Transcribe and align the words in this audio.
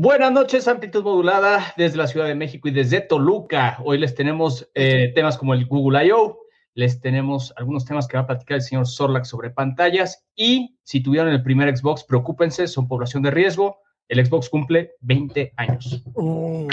Buenas 0.00 0.30
noches, 0.30 0.68
amplitud 0.68 1.02
modulada 1.02 1.74
desde 1.76 1.96
la 1.96 2.06
Ciudad 2.06 2.28
de 2.28 2.36
México 2.36 2.68
y 2.68 2.70
desde 2.70 3.00
Toluca. 3.00 3.78
Hoy 3.84 3.98
les 3.98 4.14
tenemos 4.14 4.70
eh, 4.76 5.10
temas 5.12 5.36
como 5.36 5.54
el 5.54 5.66
Google 5.66 6.06
I.O., 6.06 6.38
les 6.74 7.00
tenemos 7.00 7.52
algunos 7.56 7.84
temas 7.84 8.06
que 8.06 8.16
va 8.16 8.22
a 8.22 8.26
platicar 8.28 8.58
el 8.58 8.62
señor 8.62 8.86
Sorlac 8.86 9.24
sobre 9.24 9.50
pantallas 9.50 10.24
y 10.36 10.78
si 10.84 11.02
tuvieron 11.02 11.30
el 11.30 11.42
primer 11.42 11.76
Xbox, 11.76 12.04
preocúpense, 12.04 12.68
son 12.68 12.86
población 12.86 13.24
de 13.24 13.32
riesgo. 13.32 13.78
El 14.06 14.24
Xbox 14.24 14.48
cumple 14.48 14.92
20 15.00 15.54
años. 15.56 16.00
Uh. 16.14 16.68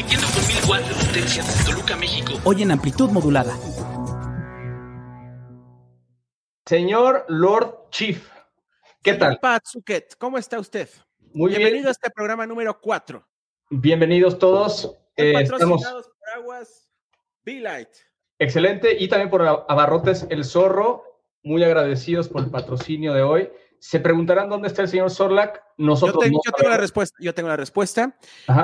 Transmitiendo 0.00 0.26
con 0.34 0.46
mil 0.48 0.70
watts 0.70 0.88
de 0.88 1.06
potencia 1.06 1.42
desde 1.42 1.64
Toluca, 1.70 1.96
México. 1.96 2.32
Hoy 2.44 2.62
en 2.62 2.70
amplitud 2.70 3.10
modulada. 3.10 3.54
Señor 6.64 7.26
Lord 7.28 7.90
Chief, 7.90 8.26
¿qué 9.02 9.14
tal? 9.14 9.38
Pat 9.40 9.62
Zuket, 9.66 10.16
¿cómo 10.16 10.38
está 10.38 10.58
usted? 10.58 10.88
Muy 11.34 11.50
Bienvenido 11.50 11.88
a 11.88 11.90
este 11.90 12.08
programa 12.08 12.46
número 12.46 12.80
4. 12.80 13.26
Bienvenidos 13.68 14.38
todos. 14.38 14.96
Eh, 15.16 15.34
patrocinados 15.34 16.06
por 16.06 16.30
Aguas 16.34 16.90
Be-Light. 17.44 17.90
Excelente. 18.38 18.96
Y 18.98 19.08
también 19.08 19.28
por 19.28 19.42
Abarrotes 19.42 20.26
El 20.30 20.44
Zorro. 20.46 21.04
Muy 21.42 21.62
agradecidos 21.62 22.28
por 22.28 22.42
el 22.44 22.50
patrocinio 22.50 23.12
de 23.12 23.22
hoy. 23.22 23.50
Se 23.80 23.98
preguntarán 23.98 24.50
dónde 24.50 24.68
está 24.68 24.82
el 24.82 24.88
señor 24.88 25.10
Sorlac. 25.10 25.64
Nosotros 25.78 26.22
yo, 26.22 26.52
tengo 26.54 26.68
la 26.68 26.76
respuesta. 26.76 27.16
Yo 27.18 27.34
tengo 27.34 27.48
la 27.48 27.56
respuesta. 27.56 28.14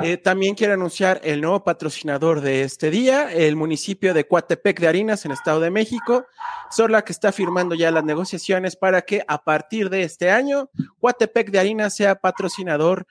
Eh, 0.03 0.17
también 0.17 0.53
quiero 0.53 0.75
anunciar 0.75 1.19
el 1.23 1.41
nuevo 1.41 1.63
patrocinador 1.63 2.39
de 2.41 2.61
este 2.61 2.91
día, 2.91 3.33
el 3.33 3.55
municipio 3.55 4.13
de 4.13 4.27
Coatepec 4.27 4.79
de 4.79 4.87
Harinas, 4.87 5.25
en 5.25 5.31
Estado 5.31 5.59
de 5.59 5.71
México. 5.71 6.27
Sorlac 6.69 7.09
está 7.09 7.31
firmando 7.31 7.73
ya 7.73 7.89
las 7.89 8.03
negociaciones 8.03 8.75
para 8.75 9.01
que 9.01 9.23
a 9.27 9.43
partir 9.43 9.89
de 9.89 10.03
este 10.03 10.29
año, 10.29 10.69
Coatepec 10.99 11.49
de 11.49 11.59
Harinas 11.59 11.95
sea 11.95 12.13
patrocinador 12.13 13.07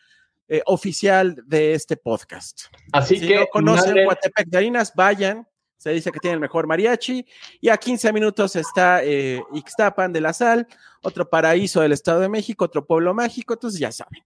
eh, 0.49 0.63
oficial 0.67 1.43
de 1.45 1.75
este 1.75 1.97
podcast. 1.97 2.67
Así 2.93 3.19
si 3.19 3.27
que 3.27 3.41
no 3.41 3.47
conocen 3.49 4.05
Coatepec 4.05 4.47
de 4.47 4.59
Harinas, 4.59 4.93
vayan, 4.95 5.49
se 5.77 5.91
dice 5.91 6.11
que 6.11 6.21
tiene 6.21 6.35
el 6.35 6.41
mejor 6.41 6.67
mariachi. 6.67 7.25
Y 7.61 7.69
a 7.69 7.77
15 7.77 8.13
minutos 8.13 8.57
está 8.57 9.03
eh, 9.05 9.43
Ixtapan 9.53 10.13
de 10.13 10.21
la 10.21 10.33
Sal, 10.33 10.67
otro 11.03 11.29
paraíso 11.29 11.81
del 11.81 11.93
Estado 11.93 12.21
de 12.21 12.29
México, 12.29 12.65
otro 12.65 12.85
pueblo 12.85 13.15
mágico, 13.15 13.55
entonces 13.55 13.81
ya 13.81 13.93
saben. 13.93 14.23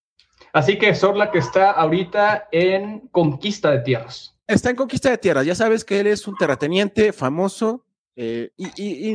Así 0.53 0.79
que 0.79 0.95
Sorla 0.95 1.31
que 1.31 1.39
está 1.39 1.71
ahorita 1.73 2.49
en 2.51 3.01
conquista 3.09 3.71
de 3.71 3.81
tierras. 3.81 4.37
Está 4.47 4.71
en 4.71 4.77
conquista 4.77 5.11
de 5.11 5.19
tierras, 5.19 5.47
ya 5.47 5.55
sabes 5.55 5.85
que 5.85 6.01
él 6.01 6.09
es 6.09 6.27
un 6.27 6.37
terrateniente 6.37 7.13
famoso 7.13 7.85
eh, 8.17 8.51
y, 8.57 9.15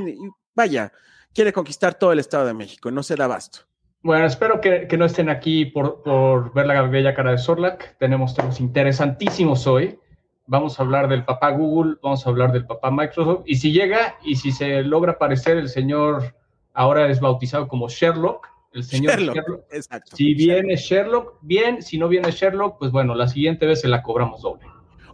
vaya, 0.54 0.94
quiere 1.34 1.52
conquistar 1.52 1.96
todo 1.96 2.14
el 2.14 2.20
Estado 2.20 2.46
de 2.46 2.54
México, 2.54 2.90
no 2.90 3.04
se 3.04 3.16
da 3.16 3.26
abasto. 3.26 3.60
Bueno, 4.02 4.26
espero 4.28 4.62
que, 4.62 4.88
no 4.98 5.06
estén 5.06 5.30
aquí 5.30 5.66
por, 5.66 6.04
por, 6.04 6.54
ver 6.54 6.68
la 6.68 6.84
bella 6.84 7.16
cara 7.16 7.32
de 7.32 7.40
Sorlac. 7.40 7.98
Tenemos 7.98 8.36
temas 8.36 8.60
interesantísimos 8.60 9.66
hoy 9.66 10.00
vamos 10.48 10.80
a 10.80 10.84
hablar 10.84 11.08
del 11.08 11.26
papá 11.26 11.52
Google, 11.52 11.98
vamos 12.02 12.26
a 12.26 12.30
hablar 12.30 12.52
del 12.52 12.66
papá 12.66 12.92
Microsoft, 12.92 13.44
y 13.46 13.56
si 13.56 13.72
llega 13.72 14.16
y 14.24 14.36
si 14.36 14.52
se 14.52 14.84
logra 14.84 15.14
aparecer 15.14 15.58
el 15.58 15.70
señor, 15.70 16.36
ahora 16.74 17.10
es 17.10 17.20
bautizado 17.20 17.68
como 17.68 17.90
Sherlock, 17.90 18.48
el 18.74 18.84
señor 18.84 19.20
Sherlock, 19.20 19.64
exacto. 19.72 20.16
si 20.16 20.34
viene 20.34 20.76
Sherlock, 20.76 21.38
bien, 21.42 21.82
si 21.82 21.98
no 21.98 22.08
viene 22.08 22.32
Sherlock, 22.32 22.78
pues 22.78 22.92
bueno, 22.92 23.16
la 23.16 23.28
siguiente 23.28 23.66
vez 23.66 23.82
se 23.82 23.88
la 23.88 24.04
cobramos 24.04 24.42
doble. 24.42 24.66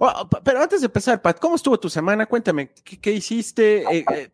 Oh, 0.03 0.27
pero 0.43 0.59
antes 0.59 0.81
de 0.81 0.87
empezar, 0.87 1.21
Pat, 1.21 1.39
¿cómo 1.39 1.55
estuvo 1.55 1.79
tu 1.79 1.87
semana? 1.87 2.25
Cuéntame, 2.25 2.71
¿qué, 2.83 3.11
hiciste? 3.11 3.83
Eh, 3.83 4.03
eh, 4.11 4.29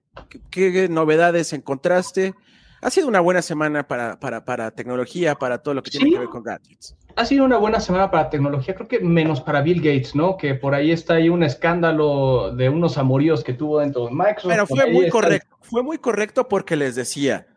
¿qué, 0.49 0.87
novedades 0.89 1.51
encontraste? 1.51 2.33
Ha 2.81 2.89
sido 2.89 3.07
una 3.07 3.19
buena 3.19 3.41
semana 3.41 3.87
para, 3.87 4.19
para, 4.19 4.45
para 4.45 4.71
tecnología, 4.71 5.35
para 5.35 5.59
todo 5.59 5.73
lo 5.73 5.83
que 5.83 5.91
tiene 5.91 6.11
que 6.11 6.19
ver 6.19 6.29
con 6.29 6.43
gadgets 6.43 6.95
ha 7.17 7.25
sido 7.25 7.45
una 7.45 7.57
buena 7.57 7.79
semana 7.79 8.11
para 8.11 8.29
tecnología, 8.29 8.75
creo 8.75 8.87
que 8.87 8.99
menos 8.99 9.41
para 9.41 9.61
Bill 9.61 9.81
Gates, 9.81 10.13
¿no? 10.13 10.37
Que 10.37 10.53
por 10.53 10.75
ahí 10.75 10.91
está 10.91 11.15
ahí 11.15 11.29
un 11.29 11.41
escándalo 11.41 12.55
de 12.55 12.69
unos 12.69 12.99
amoríos 12.99 13.43
que 13.43 13.53
tuvo 13.53 13.79
dentro 13.79 14.05
de 14.05 14.11
Microsoft. 14.11 14.51
Pero 14.51 14.67
fue 14.67 14.91
muy 14.91 15.09
correcto, 15.09 15.57
fue 15.61 15.81
muy 15.81 15.97
correcto 15.97 16.47
porque 16.47 16.75
les 16.75 16.93
decía, 16.93 17.47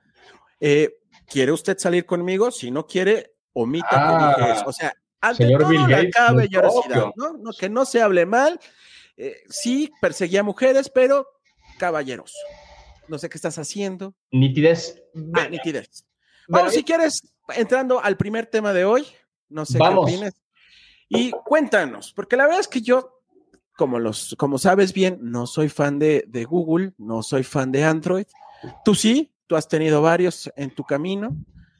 eh, 0.60 0.96
¿quiere 1.26 1.52
usted 1.52 1.76
salir 1.76 2.06
conmigo? 2.06 2.50
Si 2.50 2.70
no 2.70 2.86
quiere, 2.86 3.34
omita 3.52 4.34
que 4.36 4.40
dije 4.40 4.52
eso. 4.52 4.64
O 4.66 4.72
sea, 4.72 4.94
ante 5.20 5.44
señor 5.44 5.60
todo 5.60 5.70
Bill 5.70 5.86
Gates, 5.86 6.14
caballerosidad, 6.14 7.12
¿no? 7.16 7.32
¿no? 7.34 7.50
Que 7.52 7.68
no 7.68 7.84
se 7.84 8.00
hable 8.00 8.24
mal. 8.24 8.58
Eh, 9.18 9.42
sí, 9.50 9.92
perseguía 10.00 10.42
mujeres, 10.42 10.88
pero 10.88 11.26
caballeros. 11.78 12.34
No 13.10 13.18
sé 13.18 13.28
qué 13.28 13.38
estás 13.38 13.58
haciendo. 13.58 14.14
Nitidez. 14.30 15.02
Ah, 15.34 15.48
nitidez. 15.48 16.04
Vamos, 16.46 16.72
si 16.72 16.84
quieres, 16.84 17.22
entrando 17.56 18.00
al 18.00 18.16
primer 18.16 18.46
tema 18.46 18.72
de 18.72 18.84
hoy. 18.84 19.04
No 19.48 19.66
sé 19.66 19.78
Vamos. 19.78 20.06
qué 20.06 20.14
opinas. 20.14 20.34
Y 21.08 21.32
cuéntanos, 21.32 22.12
porque 22.12 22.36
la 22.36 22.44
verdad 22.44 22.60
es 22.60 22.68
que 22.68 22.80
yo, 22.80 23.20
como, 23.76 23.98
los, 23.98 24.36
como 24.38 24.58
sabes 24.58 24.92
bien, 24.92 25.18
no 25.22 25.48
soy 25.48 25.68
fan 25.68 25.98
de, 25.98 26.24
de 26.28 26.44
Google, 26.44 26.92
no 26.98 27.24
soy 27.24 27.42
fan 27.42 27.72
de 27.72 27.82
Android. 27.82 28.26
Tú 28.84 28.94
sí, 28.94 29.32
tú 29.48 29.56
has 29.56 29.66
tenido 29.66 30.02
varios 30.02 30.52
en 30.54 30.70
tu 30.70 30.84
camino. 30.84 31.36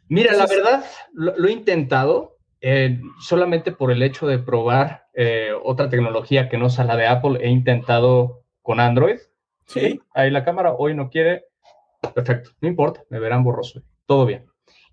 Mira, 0.08 0.32
la 0.34 0.46
verdad, 0.46 0.84
lo, 1.12 1.38
lo 1.38 1.48
he 1.48 1.52
intentado 1.52 2.38
eh, 2.60 3.00
solamente 3.20 3.70
por 3.70 3.92
el 3.92 4.02
hecho 4.02 4.26
de 4.26 4.40
probar 4.40 5.06
eh, 5.14 5.52
otra 5.62 5.88
tecnología 5.88 6.48
que 6.48 6.58
no 6.58 6.70
sea 6.70 6.84
la 6.84 6.96
de 6.96 7.06
Apple. 7.06 7.38
He 7.40 7.50
intentado 7.50 8.42
con 8.62 8.80
Android. 8.80 9.18
Sí. 9.72 10.00
Ahí 10.14 10.30
la 10.30 10.44
cámara 10.44 10.72
hoy 10.72 10.94
no 10.94 11.10
quiere. 11.10 11.44
Perfecto, 12.14 12.50
no 12.60 12.68
importa, 12.68 13.04
me 13.08 13.20
verán 13.20 13.44
borroso. 13.44 13.82
Todo 14.06 14.26
bien. 14.26 14.46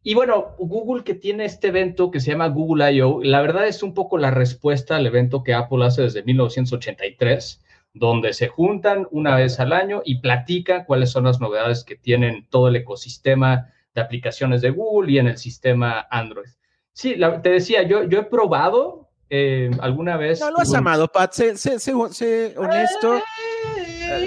Y 0.03 0.13
bueno, 0.13 0.55
Google 0.59 1.03
que 1.03 1.15
tiene 1.15 1.45
este 1.45 1.69
evento 1.69 2.11
que 2.11 2.19
se 2.19 2.31
llama 2.31 2.47
Google 2.47 2.93
I.O., 2.93 3.21
la 3.23 3.41
verdad 3.41 3.67
es 3.67 3.83
un 3.83 3.93
poco 3.93 4.17
la 4.17 4.31
respuesta 4.31 4.95
al 4.95 5.05
evento 5.05 5.43
que 5.43 5.53
Apple 5.53 5.83
hace 5.85 6.03
desde 6.03 6.23
1983, 6.23 7.63
donde 7.93 8.33
se 8.33 8.47
juntan 8.47 9.07
una 9.11 9.35
vez 9.35 9.59
al 9.59 9.73
año 9.73 10.01
y 10.05 10.19
platican 10.19 10.85
cuáles 10.85 11.09
son 11.09 11.23
las 11.25 11.41
novedades 11.41 11.83
que 11.83 11.95
tienen 11.95 12.47
todo 12.49 12.67
el 12.67 12.75
ecosistema 12.75 13.73
de 13.95 14.01
aplicaciones 14.01 14.61
de 14.61 14.69
Google 14.69 15.11
y 15.11 15.17
en 15.17 15.27
el 15.27 15.37
sistema 15.37 16.07
Android. 16.11 16.49
Sí, 16.93 17.15
la, 17.15 17.41
te 17.41 17.49
decía, 17.49 17.83
yo, 17.83 18.03
yo 18.03 18.19
he 18.19 18.23
probado 18.23 19.09
eh, 19.29 19.71
alguna 19.81 20.17
vez. 20.17 20.39
No 20.39 20.51
lo 20.51 20.59
has 20.59 20.73
amado, 20.73 21.07
Pat, 21.07 21.33
sé, 21.33 21.57
sé, 21.57 21.79
sé, 21.79 21.93
sé 22.11 22.53
honesto. 22.57 23.19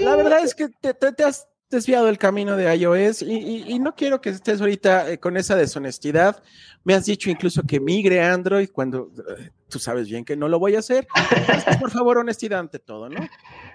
La 0.03 0.17
verdad 0.17 0.41
es 0.45 0.55
que 0.55 0.69
te, 0.69 0.95
te, 0.95 1.13
te 1.13 1.25
has 1.25 1.49
desviado 1.71 2.09
el 2.09 2.19
camino 2.19 2.57
de 2.57 2.75
iOS 2.75 3.23
y, 3.23 3.33
y, 3.33 3.65
y 3.69 3.79
no 3.79 3.95
quiero 3.95 4.21
que 4.21 4.31
estés 4.31 4.61
ahorita 4.61 5.13
eh, 5.13 5.19
con 5.19 5.37
esa 5.37 5.55
deshonestidad. 5.55 6.43
Me 6.83 6.95
has 6.95 7.07
dicho 7.07 7.31
incluso 7.31 7.63
que 7.63 7.79
migre 7.79 8.21
a 8.21 8.33
Android 8.33 8.69
cuando 8.73 9.13
eh, 9.39 9.51
tú 9.69 9.79
sabes 9.79 10.09
bien 10.09 10.25
que 10.25 10.37
no 10.37 10.49
lo 10.49 10.59
voy 10.59 10.75
a 10.75 10.81
hacer. 10.81 11.07
Entonces, 11.31 11.77
por 11.77 11.91
favor, 11.91 12.19
honestidad 12.19 12.59
ante 12.59 12.79
todo, 12.79 13.09
¿no? 13.09 13.21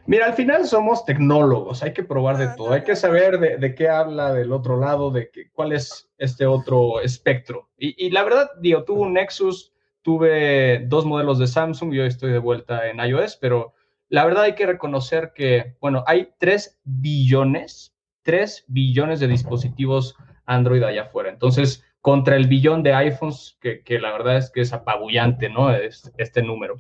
Mira, 0.07 0.25
al 0.25 0.33
final 0.33 0.66
somos 0.66 1.05
tecnólogos, 1.05 1.83
hay 1.83 1.93
que 1.93 2.03
probar 2.03 2.37
de 2.37 2.49
todo, 2.55 2.73
hay 2.73 2.83
que 2.83 2.95
saber 2.95 3.39
de, 3.39 3.57
de 3.57 3.75
qué 3.75 3.87
habla 3.87 4.33
del 4.33 4.51
otro 4.51 4.77
lado, 4.79 5.11
de 5.11 5.29
que, 5.29 5.49
cuál 5.51 5.72
es 5.72 6.09
este 6.17 6.45
otro 6.45 6.99
espectro. 7.01 7.69
Y, 7.77 8.05
y 8.05 8.09
la 8.09 8.23
verdad, 8.23 8.49
digo, 8.59 8.83
tuve 8.83 9.01
un 9.01 9.13
Nexus, 9.13 9.72
tuve 10.01 10.85
dos 10.87 11.05
modelos 11.05 11.39
de 11.39 11.47
Samsung, 11.47 11.93
yo 11.93 12.03
estoy 12.03 12.31
de 12.31 12.39
vuelta 12.39 12.89
en 12.89 12.99
iOS, 12.99 13.37
pero 13.37 13.73
la 14.09 14.25
verdad 14.25 14.43
hay 14.43 14.55
que 14.55 14.66
reconocer 14.66 15.31
que, 15.33 15.75
bueno, 15.81 16.03
hay 16.07 16.29
3 16.38 16.79
billones, 16.83 17.95
3 18.23 18.66
billones 18.67 19.19
de 19.19 19.27
dispositivos 19.27 20.16
Android 20.45 20.83
allá 20.83 21.03
afuera. 21.03 21.29
Entonces, 21.29 21.83
contra 22.01 22.35
el 22.35 22.47
billón 22.47 22.83
de 22.83 22.93
iPhones, 22.93 23.57
que, 23.59 23.81
que 23.81 23.99
la 23.99 24.11
verdad 24.11 24.38
es 24.38 24.51
que 24.51 24.61
es 24.61 24.73
apabullante, 24.73 25.49
¿no? 25.49 25.71
Es, 25.71 26.11
este 26.17 26.43
número. 26.43 26.75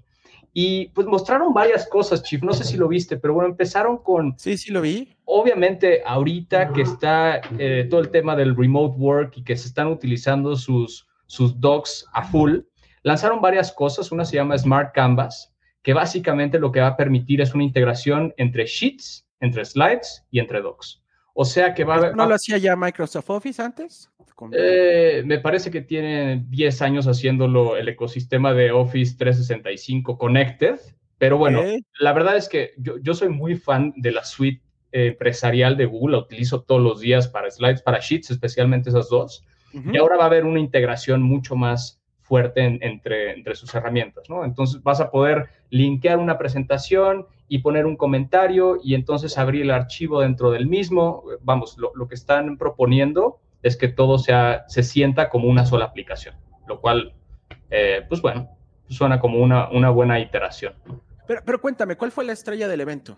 Y 0.57 0.87
pues 0.89 1.05
mostraron 1.05 1.53
varias 1.53 1.85
cosas, 1.85 2.23
Chief. 2.23 2.41
No 2.41 2.53
sé 2.53 2.63
si 2.63 2.77
lo 2.77 2.87
viste, 2.87 3.17
pero 3.17 3.33
bueno, 3.33 3.49
empezaron 3.49 3.97
con. 3.97 4.39
Sí, 4.39 4.57
sí 4.57 4.71
lo 4.71 4.79
vi. 4.79 5.13
Obviamente, 5.25 6.01
ahorita 6.05 6.71
que 6.71 6.83
está 6.83 7.41
eh, 7.59 7.87
todo 7.89 7.99
el 7.99 8.09
tema 8.09 8.37
del 8.37 8.55
remote 8.55 8.95
work 8.97 9.33
y 9.35 9.43
que 9.43 9.57
se 9.57 9.67
están 9.67 9.87
utilizando 9.87 10.55
sus, 10.55 11.07
sus 11.25 11.59
docs 11.59 12.05
a 12.13 12.23
full, 12.23 12.59
lanzaron 13.03 13.41
varias 13.41 13.69
cosas. 13.69 14.13
Una 14.13 14.23
se 14.23 14.37
llama 14.37 14.57
Smart 14.57 14.93
Canvas, 14.93 15.53
que 15.85 15.93
básicamente 15.93 16.57
lo 16.57 16.71
que 16.71 16.81
va 16.81 16.87
a 16.87 16.97
permitir 16.97 17.41
es 17.41 17.53
una 17.53 17.63
integración 17.63 18.33
entre 18.37 18.65
Sheets, 18.65 19.27
entre 19.39 19.63
Slides 19.63 20.25
y 20.31 20.39
entre 20.39 20.59
Docs. 20.59 21.03
O 21.35 21.45
sea 21.45 21.75
que 21.75 21.83
va 21.83 21.93
a 21.93 21.97
haber... 21.97 22.15
¿No 22.15 22.25
lo 22.25 22.33
hacía 22.33 22.57
ya 22.57 22.75
Microsoft 22.75 23.29
Office 23.29 23.61
antes? 23.61 24.09
Eh, 24.51 25.21
me 25.27 25.37
parece 25.37 25.69
que 25.69 25.81
tiene 25.81 26.43
10 26.49 26.81
años 26.81 27.07
haciéndolo 27.07 27.77
el 27.77 27.87
ecosistema 27.87 28.51
de 28.53 28.71
Office 28.71 29.15
365 29.15 30.17
Connected, 30.17 30.79
pero 31.19 31.37
bueno, 31.37 31.61
la 31.99 32.13
verdad 32.13 32.35
es 32.35 32.49
que 32.49 32.73
yo, 32.77 32.97
yo 32.97 33.13
soy 33.13 33.29
muy 33.29 33.55
fan 33.55 33.93
de 33.95 34.11
la 34.11 34.23
suite 34.23 34.63
eh, 34.91 35.09
empresarial 35.09 35.77
de 35.77 35.85
Google, 35.85 36.17
la 36.17 36.23
utilizo 36.23 36.63
todos 36.63 36.81
los 36.81 36.99
días 36.99 37.27
para 37.27 37.51
Slides, 37.51 37.83
para 37.83 37.99
Sheets, 37.99 38.31
especialmente 38.31 38.89
esas 38.89 39.07
dos. 39.09 39.45
Y 39.71 39.97
ahora 39.97 40.15
va 40.17 40.23
a 40.23 40.27
haber 40.27 40.45
una 40.45 40.61
integración 40.61 41.21
mucho 41.21 41.55
más 41.55 42.01
fuerte 42.25 42.79
entre, 42.81 43.33
entre 43.33 43.55
sus 43.55 43.73
herramientas, 43.75 44.29
¿no? 44.29 44.43
Entonces 44.43 44.81
vas 44.81 44.99
a 44.99 45.11
poder 45.11 45.49
linkear 45.69 46.17
una 46.17 46.37
presentación 46.39 47.27
y 47.47 47.59
poner 47.59 47.85
un 47.85 47.95
comentario 47.95 48.79
y 48.83 48.95
entonces 48.95 49.37
abrir 49.37 49.61
el 49.61 49.71
archivo 49.71 50.21
dentro 50.21 50.49
del 50.49 50.65
mismo. 50.65 51.23
Vamos, 51.41 51.77
lo, 51.77 52.07
que 52.07 52.15
están 52.15 52.57
proponiendo 52.57 53.39
es 53.61 53.77
que 53.77 53.87
todo 53.87 54.17
sea, 54.17 54.65
se 54.67 54.81
sienta 54.81 55.29
como 55.29 55.47
una 55.47 55.65
sola 55.65 55.85
aplicación, 55.85 56.35
lo 56.67 56.81
cual, 56.81 57.13
eh, 57.69 58.03
pues 58.09 58.21
bueno, 58.21 58.49
suena 58.89 59.19
como 59.19 59.39
una, 59.39 59.69
una 59.69 59.91
buena 59.91 60.19
iteración. 60.19 60.73
Pero, 61.27 61.41
pero 61.45 61.61
cuéntame, 61.61 61.95
¿cuál 61.95 62.11
fue 62.11 62.25
la 62.25 62.33
estrella 62.33 62.67
del 62.67 62.81
evento? 62.81 63.17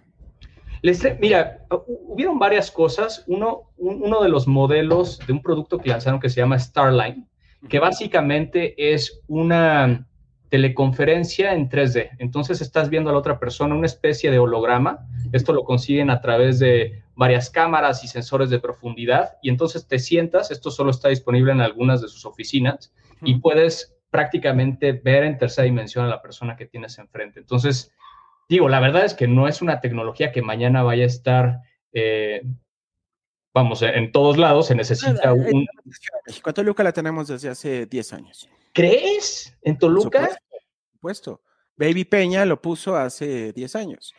mira, 1.19 1.65
hubieron 2.07 2.39
varias 2.39 2.71
cosas. 2.71 3.23
Uno, 3.27 3.71
uno 3.77 4.21
de 4.21 4.29
los 4.29 4.47
modelos 4.47 5.19
de 5.25 5.33
un 5.33 5.41
producto 5.41 5.79
que 5.79 5.89
lanzaron 5.89 6.19
que 6.19 6.29
se 6.29 6.41
llama 6.41 6.59
Starline, 6.59 7.27
que 7.69 7.79
básicamente 7.79 8.93
es 8.93 9.21
una 9.27 10.07
teleconferencia 10.49 11.53
en 11.53 11.69
3D. 11.69 12.11
Entonces 12.19 12.61
estás 12.61 12.89
viendo 12.89 13.09
a 13.09 13.13
la 13.13 13.19
otra 13.19 13.39
persona 13.39 13.75
una 13.75 13.85
especie 13.85 14.31
de 14.31 14.39
holograma. 14.39 15.05
Esto 15.33 15.53
lo 15.53 15.63
consiguen 15.63 16.09
a 16.09 16.21
través 16.21 16.59
de 16.59 17.03
varias 17.15 17.49
cámaras 17.49 18.03
y 18.03 18.07
sensores 18.07 18.49
de 18.49 18.59
profundidad. 18.59 19.37
Y 19.41 19.49
entonces 19.49 19.87
te 19.87 19.99
sientas, 19.99 20.51
esto 20.51 20.71
solo 20.71 20.91
está 20.91 21.09
disponible 21.09 21.51
en 21.51 21.61
algunas 21.61 22.01
de 22.01 22.07
sus 22.07 22.25
oficinas, 22.25 22.93
y 23.21 23.35
puedes 23.39 23.97
prácticamente 24.09 24.93
ver 24.93 25.23
en 25.23 25.37
tercera 25.37 25.65
dimensión 25.65 26.05
a 26.05 26.09
la 26.09 26.21
persona 26.21 26.55
que 26.55 26.65
tienes 26.65 26.97
enfrente. 26.99 27.39
Entonces, 27.39 27.91
digo, 28.47 28.69
la 28.69 28.79
verdad 28.79 29.05
es 29.05 29.13
que 29.13 29.27
no 29.27 29.47
es 29.47 29.61
una 29.61 29.81
tecnología 29.81 30.31
que 30.31 30.41
mañana 30.41 30.83
vaya 30.83 31.03
a 31.03 31.07
estar, 31.07 31.61
eh, 31.91 32.43
vamos, 33.57 33.81
en 33.81 34.11
todos 34.11 34.37
lados 34.37 34.67
se 34.67 34.75
necesita 34.75 35.33
un... 35.33 35.65
En 36.25 36.53
Toluca 36.53 36.83
la 36.83 36.91
tenemos 36.91 37.27
desde 37.27 37.49
hace 37.49 37.85
10 37.87 38.13
años. 38.13 38.49
¿Crees? 38.73 39.57
¿En 39.63 39.77
Toluca? 39.77 40.27
Por 40.27 40.61
supuesto. 40.93 41.41
Baby 41.75 42.05
Peña 42.05 42.45
lo 42.45 42.61
puso 42.61 42.95
hace 42.95 43.53
10 43.53 43.75
años. 43.75 44.13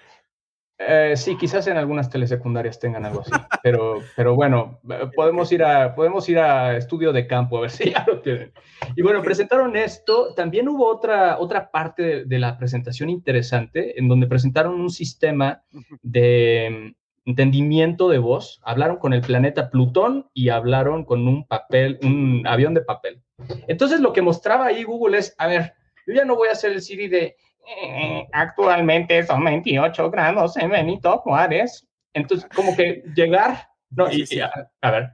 Eh, 0.81 1.15
sí, 1.17 1.37
quizás 1.37 1.67
en 1.67 1.77
algunas 1.77 2.09
telesecundarias 2.09 2.79
tengan 2.79 3.05
algo 3.05 3.21
así, 3.23 3.33
pero, 3.65 4.01
pero 4.17 4.37
bueno, 4.37 4.81
podemos 5.17 5.51
ir, 5.51 5.65
a, 5.65 5.95
podemos 5.95 6.29
ir 6.29 6.39
a 6.39 6.77
estudio 6.77 7.13
de 7.13 7.27
campo 7.27 7.59
a 7.59 7.63
ver 7.63 7.71
si 7.71 7.91
ya 7.91 8.05
lo 8.07 8.21
tienen. 8.21 8.53
Y 8.97 9.03
bueno, 9.03 9.23
presentaron 9.23 9.77
esto. 9.77 10.35
También 10.35 10.69
hubo 10.69 10.87
otra, 10.87 11.39
otra 11.39 11.71
parte 11.71 12.25
de, 12.25 12.39
la 12.39 12.59
presentación 12.59 13.11
interesante 13.11 13.99
en 13.99 14.09
donde 14.09 14.27
presentaron 14.27 14.81
un 14.81 14.91
sistema 14.91 15.63
de 16.03 16.95
entendimiento 17.29 18.09
de 18.09 18.19
voz. 18.19 18.61
Hablaron 18.65 18.97
con 18.97 19.13
el 19.13 19.21
planeta 19.21 19.71
Plutón 19.71 20.29
y 20.33 20.49
hablaron 20.49 21.05
con 21.05 21.29
un 21.29 21.47
papel, 21.47 21.99
un 22.03 22.47
avión 22.47 22.75
de 22.75 22.81
papel. 22.81 23.23
Entonces 23.69 24.01
lo 24.01 24.13
que 24.13 24.23
mostraba 24.23 24.67
ahí 24.67 24.83
Google 24.83 25.19
es, 25.19 25.35
a 25.39 25.47
ver, 25.47 25.75
yo 26.07 26.15
ya 26.15 26.25
no 26.25 26.37
voy 26.37 26.49
a 26.49 26.53
hacer 26.53 26.73
el 26.73 26.83
Siri 26.83 27.09
de 27.09 27.37
eh, 27.77 28.27
actualmente 28.33 29.23
son 29.27 29.45
28 29.45 30.11
grados 30.11 30.57
en 30.57 30.71
Benito 30.71 31.19
Juárez. 31.19 31.87
Entonces, 32.15 32.49
como 32.55 32.75
que 32.75 33.03
llegar, 33.15 33.69
no, 33.91 34.11
y, 34.11 34.25
a, 34.41 34.91
ver, 34.91 35.11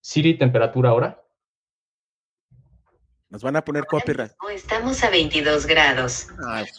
Siri, 0.00 0.34
temperatura 0.34 0.90
ahora. 0.90 1.20
Nos 3.36 3.42
van 3.42 3.56
a 3.56 3.62
poner 3.62 3.84
copyright. 3.84 4.32
Estamos 4.50 5.04
a 5.04 5.10
22 5.10 5.66
grados. 5.66 6.28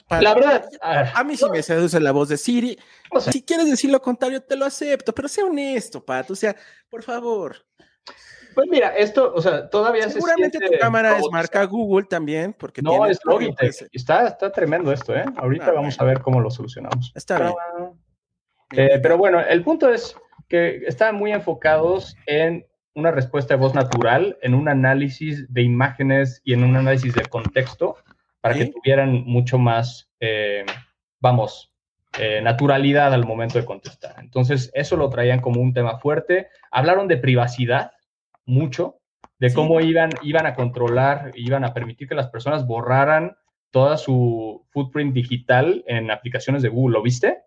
la 0.09 0.33
verdad, 0.33 0.67
a, 0.81 1.23
mí 1.23 1.37
sí 1.37 1.45
me 1.51 1.61
seduce 1.61 1.99
la 1.99 2.11
voz 2.11 2.29
de 2.29 2.37
Siri. 2.37 2.79
si 3.29 3.43
quieres 3.43 3.69
decir 3.69 3.91
lo 3.91 4.01
contrario, 4.01 4.41
te 4.41 4.55
lo 4.55 4.65
acepto, 4.65 5.13
pero 5.13 5.27
sea 5.27 5.45
honesto, 5.45 6.03
Pato. 6.03 6.33
O 6.33 6.35
sea, 6.35 6.55
por 6.89 7.03
favor. 7.03 7.57
Pues 8.55 8.67
mira, 8.71 8.87
esto, 8.97 9.31
o 9.35 9.39
sea, 9.39 9.69
todavía 9.69 10.09
Seguramente 10.09 10.57
tu 10.57 10.79
cámara 10.79 11.19
es 11.19 11.25
marca 11.31 11.63
Google 11.65 12.07
también, 12.07 12.53
porque 12.53 12.81
no, 12.81 13.05
es 13.05 13.19
Logitech. 13.23 13.87
Está, 13.91 14.29
está 14.29 14.51
tremendo 14.51 14.91
esto, 14.91 15.15
¿eh? 15.15 15.25
Ahorita 15.35 15.67
ah, 15.67 15.73
vamos 15.73 16.01
a 16.01 16.05
ver 16.05 16.21
cómo 16.21 16.41
lo 16.41 16.49
solucionamos. 16.49 17.11
Está 17.13 17.37
bien. 17.37 17.53
Eh, 18.71 18.99
pero 18.99 19.15
bueno, 19.15 19.39
el 19.41 19.63
punto 19.63 19.93
es 19.93 20.15
que 20.49 20.77
están 20.87 21.17
muy 21.17 21.33
enfocados 21.33 22.17
en 22.25 22.65
una 22.97 23.11
respuesta 23.11 23.53
de 23.53 23.59
voz 23.59 23.75
natural, 23.75 24.37
en 24.41 24.55
un 24.55 24.67
análisis 24.67 25.53
de 25.53 25.61
imágenes 25.61 26.41
y 26.43 26.53
en 26.53 26.63
un 26.63 26.75
análisis 26.75 27.13
de 27.13 27.25
contexto 27.25 27.95
para 28.41 28.55
que 28.55 28.65
tuvieran 28.65 29.23
mucho 29.23 29.59
más, 29.59 30.09
eh, 30.19 30.65
vamos, 31.19 31.71
eh, 32.17 32.41
naturalidad 32.41 33.13
al 33.13 33.23
momento 33.23 33.59
de 33.59 33.65
contestar. 33.65 34.15
Entonces, 34.17 34.71
eso 34.73 34.97
lo 34.97 35.09
traían 35.09 35.41
como 35.41 35.61
un 35.61 35.73
tema 35.73 35.99
fuerte. 35.99 36.47
Hablaron 36.71 37.07
de 37.07 37.17
privacidad, 37.17 37.91
mucho 38.45 38.95
de 39.37 39.53
cómo 39.53 39.79
iban, 39.79 40.09
iban 40.23 40.47
a 40.47 40.55
controlar, 40.55 41.31
iban 41.35 41.63
a 41.65 41.75
permitir 41.75 42.07
que 42.07 42.15
las 42.15 42.29
personas 42.29 42.65
borraran 42.65 43.37
toda 43.77 43.95
su 43.95 44.65
footprint 44.71 45.13
digital 45.13 45.83
en 45.85 46.09
aplicaciones 46.09 46.63
de 46.63 46.69
Google. 46.69 46.93
¿Lo 46.97 47.03
viste? 47.03 47.43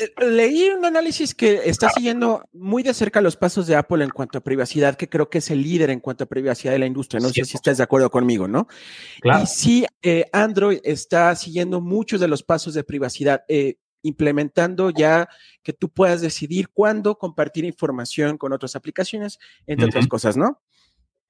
Eh, 0.00 0.10
leí 0.26 0.70
un 0.70 0.84
análisis 0.84 1.36
que 1.36 1.60
está 1.66 1.88
siguiendo 1.90 2.42
muy 2.52 2.82
de 2.82 2.92
cerca 2.92 3.20
los 3.20 3.36
pasos 3.36 3.68
de 3.68 3.76
Apple 3.76 4.02
en 4.02 4.10
cuanto 4.10 4.38
a 4.38 4.40
privacidad, 4.40 4.96
que 4.96 5.08
creo 5.08 5.30
que 5.30 5.38
es 5.38 5.48
el 5.52 5.62
líder 5.62 5.90
en 5.90 6.00
cuanto 6.00 6.24
a 6.24 6.26
privacidad 6.26 6.72
de 6.72 6.80
la 6.80 6.86
industria. 6.86 7.20
No 7.20 7.28
sé 7.28 7.44
si 7.44 7.56
estás 7.56 7.76
de 7.76 7.84
acuerdo 7.84 8.10
conmigo, 8.10 8.48
¿no? 8.48 8.66
Claro. 9.20 9.44
Y 9.44 9.46
sí, 9.46 9.86
eh, 10.02 10.24
Android 10.32 10.80
está 10.82 11.32
siguiendo 11.36 11.80
muchos 11.80 12.20
de 12.20 12.26
los 12.26 12.42
pasos 12.42 12.74
de 12.74 12.82
privacidad. 12.82 13.44
Eh, 13.46 13.76
implementando 14.02 14.90
ya 14.90 15.28
que 15.62 15.72
tú 15.72 15.88
puedas 15.88 16.20
decidir 16.20 16.68
cuándo 16.70 17.18
compartir 17.18 17.64
información 17.64 18.38
con 18.38 18.52
otras 18.52 18.76
aplicaciones, 18.76 19.38
entre 19.66 19.86
otras 19.86 20.06
cosas, 20.06 20.36
¿no? 20.36 20.60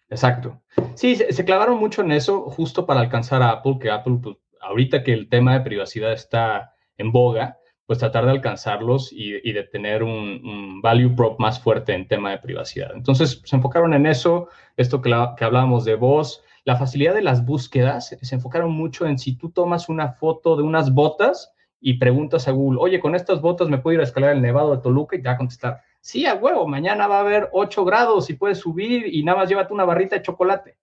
Exacto. 0.08 0.62
Sí, 0.94 1.16
se, 1.16 1.44
clavaron 1.44 1.78
mucho 1.78 2.02
en 2.02 2.12
eso 2.12 2.48
justo 2.50 2.86
para 2.86 3.00
alcanzar 3.00 3.42
a 3.42 3.50
Apple, 3.50 3.78
que 3.80 3.90
Apple, 3.90 4.18
pues, 4.22 4.36
ahorita 4.60 5.02
que 5.02 5.12
el 5.12 5.28
tema 5.28 5.54
de 5.54 5.60
privacidad 5.60 6.12
está 6.12 6.74
en 6.96 7.12
boga, 7.12 7.58
pues 7.86 7.98
tratar 7.98 8.24
de 8.24 8.32
alcanzarlos 8.32 9.12
y, 9.12 9.52
de 9.52 9.62
tener 9.64 10.02
un, 10.02 10.80
value 10.82 11.14
prop 11.14 11.38
más 11.38 11.60
fuerte 11.60 11.94
en 11.94 12.08
tema 12.08 12.30
de 12.30 12.38
privacidad. 12.38 12.90
Entonces, 12.94 13.40
se 13.44 13.56
enfocaron 13.56 13.94
en 13.94 14.06
eso, 14.06 14.48
esto 14.76 15.00
que, 15.00 15.10
que 15.36 15.44
hablábamos 15.44 15.84
de 15.84 15.94
voz, 15.94 16.42
la 16.64 16.76
facilidad 16.76 17.14
de 17.14 17.22
las 17.22 17.44
búsquedas, 17.44 18.08
se 18.20 18.34
enfocaron 18.34 18.72
mucho 18.72 19.06
en 19.06 19.18
si 19.18 19.36
tú 19.36 19.50
tomas 19.50 19.88
una 19.88 20.08
foto 20.08 20.56
de 20.56 20.64
unas 20.64 20.92
botas, 20.92 21.52
y 21.80 21.94
preguntas 21.94 22.48
a 22.48 22.52
Google, 22.52 22.80
oye, 22.80 23.00
con 23.00 23.14
estas 23.14 23.40
botas 23.40 23.68
me 23.68 23.78
puedo 23.78 23.94
ir 23.94 24.00
a 24.00 24.04
escalar 24.04 24.32
el 24.32 24.42
Nevado 24.42 24.74
de 24.74 24.82
Toluca 24.82 25.14
y 25.14 25.22
te 25.22 25.28
va 25.28 25.34
a 25.34 25.38
contestar, 25.38 25.82
sí, 26.06 26.24
a 26.24 26.36
huevo, 26.36 26.68
mañana 26.68 27.08
va 27.08 27.16
a 27.16 27.22
haber 27.22 27.48
8 27.50 27.84
grados 27.84 28.30
y 28.30 28.34
puedes 28.34 28.58
subir 28.58 29.12
y 29.12 29.24
nada 29.24 29.38
más 29.38 29.48
llévate 29.48 29.74
una 29.74 29.84
barrita 29.84 30.14
de 30.14 30.22
chocolate. 30.22 30.78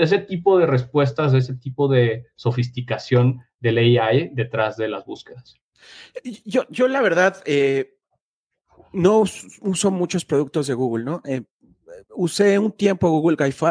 Ese 0.00 0.18
tipo 0.18 0.58
de 0.58 0.66
respuestas, 0.66 1.32
ese 1.34 1.54
tipo 1.54 1.86
de 1.86 2.26
sofisticación 2.34 3.44
del 3.60 3.78
AI 3.78 4.30
detrás 4.32 4.76
de 4.76 4.88
las 4.88 5.06
búsquedas. 5.06 5.54
Yo, 6.44 6.64
yo 6.68 6.88
la 6.88 7.00
verdad, 7.00 7.40
eh, 7.44 7.96
no 8.92 9.20
uso 9.20 9.90
muchos 9.92 10.24
productos 10.24 10.66
de 10.66 10.74
Google, 10.74 11.04
¿no? 11.04 11.22
Eh, 11.24 11.42
usé 12.16 12.58
un 12.58 12.72
tiempo 12.72 13.08
Google 13.08 13.36
Wi-Fi, 13.38 13.66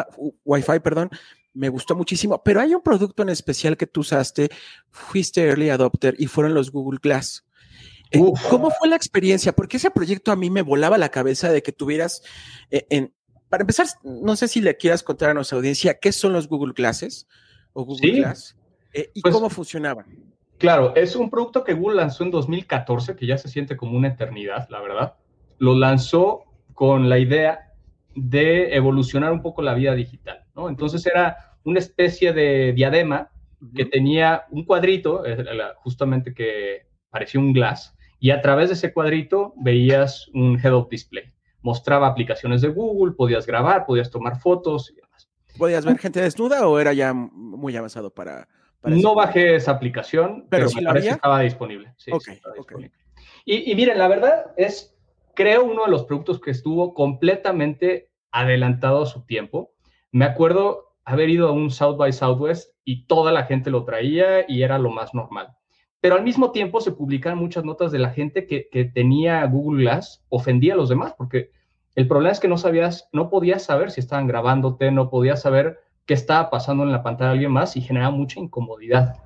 Wi-Fi, 0.46 0.80
perdón, 0.82 1.10
me 1.52 1.68
gustó 1.68 1.94
muchísimo, 1.94 2.42
pero 2.42 2.62
hay 2.62 2.74
un 2.74 2.80
producto 2.80 3.22
en 3.22 3.28
especial 3.28 3.76
que 3.76 3.86
tú 3.86 4.00
usaste, 4.00 4.48
fuiste 4.88 5.46
early 5.46 5.68
adopter 5.68 6.14
y 6.18 6.26
fueron 6.26 6.54
los 6.54 6.70
Google 6.72 7.00
Glass. 7.02 7.45
Eh, 8.10 8.20
¿Cómo 8.50 8.70
fue 8.70 8.88
la 8.88 8.96
experiencia? 8.96 9.52
Porque 9.52 9.78
ese 9.78 9.90
proyecto 9.90 10.32
a 10.32 10.36
mí 10.36 10.50
me 10.50 10.62
volaba 10.62 10.98
la 10.98 11.08
cabeza 11.08 11.50
de 11.50 11.62
que 11.62 11.72
tuvieras, 11.72 12.22
eh, 12.70 12.86
en, 12.90 13.12
para 13.48 13.62
empezar, 13.62 13.86
no 14.04 14.36
sé 14.36 14.48
si 14.48 14.60
le 14.60 14.76
quieras 14.76 15.02
contar 15.02 15.30
a 15.30 15.34
nuestra 15.34 15.56
audiencia 15.56 15.98
qué 15.98 16.12
son 16.12 16.32
los 16.32 16.48
Google 16.48 16.72
Glasses 16.74 17.26
o 17.72 17.84
Google 17.84 18.12
Glass 18.12 18.56
eh, 18.92 19.10
y 19.14 19.22
pues 19.22 19.34
cómo 19.34 19.50
funcionaban. 19.50 20.06
Claro, 20.58 20.94
es 20.94 21.16
un 21.16 21.28
producto 21.28 21.64
que 21.64 21.74
Google 21.74 21.96
lanzó 21.96 22.24
en 22.24 22.30
2014, 22.30 23.14
que 23.16 23.26
ya 23.26 23.36
se 23.36 23.48
siente 23.48 23.76
como 23.76 23.96
una 23.96 24.08
eternidad, 24.08 24.68
la 24.70 24.80
verdad. 24.80 25.14
Lo 25.58 25.74
lanzó 25.74 26.44
con 26.72 27.08
la 27.08 27.18
idea 27.18 27.74
de 28.14 28.74
evolucionar 28.74 29.32
un 29.32 29.42
poco 29.42 29.60
la 29.60 29.74
vida 29.74 29.94
digital, 29.94 30.44
¿no? 30.54 30.70
Entonces 30.70 31.04
era 31.04 31.56
una 31.64 31.78
especie 31.78 32.32
de 32.32 32.72
diadema 32.72 33.30
que 33.74 33.84
tenía 33.84 34.44
un 34.50 34.64
cuadrito, 34.64 35.22
justamente 35.76 36.32
que 36.32 36.86
parecía 37.10 37.40
un 37.40 37.52
glass, 37.52 37.95
y 38.18 38.30
a 38.30 38.40
través 38.40 38.68
de 38.68 38.74
ese 38.74 38.92
cuadrito 38.92 39.54
veías 39.56 40.28
un 40.34 40.58
head-up 40.62 40.88
display. 40.88 41.32
Mostraba 41.62 42.06
aplicaciones 42.06 42.62
de 42.62 42.68
Google, 42.68 43.14
podías 43.14 43.46
grabar, 43.46 43.86
podías 43.86 44.10
tomar 44.10 44.38
fotos 44.40 44.90
y 44.90 44.96
demás. 44.96 45.28
¿Podías 45.58 45.84
ver 45.84 45.98
gente 45.98 46.20
desnuda 46.20 46.68
o 46.68 46.78
era 46.78 46.92
ya 46.92 47.12
muy 47.12 47.76
avanzado 47.76 48.10
para...? 48.10 48.48
no 48.82 49.16
bajé 49.16 49.56
esa 49.56 49.72
aplicación, 49.72 50.46
pero, 50.48 50.68
sí 50.68 50.78
estaba 50.78 51.40
disponible. 51.40 51.92
Sí, 51.96 52.12
Y, 53.44 53.72
y 53.72 53.74
miren, 53.74 53.98
la 53.98 54.06
verdad 54.06 54.52
es 54.56 54.96
creo, 55.36 55.64
uno 55.64 55.84
de 55.84 55.90
los 55.90 56.04
productos 56.04 56.40
que 56.40 56.50
estuvo 56.50 56.94
completamente 56.94 58.10
adelantado 58.32 59.02
a 59.02 59.06
su 59.06 59.24
tiempo. 59.24 59.72
Me 60.10 60.24
acuerdo 60.24 60.96
haber 61.04 61.30
ido 61.30 61.48
a 61.48 61.52
un 61.52 61.70
South 61.70 61.96
by 61.96 62.12
Southwest 62.12 62.74
y 62.84 63.06
toda 63.06 63.30
la 63.30 63.44
gente 63.44 63.70
lo 63.70 63.84
traía 63.84 64.50
y 64.50 64.62
era 64.62 64.78
lo 64.78 64.90
más 64.90 65.14
normal. 65.14 65.54
Pero 66.00 66.14
al 66.14 66.22
mismo 66.22 66.52
tiempo 66.52 66.80
se 66.80 66.92
publican 66.92 67.38
muchas 67.38 67.64
notas 67.64 67.92
de 67.92 67.98
la 67.98 68.10
gente 68.10 68.46
que, 68.46 68.90
tenía 68.94 69.44
Google 69.46 69.82
Glass, 69.82 70.24
ofendía 70.28 70.74
a 70.74 70.76
los 70.76 70.88
demás, 70.88 71.14
porque 71.16 71.50
el 71.94 72.06
problema 72.06 72.32
es 72.32 72.40
que 72.40 72.48
no 72.48 72.58
sabías, 72.58 73.08
no 73.12 73.30
podías 73.30 73.64
saber 73.64 73.90
si 73.90 74.00
estaban 74.00 74.26
grabándote, 74.26 74.90
no 74.90 75.10
podías 75.10 75.42
saber 75.42 75.80
qué 76.04 76.14
estaba 76.14 76.50
pasando 76.50 76.84
en 76.84 76.92
la 76.92 77.02
pantalla 77.02 77.30
de 77.30 77.34
alguien 77.34 77.52
más 77.52 77.76
y 77.76 77.80
generaba 77.80 78.10
mucha 78.10 78.38
incomodidad. 78.38 79.16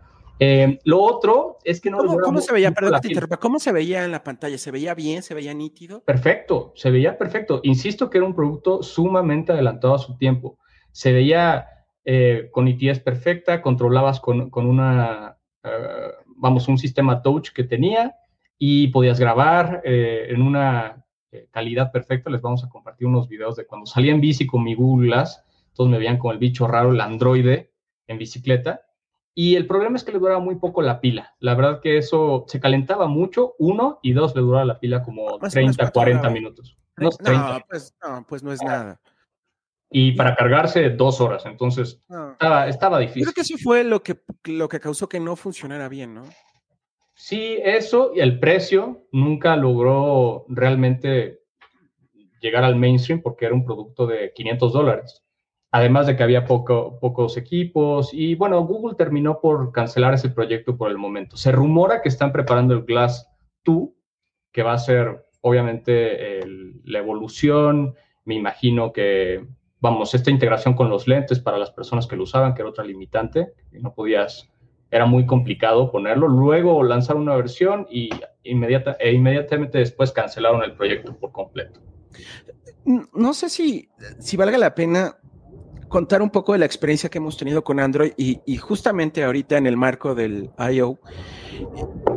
Eh, 0.43 0.79
lo 0.85 1.01
otro 1.03 1.59
es 1.65 1.83
que 1.83 1.91
no... 1.91 1.99
¿Cómo, 1.99 2.41
se 2.41 2.53
veía? 2.53 2.73
Perdón 2.73 2.99
¿Cómo 3.39 3.59
se 3.59 3.73
veía 3.73 4.05
en 4.05 4.11
la 4.11 4.25
pantalla? 4.25 4.57
¿Se 4.57 4.71
veía 4.71 4.95
bien? 4.95 5.23
¿Se 5.23 5.35
veía 5.35 5.53
nítido? 5.53 6.03
Perfecto, 6.03 6.73
se 6.77 6.91
veía 6.91 7.19
perfecto. 7.19 7.61
Insisto 7.63 8.09
que 8.09 8.17
era 8.17 8.27
un 8.27 8.35
producto 8.35 8.83
sumamente 8.83 9.53
adelantado 9.53 9.95
a 9.95 9.99
su 9.99 10.17
tiempo. 10.17 10.59
Se 10.93 11.13
veía 11.13 11.67
eh, 12.07 12.49
con 12.53 12.65
nitidez 12.65 13.01
perfecta, 13.01 13.61
controlabas 13.61 14.19
con, 14.21 14.49
con 14.49 14.67
una, 14.67 15.37
eh, 15.63 16.11
vamos, 16.41 16.69
un 16.69 16.79
sistema 16.79 17.23
touch 17.23 17.51
que 17.51 17.65
tenía 17.65 18.17
y 18.59 18.89
podías 18.89 19.21
grabar 19.21 19.83
en 19.85 20.43
una 20.43 21.05
calidad 21.51 21.93
perfecta. 21.93 22.31
Les 22.31 22.43
vamos 22.43 22.65
a 22.65 22.69
compartir 22.69 23.07
unos 23.07 23.29
videos 23.29 23.57
de 23.57 23.67
cuando 23.67 23.87
salía 23.87 24.13
en 24.13 24.21
bici 24.21 24.47
con 24.47 24.65
mi 24.65 24.75
Google 24.75 25.09
Glass. 25.09 25.45
Todos 25.75 25.89
me 25.89 25.99
veían 25.99 26.19
como 26.19 26.33
el 26.33 26.39
bicho 26.39 26.67
raro, 26.67 26.91
el 26.91 27.01
androide 27.01 27.73
en 28.07 28.19
bicicleta 28.19 28.83
y 29.33 29.55
el 29.55 29.67
problema 29.67 29.97
es 29.97 30.05
que 30.05 30.13
le 30.13 30.19
duraba 30.19 30.41
muy 30.41 30.57
poco 30.57 30.83
la 30.83 31.01
pila. 31.01 31.35
La 31.39 31.55
verdad 31.55 31.81
que 31.81 31.97
eso 31.97 32.45
se 32.49 32.59
calentaba 32.59 33.07
mucho, 33.07 33.55
uno, 33.59 34.01
y 34.03 34.13
dos, 34.13 34.35
le 34.35 34.43
duraba 34.43 34.65
la 34.65 34.81
pila 34.81 35.05
como 35.05 35.39
30, 35.39 35.91
40 35.93 36.31
minutos. 36.31 36.77
No, 36.97 37.11
pues, 37.69 37.95
no, 38.03 38.27
pues 38.29 38.43
no 38.43 38.53
es 38.53 38.61
nada. 38.61 39.01
Y 39.91 40.13
para 40.13 40.37
cargarse 40.37 40.91
dos 40.91 41.21
horas, 41.21 41.45
entonces 41.47 42.01
estaba, 42.09 42.69
estaba, 42.69 42.99
difícil. 43.01 43.25
Creo 43.25 43.35
que 43.35 43.41
eso 43.41 43.57
fue 43.59 43.83
lo 43.83 44.03
que, 44.03 44.21
lo 44.45 44.69
que 44.69 44.79
causó 44.79 45.09
que 45.09 45.19
no 45.19 45.35
funcionara 45.35 45.89
bien, 45.89 46.15
¿no? 46.15 46.23
Sí, 47.15 47.59
eso 47.63 48.13
y 48.15 48.21
el 48.21 48.39
precio 48.39 49.07
nunca 49.13 49.57
logró 49.57 50.47
realmente 50.49 51.41
llegar 52.41 52.65
al 52.65 52.77
mainstream 52.77 53.21
porque 53.21 53.47
era 53.47 53.55
un 53.55 53.65
producto 53.65 54.07
de 54.07 54.33
500 54.33 54.73
dólares 54.73 55.23
además 55.73 56.07
de 56.07 56.17
que 56.17 56.23
había 56.23 56.45
poco, 56.45 56.99
pocos 57.01 57.37
equipos 57.37 58.13
y 58.13 58.35
bueno, 58.35 58.65
Google 58.65 58.97
terminó 58.97 59.41
por 59.41 59.73
cancelar 59.73 60.15
ese 60.15 60.31
proyecto 60.31 60.77
por 60.77 60.91
el 60.91 60.99
momento. 60.99 61.37
Se 61.37 61.53
rumora 61.53 62.03
que 62.03 62.09
están 62.09 62.33
preparando 62.33 62.75
el 62.75 62.83
Glass 62.83 63.29
2, 63.65 63.89
que 64.53 64.63
va 64.63 64.73
a 64.73 64.79
ser 64.79 65.27
obviamente 65.43 66.41
la 66.85 66.99
evolución, 66.99 67.95
me 68.25 68.35
imagino 68.35 68.93
que, 68.93 69.47
vamos, 69.81 70.15
esta 70.15 70.31
integración 70.31 70.75
con 70.75 70.89
los 70.89 71.09
lentes 71.09 71.41
para 71.41 71.59
las 71.59 71.71
personas 71.71 72.07
que 72.07 72.17
lo 72.17 72.25
usaban, 72.25 72.55
que 72.55 72.63
era 72.63 72.71
otra 72.71 72.85
limitante, 72.85 73.53
no 73.73 73.95
podías, 73.95 74.49
era 74.91 75.07
muy 75.07 75.27
complicado 75.27 75.91
ponerlo. 75.91 76.29
Luego 76.29 76.83
lanzaron 76.83 77.23
una 77.23 77.37
versión 77.37 77.87
y 77.91 78.11
inmediata, 78.43 78.97
e 79.01 79.13
inmediatamente 79.13 79.79
después 79.79 80.13
cancelaron 80.13 80.63
el 80.63 80.75
proyecto 80.75 81.17
por 81.17 81.33
completo. 81.33 81.81
No 82.85 83.35
sé 83.35 83.49
si, 83.49 83.89
si 84.19 84.37
valga 84.37 84.59
la 84.59 84.75
pena 84.75 85.17
contar 85.91 86.23
un 86.23 86.31
poco 86.31 86.53
de 86.53 86.61
la 86.61 86.65
experiencia 86.65 87.11
que 87.11 87.19
hemos 87.19 87.37
tenido 87.37 87.63
con 87.63 87.81
Android 87.81 88.13
y, 88.17 88.57
justamente 88.57 89.23
ahorita 89.23 89.59
en 89.59 89.67
el 89.67 89.77
marco 89.77 90.15
del 90.15 90.51
I.O. 90.59 90.99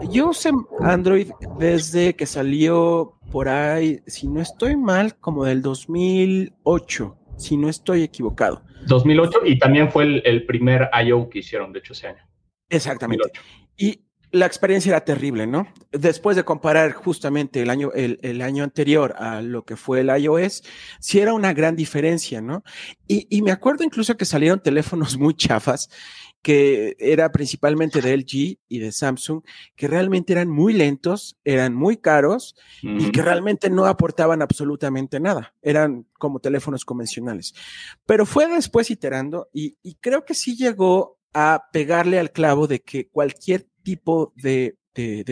Yo 0.09 0.29
usé 0.29 0.51
Android 0.79 1.31
desde 1.57 2.15
que 2.15 2.25
salió 2.25 3.17
por 3.31 3.49
ahí, 3.49 4.01
si 4.05 4.27
no 4.27 4.41
estoy 4.41 4.77
mal, 4.77 5.17
como 5.17 5.43
del 5.43 5.61
2008, 5.61 7.17
si 7.37 7.57
no 7.57 7.69
estoy 7.69 8.03
equivocado. 8.03 8.63
2008 8.87 9.39
y 9.45 9.59
también 9.59 9.91
fue 9.91 10.21
el, 10.23 10.45
primer 10.45 10.89
I.O. 10.93 11.29
que 11.29 11.39
hicieron, 11.39 11.71
de 11.71 11.79
hecho, 11.79 11.93
ese 11.93 12.07
año. 12.07 12.23
Exactamente. 12.69 13.31
Y 13.77 14.01
la 14.33 14.47
experiencia 14.47 14.89
era 14.89 15.05
terrible, 15.05 15.45
¿no? 15.45 15.67
Después 15.91 16.35
de 16.35 16.43
comparar 16.43 16.91
justamente 16.93 17.61
el 17.61 17.69
año, 17.69 17.91
el, 17.93 18.41
año 18.41 18.63
anterior 18.63 19.13
a 19.17 19.43
lo 19.43 19.63
que 19.63 19.75
fue 19.75 19.99
el 19.99 20.09
iOS, 20.09 20.63
sí 20.99 21.19
era 21.19 21.35
una 21.35 21.53
gran 21.53 21.75
diferencia, 21.75 22.41
¿no? 22.41 22.63
Y, 23.07 23.41
me 23.43 23.51
acuerdo 23.51 23.83
incluso 23.83 24.17
que 24.17 24.25
salieron 24.25 24.59
teléfonos 24.59 25.17
muy 25.19 25.35
chafas, 25.35 25.89
que 26.43 26.95
era 26.99 27.31
principalmente 27.31 28.01
de 28.01 28.15
LG 28.15 28.59
y 28.67 28.79
de 28.79 28.91
Samsung, 28.91 29.41
que 29.75 29.87
realmente 29.87 30.33
eran 30.33 30.49
muy 30.49 30.73
lentos, 30.73 31.39
eran 31.43 31.73
muy 31.73 31.97
caros 31.97 32.55
y 32.83 33.11
que 33.11 33.21
realmente 33.21 33.69
no 33.69 33.85
aportaban 33.85 34.41
absolutamente 34.41 35.19
nada. 35.19 35.55
Eran 35.61 36.05
como 36.19 36.39
teléfonos 36.39 36.85
convencionales. 36.85 37.55
Pero 38.05 38.25
fue 38.25 38.47
después 38.47 38.91
iterando 38.91 39.49
y, 39.53 39.77
y 39.81 39.95
creo 39.95 40.25
que 40.25 40.35
sí 40.35 40.55
llegó 40.55 41.17
a 41.33 41.69
pegarle 41.71 42.19
al 42.19 42.31
clavo 42.31 42.67
de 42.67 42.81
que 42.81 43.09
cualquier 43.09 43.65
tipo 43.83 44.33
de, 44.35 44.77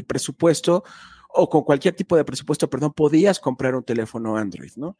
presupuesto 0.07 0.83
o 1.29 1.49
con 1.49 1.63
cualquier 1.63 1.95
tipo 1.95 2.17
de 2.17 2.25
presupuesto, 2.25 2.69
perdón, 2.69 2.93
podías 2.93 3.39
comprar 3.39 3.75
un 3.75 3.83
teléfono 3.83 4.35
Android, 4.35 4.71
¿no? 4.75 4.97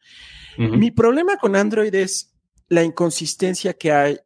Mi 0.56 0.90
problema 0.90 1.36
con 1.36 1.56
Android 1.56 1.94
es 1.94 2.34
la 2.68 2.82
inconsistencia 2.82 3.74
que 3.74 3.92
hay 3.92 4.18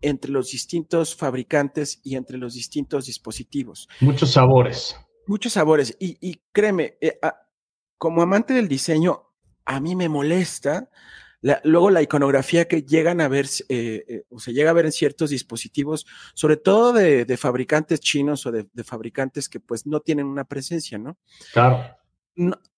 entre 0.00 0.30
los 0.30 0.50
distintos 0.50 1.14
fabricantes 1.14 2.00
y 2.04 2.16
entre 2.16 2.38
los 2.38 2.54
distintos 2.54 3.06
dispositivos. 3.06 3.88
Muchos 4.00 4.32
sabores. 4.32 4.96
Muchos 5.26 5.52
sabores. 5.52 5.96
Y, 6.00 6.40
créeme, 6.52 6.96
eh, 7.00 7.18
como 7.96 8.22
amante 8.22 8.54
del 8.54 8.68
diseño, 8.68 9.24
a 9.64 9.80
mí 9.80 9.94
me 9.94 10.08
molesta 10.08 10.88
luego 11.64 11.90
la 11.90 12.02
iconografía 12.02 12.66
que 12.66 12.82
llegan 12.82 13.20
a 13.20 13.28
ver, 13.28 13.46
eh, 13.68 14.04
eh, 14.08 14.24
o 14.30 14.40
se 14.40 14.52
llega 14.52 14.70
a 14.70 14.74
ver 14.74 14.86
en 14.86 14.92
ciertos 14.92 15.30
dispositivos, 15.30 16.06
sobre 16.34 16.56
todo 16.56 16.92
de, 16.92 17.36
fabricantes 17.36 18.00
chinos 18.00 18.44
o 18.46 18.52
de, 18.52 18.66
fabricantes 18.84 19.48
que 19.48 19.60
pues 19.60 19.86
no 19.86 20.00
tienen 20.00 20.26
una 20.26 20.44
presencia, 20.44 20.98
¿no? 20.98 21.16
Claro. 21.52 21.96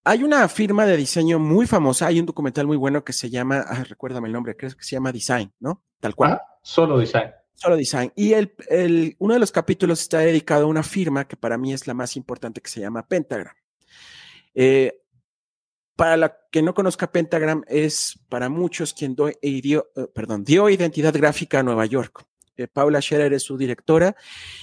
Hay 0.04 0.22
una 0.22 0.48
firma 0.48 0.86
de 0.86 0.96
diseño 0.96 1.38
muy 1.38 1.66
famosa, 1.66 2.06
hay 2.06 2.20
un 2.20 2.26
documental 2.26 2.66
muy 2.66 2.76
bueno 2.76 3.04
que 3.04 3.12
se 3.12 3.30
llama, 3.30 3.64
ah, 3.66 3.84
recuérdame 3.84 4.28
el 4.28 4.32
nombre, 4.32 4.56
creo 4.56 4.74
que 4.74 4.84
se 4.84 4.96
llama 4.96 5.12
Design, 5.12 5.52
¿no? 5.60 5.82
Tal 6.00 6.14
cual. 6.14 6.32
Ah, 6.32 6.42
solo 6.62 6.98
Design. 6.98 7.30
Solo 7.54 7.76
Design. 7.76 8.12
Y 8.16 8.32
el, 8.32 8.54
el, 8.68 9.16
uno 9.18 9.34
de 9.34 9.40
los 9.40 9.52
capítulos 9.52 10.00
está 10.00 10.18
dedicado 10.20 10.64
a 10.64 10.68
una 10.68 10.82
firma 10.82 11.28
que 11.28 11.36
para 11.36 11.58
mí 11.58 11.72
es 11.72 11.86
la 11.86 11.94
más 11.94 12.16
importante, 12.16 12.62
que 12.62 12.70
se 12.70 12.80
llama 12.80 13.06
Pentagram. 13.06 13.54
Eh, 14.54 14.96
para 15.94 16.16
la 16.16 16.38
que 16.50 16.62
no 16.62 16.72
conozca 16.72 17.12
Pentagram, 17.12 17.62
es 17.68 18.18
para 18.30 18.48
muchos 18.48 18.94
quien 18.94 19.14
eh, 19.42 19.60
dio, 19.60 19.90
eh, 19.94 20.06
perdón, 20.14 20.44
dio 20.44 20.70
identidad 20.70 21.12
gráfica 21.12 21.60
a 21.60 21.62
Nueva 21.62 21.84
York. 21.84 22.24
Paula 22.72 23.00
Scherer 23.00 23.32
es 23.32 23.42
su 23.42 23.56
directora 23.56 24.14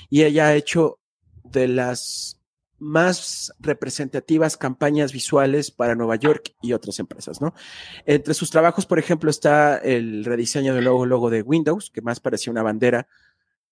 y 0.08 0.22
ella 0.22 0.48
ha 0.48 0.56
hecho 0.56 1.00
de 1.44 1.68
las 1.68 2.37
más 2.80 3.54
representativas 3.60 4.58
campañas 4.58 5.12
visuales 5.12 5.72
para 5.72 5.96
Nueva 5.96 6.16
York 6.16 6.54
y 6.62 6.74
otras 6.74 7.00
empresas, 7.00 7.42
¿no? 7.42 7.54
Entre 8.06 8.34
sus 8.34 8.50
trabajos, 8.52 8.86
por 8.86 9.00
ejemplo, 9.00 9.30
está 9.30 9.78
el 9.78 10.26
rediseño 10.26 10.76
del 10.76 10.86
logo, 10.86 11.06
logo 11.06 11.30
de 11.30 11.42
Windows, 11.42 11.90
que 11.90 12.02
más 12.02 12.20
parecía 12.20 12.52
una 12.52 12.64
bandera 12.64 13.08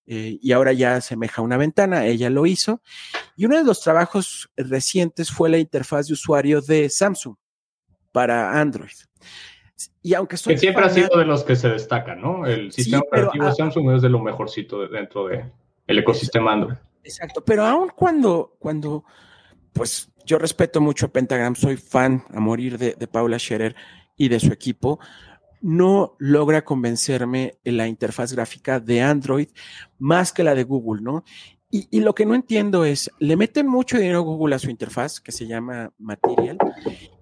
y 0.08 0.52
ahora 0.52 0.72
ya 0.72 0.96
asemeja 0.96 1.42
una 1.42 1.56
ventana, 1.56 2.06
ella 2.06 2.30
lo 2.30 2.46
hizo. 2.46 2.80
Y 3.36 3.44
uno 3.44 3.56
de 3.56 3.64
los 3.64 3.80
trabajos 3.80 4.50
recientes 4.56 5.32
fue 5.32 5.50
la 5.50 5.58
interfaz 5.58 6.06
de 6.06 6.12
usuario 6.12 6.60
de 6.60 6.88
Samsung 6.88 7.34
para 8.12 8.60
Android. 8.60 8.92
Y 10.02 10.14
aunque 10.14 10.36
que 10.36 10.56
siempre 10.56 10.84
ha 10.84 10.88
sido 10.88 11.18
de 11.18 11.24
los 11.24 11.42
que 11.42 11.56
se 11.56 11.68
destacan, 11.68 12.20
¿no? 12.20 12.46
El 12.46 12.70
sistema 12.72 13.02
operativo 13.06 13.46
de 13.46 13.52
Samsung 13.54 13.96
es 13.96 14.02
de 14.02 14.08
lo 14.08 14.20
mejorcito 14.20 14.86
dentro 14.86 15.26
del 15.26 15.52
el 15.88 15.98
ecosistema 15.98 16.52
Android. 16.52 16.76
Exacto, 17.06 17.44
pero 17.44 17.64
aún 17.64 17.90
cuando, 17.94 18.56
cuando, 18.58 19.04
pues 19.72 20.10
yo 20.24 20.38
respeto 20.38 20.80
mucho 20.80 21.06
a 21.06 21.12
Pentagram, 21.12 21.54
soy 21.54 21.76
fan 21.76 22.24
a 22.34 22.40
morir 22.40 22.78
de, 22.78 22.94
de 22.98 23.06
Paula 23.06 23.38
Scherer 23.38 23.76
y 24.16 24.28
de 24.28 24.40
su 24.40 24.52
equipo, 24.52 24.98
no 25.60 26.16
logra 26.18 26.64
convencerme 26.64 27.58
en 27.62 27.76
la 27.76 27.86
interfaz 27.86 28.32
gráfica 28.32 28.80
de 28.80 29.02
Android 29.02 29.48
más 29.98 30.32
que 30.32 30.42
la 30.42 30.54
de 30.54 30.64
Google, 30.64 31.02
¿no? 31.02 31.24
Y, 31.68 32.00
lo 32.00 32.14
que 32.14 32.24
no 32.24 32.34
entiendo 32.34 32.84
es, 32.84 33.10
le 33.18 33.36
meten 33.36 33.66
mucho 33.66 33.98
dinero 33.98 34.18
a 34.18 34.22
Google 34.22 34.54
a 34.54 34.58
su 34.58 34.70
interfaz, 34.70 35.20
que 35.20 35.32
se 35.32 35.48
llama 35.48 35.92
Material, 35.98 36.56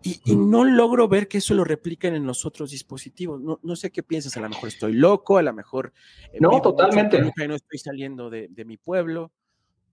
y, 0.03 0.21
no 0.37 0.65
logro 0.65 1.09
ver 1.09 1.29
que 1.29 1.39
eso 1.39 1.55
lo 1.55 1.65
repliquen 1.65 2.15
en 2.15 2.27
los 2.27 2.45
otros 2.45 2.71
dispositivos. 2.71 3.41
No, 3.41 3.77
sé 3.77 3.91
qué 3.91 4.03
piensas, 4.03 4.37
a 4.37 4.41
lo 4.41 4.51
mejor 4.51 4.69
estoy 4.69 4.93
loco, 4.93 5.39
a 5.39 5.43
lo 5.43 5.53
mejor... 5.55 5.95
Eh, 6.31 6.39
no, 6.41 6.61
totalmente. 6.61 7.21
No 7.49 7.55
estoy 7.55 7.79
saliendo 7.79 8.29
de, 8.29 8.65
mi 8.67 8.77
pueblo. 8.77 9.33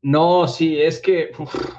No, 0.01 0.48
sí, 0.48 0.81
es 0.81 1.00
que 1.00 1.31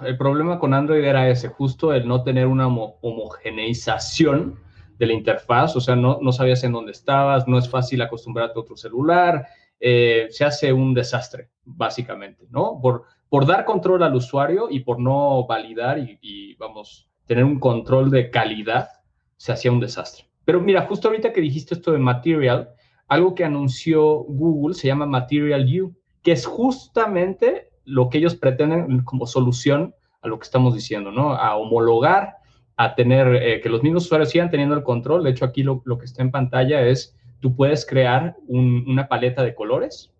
el 0.04 0.16
problema 0.16 0.60
con 0.60 0.74
Android 0.74 1.02
era 1.04 1.28
ese, 1.28 1.48
justo 1.48 1.92
el 1.92 2.06
no 2.06 2.22
tener 2.22 2.46
una 2.46 2.68
homogeneización 2.68 4.60
de 4.96 5.06
la 5.06 5.12
interfaz, 5.12 5.74
o 5.74 5.80
sea, 5.80 5.96
no, 5.96 6.20
no 6.22 6.30
sabías 6.30 6.62
en 6.62 6.70
dónde 6.70 6.92
estabas, 6.92 7.48
no 7.48 7.58
es 7.58 7.68
fácil 7.68 8.00
acostumbrarte 8.00 8.56
a 8.56 8.62
otro 8.62 8.76
celular, 8.76 9.48
eh, 9.80 10.28
se 10.30 10.44
hace 10.44 10.72
un 10.72 10.94
desastre, 10.94 11.50
básicamente, 11.64 12.46
¿no? 12.50 12.78
Por, 12.80 13.02
por 13.28 13.44
dar 13.44 13.64
control 13.64 14.04
al 14.04 14.14
usuario 14.14 14.68
y 14.70 14.80
por 14.80 15.00
no 15.00 15.44
validar 15.48 15.98
y, 15.98 16.54
vamos, 16.54 17.10
tener 17.26 17.42
un 17.42 17.58
control 17.58 18.08
de 18.08 18.30
calidad, 18.30 18.88
se 19.36 19.50
hacía 19.50 19.72
un 19.72 19.80
desastre. 19.80 20.28
Pero 20.44 20.60
mira, 20.60 20.82
justo 20.82 21.08
ahorita 21.08 21.32
que 21.32 21.40
dijiste 21.40 21.74
esto 21.74 21.90
de 21.90 21.98
Material, 21.98 22.70
algo 23.08 23.34
que 23.34 23.44
anunció 23.44 24.18
Google 24.18 24.74
se 24.74 24.86
llama 24.86 25.06
Material 25.06 25.66
U, 25.80 25.96
que 26.22 26.30
es 26.30 26.46
justamente 26.46 27.71
lo 27.84 28.08
que 28.08 28.18
ellos 28.18 28.34
pretenden 28.34 29.02
como 29.02 29.26
solución 29.26 29.94
a 30.20 30.28
lo 30.28 30.38
que 30.38 30.44
estamos 30.44 30.74
diciendo, 30.74 31.10
¿no? 31.10 31.34
A 31.34 31.56
homologar, 31.56 32.36
a 32.76 32.94
tener, 32.94 33.34
eh, 33.36 33.60
que 33.60 33.68
los 33.68 33.82
mismos 33.82 34.04
usuarios 34.06 34.30
sigan 34.30 34.50
teniendo 34.50 34.74
el 34.74 34.82
control. 34.82 35.24
De 35.24 35.30
hecho, 35.30 35.44
aquí 35.44 35.62
lo, 35.62 35.82
lo, 35.84 35.98
que 35.98 36.04
está 36.04 36.22
en 36.22 36.30
pantalla 36.30 36.80
es 36.82 37.16
tú 37.40 37.54
puedes 37.54 37.84
crear 37.84 38.36
una 38.46 39.08
paleta 39.08 39.42
de 39.42 39.54
colores 39.54 40.10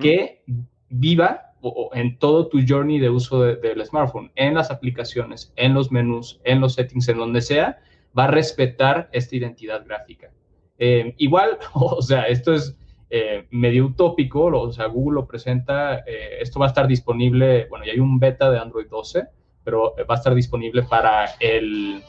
que 0.00 0.42
viva 0.88 1.52
en 1.92 2.18
todo 2.18 2.48
tu 2.48 2.60
journey 2.66 2.98
de 2.98 3.10
uso 3.10 3.42
del 3.42 3.84
smartphone, 3.84 4.30
en 4.36 4.54
las 4.54 4.70
aplicaciones, 4.70 5.52
en 5.56 5.74
los 5.74 5.92
menús, 5.92 6.40
en 6.44 6.60
los 6.60 6.74
settings, 6.74 7.08
en 7.08 7.18
donde 7.18 7.40
sea, 7.40 7.78
va 8.16 8.24
a 8.24 8.28
respetar 8.28 9.08
esta 9.12 9.36
identidad 9.36 9.84
gráfica. 9.84 10.30
Eh, 10.78 11.14
igual, 11.18 11.58
o 11.74 12.00
sea, 12.00 12.22
esto 12.22 12.54
es 12.54 12.76
eh, 13.14 13.46
medio 13.50 13.84
utópico, 13.84 14.46
o 14.46 14.72
sea, 14.72 14.86
Google 14.86 15.16
lo 15.16 15.26
presenta, 15.26 15.98
eh, 15.98 16.38
esto 16.40 16.58
va 16.58 16.64
a 16.64 16.68
estar 16.70 16.86
disponible, 16.86 17.66
bueno, 17.68 17.84
ya 17.84 17.92
hay 17.92 18.00
un 18.00 18.18
beta 18.18 18.50
de 18.50 18.58
Android 18.58 18.86
12, 18.88 19.24
pero 19.62 19.94
va 20.08 20.14
a 20.14 20.16
estar 20.16 20.34
disponible 20.34 20.82
para 20.84 21.26
el, 21.38 22.02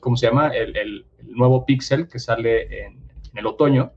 ¿cómo 0.00 0.18
se 0.18 0.26
llama? 0.26 0.48
El, 0.48 1.06
nuevo 1.22 1.64
Pixel 1.64 2.08
que 2.08 2.18
sale 2.18 2.84
en 2.84 2.98
el 3.34 3.46
otoño. 3.46 3.92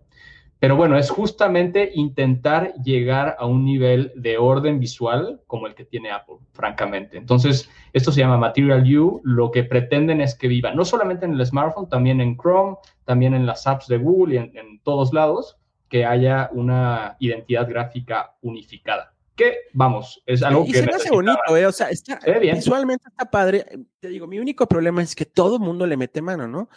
Pero 0.63 0.77
bueno, 0.77 0.97
es 0.97 1.09
justamente 1.09 1.91
intentar 1.95 2.73
llegar 2.75 3.35
a 3.37 3.45
un 3.45 3.65
nivel 3.65 4.13
de 4.15 4.37
orden 4.37 4.79
visual 4.79 5.41
como 5.47 5.67
el 5.67 5.75
que 5.75 5.83
tiene 5.83 6.11
Apple, 6.11 6.37
francamente. 6.53 7.17
Entonces, 7.17 7.69
esto 7.91 8.13
se 8.13 8.21
llama 8.21 8.37
Material 8.37 8.97
U. 8.97 9.19
Lo 9.25 9.51
que 9.51 9.65
pretenden 9.65 10.21
es 10.21 10.35
que 10.35 10.47
viva 10.47 10.73
no 10.73 10.85
solamente 10.85 11.25
en 11.25 11.33
el 11.33 11.45
smartphone, 11.45 11.89
también 11.89 12.21
en 12.21 12.37
Chrome, 12.37 12.77
también 13.03 13.33
en 13.33 13.45
las 13.45 13.67
apps 13.67 13.87
de 13.87 13.97
Google 13.97 14.35
y 14.35 14.37
en, 14.37 14.79
todos 14.83 15.11
lados, 15.11 15.57
que 15.93 16.03
haya 16.03 16.49
una 16.53 17.15
identidad 17.19 17.69
gráfica 17.69 18.35
unificada. 18.41 19.13
Que, 19.35 19.57
vamos, 19.73 20.23
es 20.25 20.41
algo 20.41 20.65
y 20.67 20.71
que... 20.71 20.79
se 20.79 20.85
me 20.87 20.93
hace 20.93 21.11
bonito, 21.11 21.55
¿eh? 21.55 21.67
O 21.67 21.71
sea, 21.71 21.91
está, 21.91 22.19
visualmente 22.41 23.03
está 23.07 23.29
padre. 23.29 23.63
Te 23.99 24.07
digo, 24.07 24.25
mi 24.25 24.39
único 24.39 24.67
problema 24.67 25.03
es 25.03 25.13
que 25.13 25.27
todo 25.27 25.57
el 25.57 25.61
mundo 25.61 25.85
le 25.85 25.95
mete 25.95 26.19
mano, 26.19 26.47
¿no? 26.47 26.67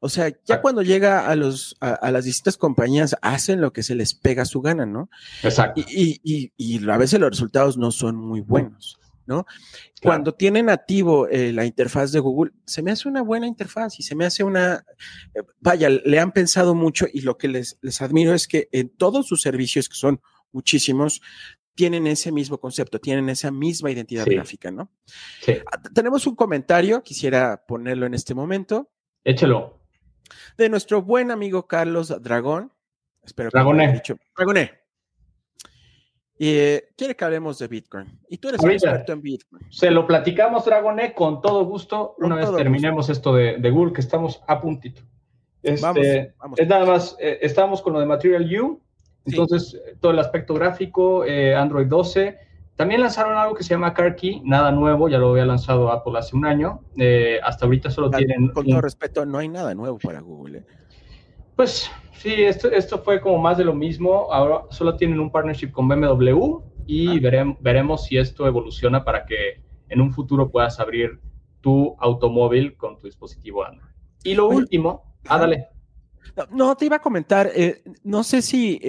O 0.00 0.08
sea, 0.08 0.32
ya 0.46 0.62
cuando 0.62 0.80
llega 0.80 1.28
a, 1.28 1.36
los, 1.36 1.76
a, 1.80 2.10
las 2.10 2.24
distintas 2.24 2.56
compañías, 2.56 3.14
hacen 3.20 3.60
lo 3.60 3.74
que 3.74 3.82
se 3.82 3.94
les 3.94 4.14
pega 4.14 4.44
a 4.44 4.46
su 4.46 4.62
gana, 4.62 4.86
¿no? 4.86 5.10
Exacto. 5.42 5.82
Y, 5.86 6.18
y, 6.24 6.52
y, 6.56 6.90
a 6.90 6.96
veces 6.96 7.20
los 7.20 7.28
resultados 7.28 7.76
no 7.76 7.90
son 7.90 8.16
muy 8.16 8.40
buenos, 8.40 8.98
¿no? 9.26 9.46
Cuando 10.02 10.34
tienen 10.34 10.70
activo 10.70 11.28
eh, 11.28 11.52
la 11.52 11.64
interfaz 11.64 12.12
de 12.12 12.20
Google, 12.20 12.52
se 12.66 12.82
me 12.82 12.90
hace 12.90 13.08
una 13.08 13.22
buena 13.22 13.46
interfaz 13.46 13.98
y 14.00 14.02
se 14.02 14.14
me 14.14 14.24
hace 14.24 14.44
una, 14.44 14.84
eh, 15.34 15.42
vaya, 15.60 15.88
le 15.88 16.18
han 16.18 16.32
pensado 16.32 16.74
mucho 16.74 17.06
y 17.12 17.20
lo 17.22 17.38
que 17.38 17.48
les, 17.48 17.78
les 17.82 18.02
admiro 18.02 18.34
es 18.34 18.46
que 18.46 18.68
en 18.72 18.88
todos 18.90 19.26
sus 19.26 19.42
servicios, 19.42 19.88
que 19.88 19.96
son 19.96 20.20
muchísimos, 20.52 21.20
tienen 21.74 22.06
ese 22.06 22.32
mismo 22.32 22.58
concepto, 22.58 22.98
tienen 22.98 23.28
esa 23.28 23.50
misma 23.50 23.90
identidad 23.90 24.26
gráfica, 24.26 24.70
¿no? 24.70 24.90
Sí. 25.40 25.54
Ah, 25.72 25.80
tenemos 25.94 26.26
un 26.26 26.36
comentario, 26.36 27.02
quisiera 27.02 27.64
ponerlo 27.66 28.04
en 28.04 28.14
este 28.14 28.34
momento. 28.34 28.90
Échelo 29.24 29.82
de 30.56 30.68
nuestro 30.68 31.02
buen 31.02 31.30
amigo 31.30 31.66
Carlos 31.66 32.14
Dragón. 32.22 32.72
Espero 33.22 33.50
que 33.50 33.58
Dragoné. 33.58 33.92
Dicho. 33.92 34.16
Dragoné. 34.36 34.81
Y 36.38 36.48
eh, 36.48 36.88
quiere 36.96 37.14
que 37.14 37.24
hablemos 37.24 37.58
de 37.58 37.68
Bitcoin. 37.68 38.06
Y 38.28 38.38
tú 38.38 38.48
eres 38.48 38.60
un 38.62 38.70
experto 38.70 39.12
en 39.12 39.22
Bitcoin. 39.22 39.62
Se 39.70 39.90
lo 39.90 40.06
platicamos, 40.06 40.64
Dragoné, 40.64 41.14
con 41.14 41.40
todo 41.40 41.64
gusto. 41.64 42.14
una 42.18 42.36
vez 42.36 42.50
terminemos 42.56 43.08
esto 43.08 43.34
de, 43.34 43.70
Google, 43.70 43.92
que 43.92 44.00
estamos 44.00 44.42
a 44.46 44.60
puntito. 44.60 45.02
Este, 45.62 46.34
vamos, 46.38 46.58
Es 46.58 46.66
nada 46.66 46.84
más, 46.84 47.16
eh, 47.20 47.38
estamos 47.42 47.82
con 47.82 47.92
lo 47.92 48.00
de 48.00 48.06
Material 48.06 48.60
U. 48.60 48.80
Entonces, 49.24 49.80
todo 50.00 50.10
el 50.10 50.18
aspecto 50.18 50.54
gráfico, 50.54 51.24
eh, 51.24 51.54
Android 51.54 51.86
12 51.86 52.38
también 52.76 53.02
lanzaron 53.02 53.36
algo 53.36 53.54
que 53.54 53.62
se 53.62 53.70
llama 53.70 53.92
CarKey, 53.92 54.40
nada 54.44 54.72
nuevo, 54.72 55.08
ya 55.08 55.18
lo 55.18 55.30
había 55.30 55.44
lanzado 55.44 55.92
Apple 55.92 56.18
hace 56.18 56.34
un 56.34 56.46
año. 56.46 56.80
Eh, 56.96 57.38
hasta 57.42 57.66
ahorita 57.66 57.90
solo 57.90 58.10
tienen. 58.10 58.48
Con 58.48 58.66
todo 58.66 58.80
respeto, 58.80 59.26
no 59.26 59.38
hay 59.38 59.48
nada 59.48 59.74
nuevo 59.74 59.98
para 59.98 60.20
Google. 60.20 60.64
¿Eh? 61.52 61.56
Pues 61.56 61.90
sí, 62.14 62.32
esto, 62.42 62.70
esto 62.70 62.98
fue 62.98 63.20
como 63.20 63.38
más 63.38 63.58
de 63.58 63.64
lo 63.64 63.74
mismo. 63.74 64.32
Ahora 64.32 64.62
solo 64.70 64.96
tienen 64.96 65.20
un 65.20 65.30
partnership 65.30 65.70
con 65.70 65.88
BMW 65.88 66.60
y 66.86 67.08
ah. 67.08 67.20
veremos, 67.20 67.56
veremos 67.60 68.04
si 68.04 68.18
esto 68.18 68.46
evoluciona 68.46 69.04
para 69.04 69.24
que 69.24 69.60
en 69.88 70.00
un 70.00 70.12
futuro 70.12 70.50
puedas 70.50 70.80
abrir 70.80 71.20
tu 71.60 71.96
automóvil 72.00 72.76
con 72.76 72.98
tu 72.98 73.06
dispositivo 73.06 73.64
Android. 73.64 73.90
Y 74.24 74.34
lo 74.34 74.48
último, 74.48 75.16
ah, 75.26 75.38
dale. 75.38 75.68
No, 76.50 76.76
te 76.76 76.86
iba 76.86 76.96
a 76.96 77.02
comentar, 77.02 77.50
eh, 77.54 77.82
no 78.04 78.22
sé 78.22 78.42
si 78.42 78.80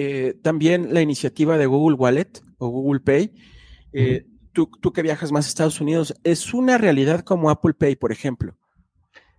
también 0.42 0.94
la 0.94 1.02
iniciativa 1.02 1.58
de 1.58 1.66
Google 1.66 1.96
Wallet 1.96 2.40
o 2.58 2.68
Google 2.68 3.00
Pay 3.00 3.32
eh, 3.94 4.26
tú, 4.52 4.68
que 4.92 5.02
viajas 5.02 5.30
más 5.30 5.46
a 5.46 5.48
Estados 5.48 5.80
Unidos, 5.80 6.14
¿es 6.24 6.52
una 6.52 6.78
realidad 6.78 7.20
como 7.20 7.48
Apple 7.48 7.74
Pay, 7.74 7.96
por 7.96 8.12
ejemplo? 8.12 8.56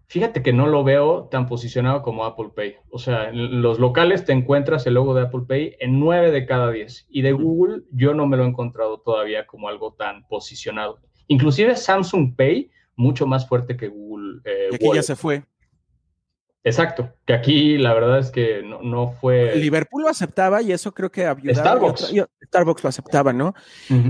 Fíjate 0.08 0.44
que 0.44 0.54
no 0.54 0.68
lo 0.68 0.84
veo 0.84 1.28
tan 1.32 1.48
posicionado 1.48 2.02
como 2.02 2.26
Apple 2.26 2.52
Pay. 2.56 2.76
O 2.90 3.00
sea, 3.00 3.30
en 3.30 3.62
los 3.62 3.80
locales 3.80 4.24
te 4.24 4.34
encuentras 4.34 4.86
el 4.86 4.94
logo 4.94 5.16
de 5.16 5.24
Apple 5.24 5.44
Pay 5.48 5.76
en 5.80 6.00
9 6.00 6.32
de 6.32 6.46
cada 6.46 6.72
10. 6.72 7.08
Y 7.10 7.22
de 7.22 7.32
Google 7.32 7.84
yo 7.92 8.14
no 8.14 8.28
me 8.28 8.38
lo 8.38 8.44
he 8.44 8.48
encontrado 8.48 9.00
todavía 9.00 9.48
como 9.48 9.68
algo 9.68 9.94
tan 9.94 10.28
posicionado. 10.28 11.00
Inclusive 11.28 11.76
Samsung 11.76 12.36
Pay, 12.36 12.70
mucho 12.96 13.26
más 13.26 13.48
fuerte 13.48 13.76
que 13.76 13.88
Google. 13.88 14.42
Eh, 14.46 14.70
y 14.72 14.76
aquí 14.76 14.86
ya 14.94 15.04
se 15.04 15.16
fue. 15.16 15.44
Exacto, 16.68 17.14
que 17.26 17.34
aquí 17.34 17.78
la 17.78 17.94
verdad 17.94 18.18
es 18.18 18.32
que 18.32 18.64
no, 18.64 19.12
fue. 19.12 19.56
Liverpool 19.56 20.02
lo 20.02 20.10
aceptaba 20.10 20.64
y 20.64 20.72
eso 20.72 20.92
creo 20.92 21.12
que 21.12 21.28
había. 21.28 21.54
Starbucks. 21.54 22.12
Starbucks 22.48 22.84
lo 22.84 22.90
aceptaba, 22.90 23.32
¿no? 23.32 23.54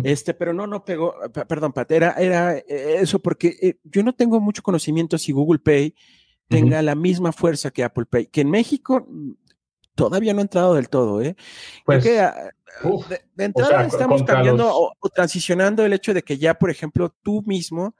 Este, 0.05 0.33
pero 0.33 0.53
no, 0.53 0.65
no 0.65 0.85
pegó. 0.85 1.13
Perdón, 1.49 1.73
Pat, 1.73 1.91
era, 1.91 2.15
eh, 2.17 2.63
eso 3.01 3.19
porque 3.19 3.57
eh, 3.61 3.75
yo 3.83 4.03
no 4.03 4.13
tengo 4.13 4.39
mucho 4.39 4.63
conocimiento 4.63 5.17
si 5.17 5.33
Google 5.33 5.59
Pay 5.59 5.95
tenga 6.47 6.81
la 6.81 6.95
misma 6.95 7.33
fuerza 7.33 7.71
que 7.71 7.83
Apple 7.83 8.05
Pay, 8.05 8.27
que 8.27 8.39
en 8.39 8.49
México 8.49 9.05
todavía 9.93 10.33
no 10.33 10.39
ha 10.39 10.43
entrado 10.43 10.75
del 10.75 10.87
todo, 10.87 11.21
¿eh? 11.21 11.35
Pues, 11.85 12.05
que, 12.05 12.21
ah, 12.21 12.51
de, 13.35 13.43
entrada 13.43 13.85
estamos 13.85 14.23
cambiando 14.23 14.69
o, 14.71 14.93
transicionando 15.13 15.83
el 15.83 15.91
hecho 15.91 16.13
de 16.13 16.23
que 16.23 16.37
ya, 16.37 16.53
por 16.53 16.69
ejemplo, 16.69 17.13
tú 17.21 17.43
mismo 17.45 17.97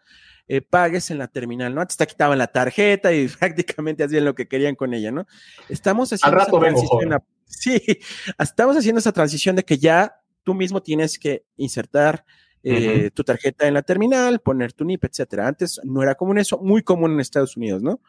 eh, 0.48 0.62
pagues 0.62 1.12
en 1.12 1.18
la 1.18 1.28
terminal, 1.28 1.74
¿no? 1.74 1.82
Antes 1.82 1.98
te 1.98 2.06
quitaban 2.06 2.38
la 2.38 2.48
tarjeta 2.48 3.14
y 3.14 3.28
prácticamente 3.40 4.04
hacían 4.04 4.26
lo 4.26 4.36
que 4.36 4.48
querían 4.48 4.76
con 4.76 4.94
ella, 4.94 5.12
¿no? 5.12 5.26
Estamos 5.70 6.12
haciendo 6.14 6.42
esa 6.42 6.52
transición. 6.52 7.24
sí, 7.46 7.82
estamos 8.38 8.78
haciendo 8.78 9.00
esa 9.00 9.12
transición 9.12 9.56
de 9.56 9.64
que 9.64 9.78
ya 9.78 10.16
tú 10.44 10.54
mismo 10.54 10.82
tienes 10.82 11.18
que 11.18 11.46
insertar 11.58 12.26
eh, 12.64 13.12
tu 13.14 13.24
tarjeta 13.24 13.68
en 13.68 13.76
la 13.76 13.84
terminal, 13.84 14.40
poner 14.40 14.74
tu 14.74 14.86
NIP, 14.86 15.06
etcétera. 15.06 15.48
Antes 15.48 15.80
no 15.84 16.02
era 16.02 16.16
común 16.16 16.40
eso, 16.40 16.58
muy 16.58 16.82
común 16.82 17.14
en 17.14 17.20
Estados 17.20 17.58
Unidos, 17.58 17.84
¿no? 17.84 18.00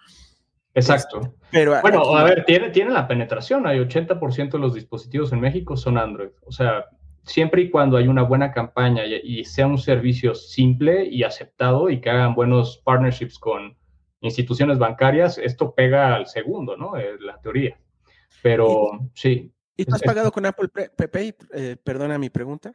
Exacto. 0.76 1.20
Este, 1.22 1.36
pero 1.50 1.80
bueno, 1.80 2.16
a 2.16 2.24
ver, 2.24 2.44
tiene, 2.44 2.68
tiene 2.70 2.90
la 2.90 3.08
penetración. 3.08 3.66
Hay 3.66 3.78
80% 3.78 4.50
de 4.52 4.58
los 4.58 4.74
dispositivos 4.74 5.32
en 5.32 5.40
México 5.40 5.76
son 5.76 5.96
Android. 5.96 6.30
O 6.44 6.52
sea, 6.52 6.84
siempre 7.26 7.62
y 7.62 7.70
cuando 7.70 7.96
hay 7.96 8.08
una 8.08 8.22
buena 8.22 8.52
campaña 8.52 9.04
y, 9.04 9.44
sea 9.44 9.66
un 9.66 9.78
servicio 9.78 10.34
simple 10.34 11.04
y 11.04 11.24
aceptado 11.24 11.90
y 11.90 12.00
que 12.00 12.08
hagan 12.08 12.34
buenos 12.34 12.78
partnerships 12.78 13.38
con 13.38 13.76
instituciones 14.20 14.78
bancarias, 14.78 15.36
esto 15.36 15.74
pega 15.74 16.14
al 16.14 16.26
segundo, 16.26 16.76
¿no? 16.76 16.96
Es 16.96 17.20
la 17.20 17.38
teoría. 17.40 17.78
Pero 18.42 19.10
sí. 19.14 19.52
¿Y 19.76 19.84
tú 19.84 19.94
has 19.94 20.02
pagado 20.02 20.32
con 20.32 20.46
Apple 20.46 20.68
Pay? 20.68 21.34
Eh, 21.52 21.76
perdona 21.82 22.16
mi 22.18 22.30
pregunta. 22.30 22.72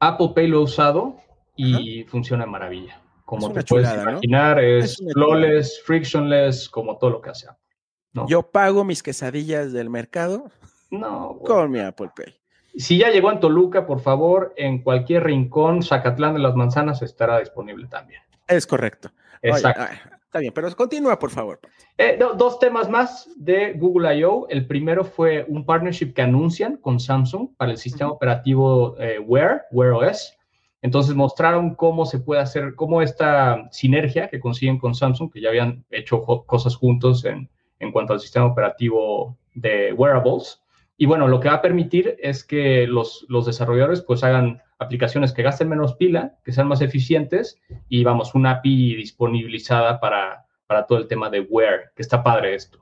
Apple 0.00 0.30
Pay 0.34 0.48
lo 0.48 0.60
he 0.60 0.62
usado 0.62 1.16
y 1.56 2.04
funciona 2.04 2.46
maravilla. 2.46 3.00
Como 3.26 3.52
te 3.52 3.62
puedes 3.62 3.92
imaginar, 3.94 4.58
es, 4.58 4.96
flawless, 5.12 5.80
frictionless, 5.84 6.68
como 6.68 6.98
todo 6.98 7.10
lo 7.10 7.20
que 7.20 7.30
hace 7.30 7.48
Apple. 7.48 8.24
Yo 8.26 8.42
pago 8.50 8.82
mis 8.82 9.04
quesadillas 9.04 9.72
del 9.72 9.88
mercado 9.88 10.50
no, 10.90 11.38
con 11.44 11.70
mi 11.70 11.78
Apple 11.78 12.10
Pay. 12.16 12.39
Si 12.76 12.98
ya 12.98 13.10
llegó 13.10 13.30
en 13.30 13.40
Toluca, 13.40 13.86
por 13.86 14.00
favor, 14.00 14.54
en 14.56 14.82
cualquier 14.82 15.24
rincón, 15.24 15.82
Zacatlán 15.82 16.34
de 16.34 16.40
las 16.40 16.54
Manzanas 16.54 17.02
estará 17.02 17.38
disponible 17.40 17.86
también. 17.88 18.22
Es 18.46 18.66
correcto. 18.66 19.10
Exacto. 19.42 19.82
está 20.24 20.38
bien, 20.38 20.52
pero 20.54 20.74
continúa, 20.76 21.18
por 21.18 21.30
favor. 21.30 21.60
Eh, 21.98 22.18
dos 22.36 22.58
temas 22.58 22.88
más 22.88 23.28
de 23.36 23.72
Google 23.74 24.16
I.O. 24.16 24.46
El 24.48 24.66
primero 24.66 25.04
fue 25.04 25.44
un 25.48 25.64
partnership 25.64 26.12
que 26.12 26.22
anuncian 26.22 26.76
con 26.76 27.00
Samsung 27.00 27.50
para 27.56 27.72
el 27.72 27.78
sistema 27.78 28.10
operativo 28.10 28.96
eh, 28.98 29.18
Wear, 29.18 29.66
Wear 29.72 29.92
OS. 29.92 30.36
Entonces 30.82 31.14
mostraron 31.14 31.74
cómo 31.74 32.06
se 32.06 32.20
puede 32.20 32.40
hacer, 32.40 32.74
cómo 32.74 33.02
esta 33.02 33.68
sinergia 33.70 34.28
que 34.28 34.40
consiguen 34.40 34.78
con 34.78 34.94
Samsung, 34.94 35.30
que 35.30 35.40
ya 35.40 35.50
habían 35.50 35.84
hecho 35.90 36.22
cosas 36.22 36.74
juntos 36.74 37.24
en, 37.24 37.50
en 37.80 37.92
cuanto 37.92 38.12
al 38.12 38.20
sistema 38.20 38.46
operativo 38.46 39.36
de 39.54 39.92
wearables, 39.92 40.62
y 41.02 41.06
bueno, 41.06 41.28
lo 41.28 41.40
que 41.40 41.48
va 41.48 41.54
a 41.54 41.62
permitir 41.62 42.18
es 42.20 42.44
que 42.44 42.86
los, 42.86 43.24
los 43.30 43.46
desarrolladores 43.46 44.02
pues 44.02 44.22
hagan 44.22 44.62
aplicaciones 44.78 45.32
que 45.32 45.42
gasten 45.42 45.70
menos 45.70 45.94
pila, 45.94 46.36
que 46.44 46.52
sean 46.52 46.68
más 46.68 46.82
eficientes 46.82 47.58
y 47.88 48.04
vamos, 48.04 48.34
una 48.34 48.50
API 48.50 48.96
disponibilizada 48.96 49.98
para, 49.98 50.44
para 50.66 50.84
todo 50.84 50.98
el 50.98 51.08
tema 51.08 51.30
de 51.30 51.40
Wear, 51.40 51.92
que 51.96 52.02
está 52.02 52.22
padre 52.22 52.54
esto. 52.54 52.80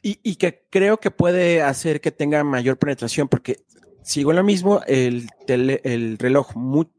Y, 0.00 0.20
y, 0.22 0.36
que 0.36 0.62
creo 0.70 0.98
que 0.98 1.10
puede 1.10 1.60
hacer 1.60 2.00
que 2.00 2.12
tenga 2.12 2.44
mayor 2.44 2.78
penetración, 2.78 3.26
porque 3.26 3.64
sigo 4.02 4.30
en 4.30 4.36
lo 4.36 4.44
mismo, 4.44 4.80
el, 4.86 5.28
el 5.46 6.18
reloj 6.18 6.52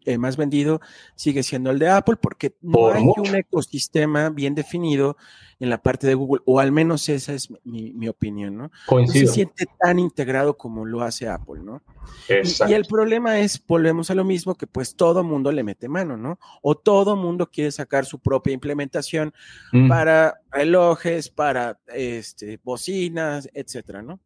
eh, 0.05 0.17
más 0.17 0.37
vendido 0.37 0.81
sigue 1.15 1.43
siendo 1.43 1.71
el 1.71 1.79
de 1.79 1.89
Apple 1.89 2.17
porque 2.21 2.55
no 2.61 2.91
hay 2.91 3.03
un 3.03 3.35
ecosistema 3.35 4.29
bien 4.29 4.55
definido 4.55 5.17
en 5.59 5.69
la 5.69 5.81
parte 5.81 6.07
de 6.07 6.13
Google, 6.13 6.41
o 6.45 6.59
al 6.59 6.73
menos 6.73 7.07
esa 7.07 7.33
es 7.33 7.49
mi, 7.63 8.07
opinión, 8.09 8.57
¿no? 8.57 8.71
Coincido. 8.85 9.23
No 9.23 9.27
se 9.29 9.33
siente 9.33 9.65
tan 9.79 9.97
integrado 9.97 10.57
como 10.57 10.85
lo 10.85 11.01
hace 11.01 11.29
Apple, 11.29 11.61
¿no? 11.63 11.81
Y, 12.27 12.73
el 12.73 12.83
problema 12.85 13.39
es, 13.39 13.65
volvemos 13.65 14.11
a 14.11 14.15
lo 14.15 14.25
mismo, 14.25 14.55
que 14.55 14.67
pues 14.67 14.95
todo 14.95 15.23
mundo 15.23 15.53
le 15.53 15.63
mete 15.63 15.87
mano, 15.87 16.17
¿no? 16.17 16.37
O 16.61 16.75
todo 16.75 17.15
mundo 17.15 17.49
quiere 17.49 17.71
sacar 17.71 18.05
su 18.05 18.19
propia 18.19 18.53
implementación 18.53 19.33
mm. 19.71 19.87
para 19.87 20.41
relojes, 20.51 21.29
para 21.29 21.79
este, 21.87 22.59
bocinas, 22.61 23.49
etcétera, 23.53 24.01
¿no? 24.01 24.19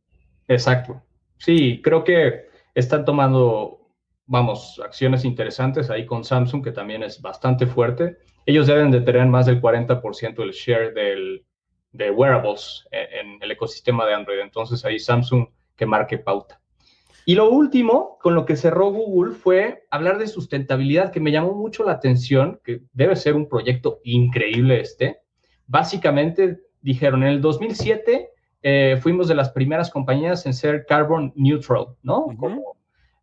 Exacto. 0.47 1.03
Sí, 1.37 1.81
creo 1.83 2.03
que 2.03 2.47
están 2.79 3.05
tomando, 3.05 3.89
vamos, 4.27 4.79
acciones 4.85 5.25
interesantes 5.25 5.89
ahí 5.89 6.05
con 6.05 6.23
Samsung, 6.23 6.63
que 6.63 6.71
también 6.71 7.01
es 7.01 7.19
bastante 7.19 7.65
fuerte. 7.65 8.17
Ellos 8.45 8.67
deben 8.67 8.91
de 8.91 9.01
tener 9.01 9.25
más 9.25 9.47
del 9.47 9.59
40% 9.59 10.35
del 10.35 10.51
share 10.51 10.93
del, 10.93 11.43
de 11.91 12.11
wearables 12.11 12.87
en, 12.91 13.41
el 13.41 13.51
ecosistema 13.51 14.05
de 14.05 14.13
Android. 14.13 14.41
Entonces 14.41 14.85
ahí 14.85 14.99
Samsung 14.99 15.47
que 15.75 15.87
marque 15.87 16.19
pauta. 16.19 16.61
Y 17.25 17.33
lo 17.33 17.49
último 17.49 18.19
con 18.21 18.35
lo 18.35 18.45
que 18.45 18.55
cerró 18.55 18.91
Google 18.91 19.33
fue 19.33 19.87
hablar 19.89 20.19
de 20.19 20.27
sustentabilidad, 20.27 21.11
que 21.11 21.19
me 21.19 21.31
llamó 21.31 21.53
mucho 21.53 21.83
la 21.83 21.93
atención, 21.93 22.61
que 22.63 22.81
debe 22.93 23.15
ser 23.15 23.33
un 23.33 23.49
proyecto 23.49 24.01
increíble 24.03 24.79
este. 24.79 25.21
Básicamente 25.65 26.59
dijeron, 26.81 27.23
en 27.23 27.29
el 27.29 27.41
2007 27.41 28.29
eh, 28.69 28.97
fuimos 28.97 29.30
de 29.30 29.36
las 29.36 29.51
primeras 29.51 29.89
compañías 29.89 30.45
en 30.45 30.53
ser 30.53 30.86
carbon 30.86 31.32
neutral, 31.38 31.95
¿no? 32.03 32.27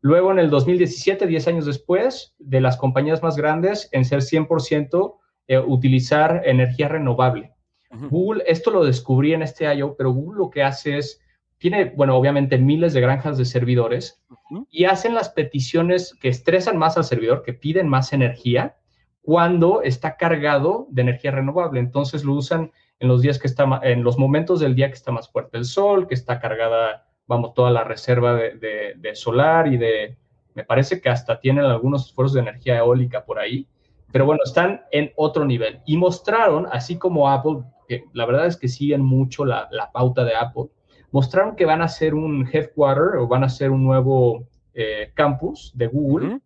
luego 0.01 0.33
en 0.33 0.39
el 0.39 0.49
2017, 0.49 1.27
10 1.27 1.49
años 1.49 1.67
después, 1.67 2.35
de 2.39 2.63
las 2.63 2.79
compañías 2.79 3.23
más 3.23 3.37
grandes 3.37 3.91
en 3.93 4.07
ser 4.07 4.21
100% 4.21 5.17
eh, 5.49 5.59
utilizar 5.59 6.41
energía 6.47 6.89
renovable. 6.89 7.53
Google, 7.91 8.43
esto 8.47 8.71
lo 8.71 8.87
descubrí 8.87 9.35
en 9.35 9.43
este 9.43 9.67
año, 9.67 9.95
pero 9.99 10.13
Google 10.13 10.39
lo 10.39 10.49
que 10.49 10.63
hace 10.63 10.97
es, 10.97 11.21
tiene, 11.59 11.93
bueno, 11.95 12.17
obviamente 12.17 12.57
miles 12.57 12.95
de 12.95 13.03
granjas 13.03 13.37
de 13.37 13.45
servidores 13.45 14.25
y 14.71 14.87
hacen 14.87 15.15
las 15.15 15.29
peticiones 15.29 16.17
que 16.23 16.29
estresan 16.29 16.79
más 16.79 16.97
al 16.97 17.05
servidor, 17.05 17.43
que 17.43 17.53
piden 17.53 17.87
más 17.87 18.15
energía 18.15 18.77
cuando 19.21 19.83
está 19.83 20.17
cargado 20.17 20.87
de 20.89 21.03
energía 21.03 21.33
renovable. 21.33 21.81
Entonces 21.81 22.25
lo 22.25 22.33
usan 22.33 22.73
en 23.01 23.09
los 23.09 23.23
días 23.23 23.39
que 23.39 23.47
está, 23.47 23.81
en 23.83 24.03
los 24.03 24.19
momentos 24.19 24.61
del 24.61 24.75
día 24.75 24.89
que 24.89 24.95
está 24.95 25.13
más 25.13 25.31
fuerte 25.31 25.59
el 25.59 25.65
sol, 25.65 26.07
que 26.07 26.15
está 26.15 26.39
cargada, 26.39 27.07
vamos, 27.27 27.55
toda 27.55 27.71
la 27.71 27.85
reserva 27.85 28.35
de, 28.35 29.11
solar 29.15 29.67
y 29.69 29.77
de, 29.77 30.17
me 30.55 30.65
parece 30.65 31.01
que 31.01 31.09
hasta 31.09 31.41
tienen 31.41 31.65
algunos 31.65 32.07
esfuerzos 32.07 32.35
de 32.35 32.41
energía 32.41 32.79
eólica 32.79 33.25
por 33.25 33.39
ahí, 33.39 33.67
pero 34.13 34.27
bueno, 34.27 34.41
están 34.45 34.83
en 34.93 35.13
otro 35.17 35.45
nivel. 35.45 35.81
Y 35.87 35.97
mostraron, 35.97 36.67
así 36.71 36.97
como 36.97 37.29
Apple, 37.29 37.63
que 37.89 38.05
la 38.13 38.27
verdad 38.27 38.47
es 38.47 38.57
que 38.57 38.69
siguen 38.69 39.03
mucho 39.03 39.45
la, 39.45 39.69
pauta 39.93 40.25
de 40.25 40.35
Apple, 40.35 40.67
mostraron 41.11 41.57
que 41.57 41.65
van 41.65 41.83
a 41.83 41.87
hacer 41.87 42.15
un 42.15 42.49
headquarter 42.51 43.19
o 43.19 43.27
van 43.27 43.43
a 43.43 43.47
hacer 43.47 43.71
un 43.71 43.85
nuevo 43.85 44.47
eh, 44.73 45.11
campus 45.15 45.73
de 45.75 45.89
Google 45.89 46.41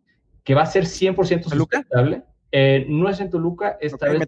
que 0.44 0.54
va 0.54 0.62
a 0.62 0.66
ser 0.66 0.84
100% 0.84 1.44
sustentable. 1.44 2.22
Eh, 2.50 2.86
no 2.88 3.10
es 3.10 3.20
en 3.20 3.28
Toluca, 3.28 3.76
esta 3.80 4.08
vez 4.08 4.24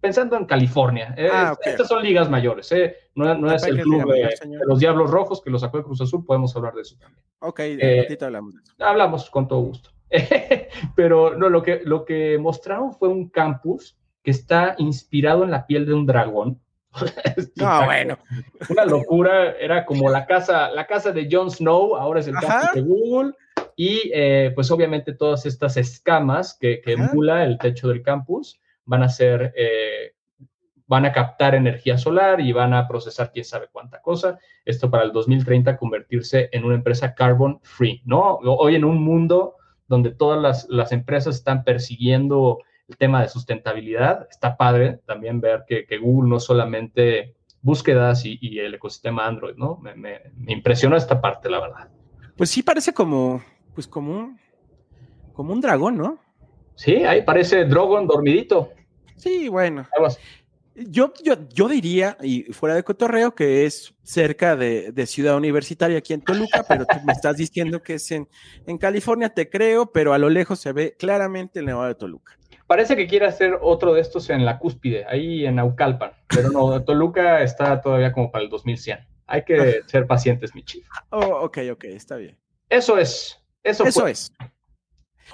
pensando 0.00 0.36
en 0.36 0.44
California. 0.44 1.14
Eh, 1.16 1.28
ah, 1.32 1.56
estas 1.64 1.88
son 1.88 2.02
ligas 2.02 2.30
mayores, 2.30 2.70
eh. 2.72 2.96
no, 3.14 3.50
es 3.52 3.62
el 3.64 3.80
club 3.80 4.10
de, 4.12 4.28
los 4.66 4.78
Diablos 4.78 5.10
Rojos 5.10 5.40
que 5.42 5.50
lo 5.50 5.58
sacó 5.58 5.78
de 5.78 5.84
Cruz 5.84 6.00
Azul, 6.00 6.24
podemos 6.24 6.54
hablar 6.56 6.74
de 6.74 6.82
eso 6.82 6.96
también. 6.98 7.22
Ok, 7.40 7.58
de 7.58 8.00
eh, 8.00 8.18
hablamos 8.20 8.54
de 8.54 8.60
eso. 8.62 8.74
Hablamos 8.78 9.30
con 9.30 9.48
todo 9.48 9.60
gusto. 9.60 9.90
Pero 10.96 11.36
no, 11.36 11.48
lo 11.48 11.62
que, 11.62 11.80
lo 11.84 12.04
que 12.04 12.38
mostraron 12.38 12.94
fue 12.94 13.08
un 13.08 13.28
campus 13.28 13.98
que 14.22 14.30
está 14.30 14.74
inspirado 14.78 15.44
en 15.44 15.50
la 15.50 15.66
piel 15.66 15.86
de 15.86 15.94
un 15.94 16.06
dragón. 16.06 16.60
no, 17.56 17.84
bueno. 17.84 18.18
Una 18.70 18.84
locura, 18.84 19.52
era 19.52 19.84
como 19.84 20.08
la 20.08 20.26
casa, 20.26 20.70
la 20.70 20.86
casa 20.86 21.12
de 21.12 21.28
Jon 21.30 21.50
Snow, 21.50 21.96
ahora 21.96 22.20
es 22.20 22.28
el 22.28 22.34
campus 22.34 22.74
de 22.74 22.80
Google. 22.80 23.32
Y 23.76 24.10
pues 24.54 24.72
obviamente 24.72 25.12
todas 25.12 25.46
estas 25.46 25.76
escamas 25.76 26.56
que, 26.58 26.80
que 26.80 26.94
emula 26.94 27.44
el 27.44 27.58
techo 27.58 27.88
del 27.88 28.02
campus 28.02 28.60
van 28.88 29.02
a 29.02 29.08
ser, 29.08 29.52
eh, 29.54 30.14
van 30.86 31.04
a 31.04 31.12
captar 31.12 31.54
energía 31.54 31.98
solar 31.98 32.40
y 32.40 32.52
van 32.52 32.72
a 32.72 32.88
procesar 32.88 33.30
quién 33.30 33.44
sabe 33.44 33.68
cuánta 33.70 34.00
cosa. 34.00 34.38
Esto 34.64 34.90
para 34.90 35.04
el 35.04 35.12
2030 35.12 35.76
convertirse 35.76 36.48
en 36.52 36.64
una 36.64 36.74
empresa 36.74 37.14
carbon 37.14 37.60
free, 37.62 38.00
¿no? 38.06 38.38
Hoy 38.42 38.74
en 38.74 38.84
un 38.84 39.02
mundo 39.02 39.56
donde 39.86 40.10
todas 40.10 40.66
las, 40.68 40.92
empresas 40.92 41.36
están 41.36 41.64
persiguiendo 41.64 42.60
el 42.88 42.96
tema 42.96 43.20
de 43.20 43.28
sustentabilidad, 43.28 44.26
está 44.30 44.56
padre 44.56 45.00
también 45.06 45.40
ver 45.40 45.64
que, 45.66 45.98
Google 45.98 46.30
no 46.30 46.40
solamente 46.40 47.36
búsquedas 47.60 48.24
y, 48.24 48.58
el 48.58 48.74
ecosistema 48.74 49.26
Android, 49.26 49.56
¿no? 49.56 49.76
Me, 49.76 49.94
me, 49.94 50.20
impresionó 50.46 50.96
esta 50.96 51.20
parte, 51.20 51.50
la 51.50 51.60
verdad. 51.60 51.88
Pues 52.36 52.48
sí, 52.48 52.62
parece 52.62 52.94
como, 52.94 53.42
pues 53.74 53.86
como 53.86 54.12
un, 54.12 54.40
como 55.34 55.52
un 55.52 55.60
dragón, 55.60 55.98
¿no? 55.98 56.18
Sí, 56.78 56.94
ahí 57.04 57.22
parece 57.22 57.64
Drogon 57.64 58.06
dormidito. 58.06 58.70
Sí, 59.18 59.48
bueno. 59.48 59.86
Yo, 60.74 61.12
yo, 61.24 61.34
yo 61.48 61.68
diría, 61.68 62.16
y 62.22 62.44
fuera 62.52 62.76
de 62.76 62.84
cotorreo, 62.84 63.34
que 63.34 63.66
es 63.66 63.94
cerca 64.02 64.54
de, 64.54 65.06
Ciudad 65.06 65.36
Universitaria 65.36 65.98
aquí 65.98 66.12
en 66.12 66.20
Toluca, 66.20 66.64
pero 66.68 66.86
tú 66.86 66.96
me 67.04 67.12
estás 67.12 67.36
diciendo 67.36 67.82
que 67.82 67.94
es 67.94 68.10
en, 68.12 68.28
en 68.66 68.78
California, 68.78 69.28
te 69.28 69.50
creo, 69.50 69.90
pero 69.90 70.12
a 70.12 70.18
lo 70.18 70.30
lejos 70.30 70.60
se 70.60 70.72
ve 70.72 70.94
claramente 70.96 71.58
el 71.58 71.66
Nevado 71.66 71.88
de 71.88 71.94
Toluca. 71.96 72.38
Parece 72.68 72.96
que 72.96 73.08
quiere 73.08 73.26
hacer 73.26 73.58
otro 73.60 73.94
de 73.94 74.02
estos 74.02 74.30
en 74.30 74.44
la 74.44 74.58
cúspide, 74.58 75.04
ahí 75.06 75.46
en 75.46 75.56
Naucalpan, 75.56 76.12
pero 76.28 76.50
no, 76.50 76.82
Toluca 76.84 77.42
está 77.42 77.80
todavía 77.80 78.12
como 78.12 78.30
para 78.30 78.44
el 78.44 78.50
2100. 78.50 79.00
Hay 79.26 79.44
que 79.44 79.82
ser 79.86 80.06
pacientes, 80.06 80.54
mi 80.54 80.62
chico. 80.62 80.88
Oh, 81.10 81.44
ok, 81.44 81.58
ok, 81.72 81.84
está 81.84 82.16
bien. 82.16 82.38
Eso 82.68 82.98
es. 82.98 83.42
Eso, 83.62 83.84
eso 83.84 84.06
es. 84.06 84.32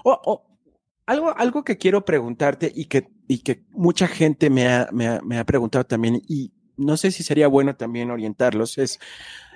Oh, 0.04 0.20
oh, 0.24 0.58
algo, 1.06 1.36
algo 1.36 1.64
que 1.64 1.76
quiero 1.76 2.04
preguntarte 2.04 2.72
y 2.74 2.86
que, 2.86 3.08
y 3.26 3.38
que 3.38 3.64
mucha 3.70 4.06
gente 4.06 4.50
me 4.50 4.68
ha, 4.68 4.88
me, 4.92 5.08
ha, 5.08 5.20
me 5.22 5.38
ha, 5.38 5.44
preguntado 5.44 5.84
también, 5.84 6.22
y 6.28 6.52
no 6.76 6.96
sé 6.96 7.10
si 7.10 7.22
sería 7.22 7.48
bueno 7.48 7.76
también 7.76 8.10
orientarlos, 8.10 8.78
es, 8.78 8.98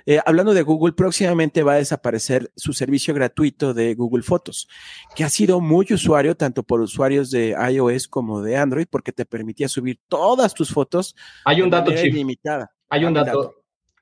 eh, 0.05 0.19
hablando 0.25 0.53
de 0.53 0.63
Google, 0.63 0.93
próximamente 0.93 1.63
va 1.63 1.73
a 1.73 1.77
desaparecer 1.77 2.51
su 2.55 2.73
servicio 2.73 3.13
gratuito 3.13 3.73
de 3.73 3.93
Google 3.95 4.23
Fotos, 4.23 4.67
que 5.15 5.23
ha 5.23 5.29
sido 5.29 5.61
muy 5.61 5.85
usuario 5.91 6.35
tanto 6.35 6.63
por 6.63 6.81
usuarios 6.81 7.29
de 7.29 7.55
iOS 7.71 8.07
como 8.07 8.41
de 8.41 8.57
Android, 8.57 8.87
porque 8.89 9.11
te 9.11 9.25
permitía 9.25 9.67
subir 9.67 9.99
todas 10.07 10.53
tus 10.53 10.71
fotos. 10.73 11.15
Hay 11.45 11.61
un 11.61 11.69
dato, 11.69 11.91
ilimitada. 11.91 12.71
Hay 12.89 13.05
un 13.05 13.13
dato. 13.13 13.55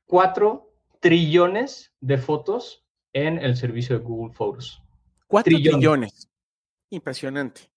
Cuatro 0.05 0.71
trillones 1.01 1.91
de 1.99 2.17
fotos 2.17 2.85
en 3.13 3.39
el 3.39 3.57
servicio 3.57 3.97
de 3.97 4.03
Google 4.05 4.33
Fotos. 4.33 4.81
Cuatro 5.27 5.57
trillones. 5.57 6.29
Impresionante. 6.89 7.69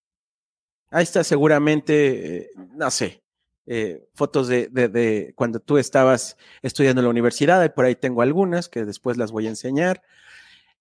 Ahí 0.90 1.04
está 1.04 1.22
seguramente, 1.22 2.36
eh, 2.36 2.50
no 2.74 2.90
sé, 2.90 3.22
eh, 3.66 4.08
fotos 4.14 4.48
de, 4.48 4.68
de, 4.68 5.32
cuando 5.36 5.60
tú 5.60 5.78
estabas 5.78 6.36
estudiando 6.62 7.00
en 7.00 7.04
la 7.04 7.10
universidad, 7.10 7.72
por 7.72 7.84
ahí 7.84 7.94
tengo 7.94 8.22
algunas 8.22 8.68
que 8.68 8.84
después 8.84 9.16
las 9.16 9.30
voy 9.30 9.46
a 9.46 9.50
enseñar. 9.50 10.02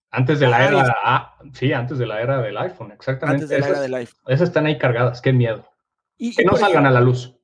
Antes 0.09 0.39
de 0.39 0.47
la 0.47 0.67
era, 0.67 0.95
ah, 1.03 1.37
sí, 1.53 1.71
antes 1.71 1.99
de 1.99 2.07
la 2.07 2.19
era 2.19 2.41
del 2.41 2.57
iPhone, 2.57 2.91
exactamente. 2.91 3.43
Antes 3.43 3.49
de 3.49 3.59
la 3.59 3.67
era 3.67 3.81
del 3.81 3.93
iPhone. 3.93 4.23
Esas 4.25 4.47
están 4.47 4.65
ahí 4.65 4.79
cargadas, 4.79 5.21
qué 5.21 5.31
miedo. 5.31 5.69
Y, 6.17 6.35
que 6.35 6.43
no 6.43 6.55
salgan 6.55 6.87
a 6.87 6.91
la 6.91 6.99
luz. 6.99 7.35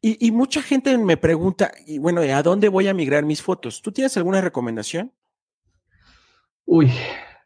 Y, 0.00 0.24
y, 0.24 0.30
mucha 0.30 0.62
gente 0.62 0.96
me 0.98 1.16
pregunta, 1.16 1.72
y 1.84 1.98
bueno, 1.98 2.20
¿a 2.20 2.42
dónde 2.44 2.68
voy 2.68 2.86
a 2.86 2.94
migrar 2.94 3.24
mis 3.24 3.42
fotos? 3.42 3.82
¿Tú 3.82 3.90
tienes 3.90 4.16
alguna 4.16 4.40
recomendación? 4.40 5.12
Uy, 6.64 6.92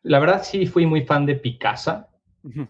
la 0.03 0.19
verdad 0.19 0.43
sí 0.45 0.67
fui 0.67 0.85
muy 0.85 1.07
fan 1.07 1.25
de 1.25 1.37
Picasa 1.37 2.10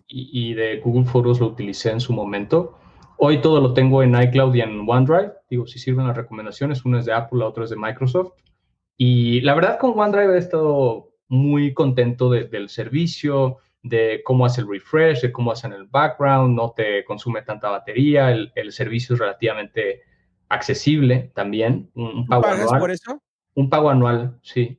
y, 0.08 0.54
de 0.54 0.80
Google 0.80 1.04
Photos 1.04 1.40
lo 1.40 1.46
utilicé 1.48 1.90
en 1.90 2.00
su 2.00 2.12
momento. 2.12 2.78
Hoy 3.16 3.40
todo 3.40 3.60
lo 3.60 3.74
tengo 3.74 4.02
en 4.02 4.20
iCloud 4.20 4.54
y 4.54 4.60
en 4.60 4.88
OneDrive. 4.88 5.32
Digo, 5.48 5.66
si 5.66 5.78
sirven 5.78 6.06
las 6.06 6.16
recomendaciones, 6.16 6.84
una 6.84 7.00
es 7.00 7.06
de 7.06 7.12
Apple, 7.12 7.40
la 7.40 7.46
otra 7.46 7.64
es 7.64 7.70
de 7.70 7.76
Microsoft. 7.76 8.32
Y 8.96 9.40
la 9.42 9.54
verdad 9.54 9.78
con 9.78 9.98
OneDrive 9.98 10.34
he 10.34 10.38
estado 10.38 11.10
muy 11.28 11.72
contento 11.72 12.30
del 12.30 12.68
servicio, 12.68 13.58
de 13.82 14.20
cómo 14.24 14.44
hace 14.44 14.60
el 14.60 14.68
refresh, 14.68 15.22
de 15.22 15.32
cómo 15.32 15.52
hacen 15.52 15.72
el 15.72 15.84
background, 15.84 16.54
no 16.54 16.72
te 16.72 17.04
consume 17.04 17.42
tanta 17.42 17.70
batería, 17.70 18.30
el, 18.30 18.72
servicio 18.72 19.14
es 19.14 19.20
relativamente 19.20 20.02
accesible 20.48 21.30
también. 21.34 21.90
Un, 21.94 22.26
pago 22.26 22.46
anual. 22.46 22.80
por 22.80 22.90
eso? 22.90 23.22
Un 23.54 23.70
pago 23.70 23.90
anual, 23.90 24.38
sí. 24.42 24.78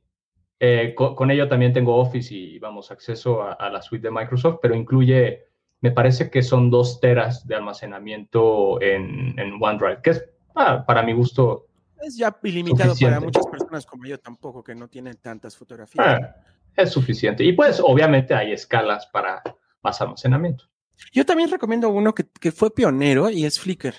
Eh, 0.64 0.94
con, 0.94 1.28
ello 1.28 1.48
también 1.48 1.72
tengo 1.72 1.96
Office 1.96 2.32
y, 2.32 2.56
vamos, 2.60 2.92
acceso 2.92 3.42
a, 3.42 3.68
la 3.68 3.82
suite 3.82 4.06
de 4.06 4.12
Microsoft, 4.12 4.60
pero 4.62 4.76
incluye, 4.76 5.48
me 5.80 5.90
parece 5.90 6.30
que 6.30 6.40
son 6.40 6.70
dos 6.70 7.00
teras 7.00 7.44
de 7.48 7.56
almacenamiento 7.56 8.80
en, 8.80 9.60
OneDrive, 9.60 10.02
que 10.02 10.10
es 10.10 10.24
ah, 10.54 10.84
para 10.86 11.02
mi 11.02 11.14
gusto. 11.14 11.66
Es 12.00 12.16
ya 12.16 12.38
ilimitado 12.44 12.94
para 12.94 13.18
muchas 13.18 13.44
personas 13.48 13.84
como 13.84 14.06
yo 14.06 14.20
tampoco, 14.20 14.62
que 14.62 14.76
no 14.76 14.86
tienen 14.86 15.16
tantas 15.16 15.56
fotografías. 15.56 16.06
Ah, 16.06 16.36
es 16.76 16.90
suficiente. 16.90 17.42
Y 17.42 17.54
pues 17.54 17.80
obviamente 17.84 18.32
hay 18.32 18.52
escalas 18.52 19.06
para 19.06 19.42
más 19.82 20.00
almacenamiento. 20.00 20.66
Yo 21.12 21.26
también 21.26 21.50
recomiendo 21.50 21.88
uno 21.88 22.14
que, 22.14 22.52
fue 22.52 22.72
pionero 22.72 23.28
y 23.30 23.46
es 23.46 23.58
Flickr. 23.58 23.94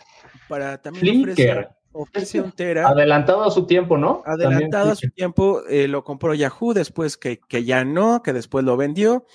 Para 0.47 0.81
también 0.81 1.23
Flickr. 1.25 1.75
Ofrece, 1.93 2.41
un 2.41 2.51
tera. 2.51 2.87
Adelantado 2.87 3.43
a 3.43 3.51
su 3.51 3.65
tiempo, 3.65 3.97
¿no? 3.97 4.23
Adelantado 4.25 4.91
a 4.91 4.95
su 4.95 5.09
tiempo, 5.11 5.61
eh, 5.69 5.87
lo 5.87 6.03
compró 6.03 6.33
Yahoo, 6.33 6.73
después 6.73 7.17
que, 7.17 7.39
que, 7.39 7.63
ya 7.63 7.85
no, 7.85 8.23
que 8.23 8.33
después 8.33 8.65
lo 8.65 8.75
vendió. 8.75 9.25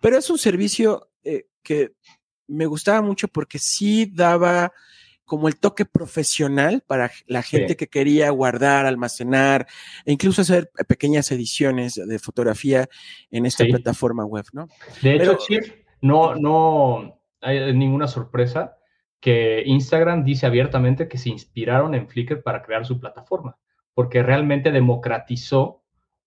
Pero 0.00 0.16
es 0.16 0.28
un 0.30 0.38
servicio 0.38 1.10
eh, 1.24 1.46
que 1.62 1.92
me 2.46 2.66
gustaba 2.66 3.02
mucho 3.02 3.28
porque 3.28 3.58
sí 3.58 4.06
daba 4.06 4.72
como 5.26 5.48
el 5.48 5.58
toque 5.58 5.84
profesional 5.84 6.84
para 6.86 7.10
la 7.26 7.42
gente 7.42 7.76
que 7.76 7.88
quería 7.88 8.30
guardar, 8.30 8.86
almacenar 8.86 9.66
e 10.04 10.12
incluso 10.12 10.42
hacer 10.42 10.70
pequeñas 10.86 11.30
ediciones 11.32 11.96
de 11.96 12.18
fotografía 12.20 12.88
en 13.30 13.44
esta 13.44 13.64
plataforma 13.64 14.24
web, 14.24 14.44
¿no? 14.52 14.68
De 15.02 15.16
hecho, 15.16 15.36
no, 16.00 16.36
no 16.36 17.20
hay 17.40 17.74
ninguna 17.74 18.06
sorpresa 18.06 18.75
que 19.26 19.64
Instagram 19.66 20.22
dice 20.22 20.46
abiertamente 20.46 21.08
que 21.08 21.18
se 21.18 21.30
inspiraron 21.30 21.96
en 21.96 22.06
Flickr 22.06 22.44
para 22.44 22.62
crear 22.62 22.86
su 22.86 23.00
plataforma, 23.00 23.58
porque 23.92 24.22
realmente 24.22 24.70
democratizó 24.70 25.82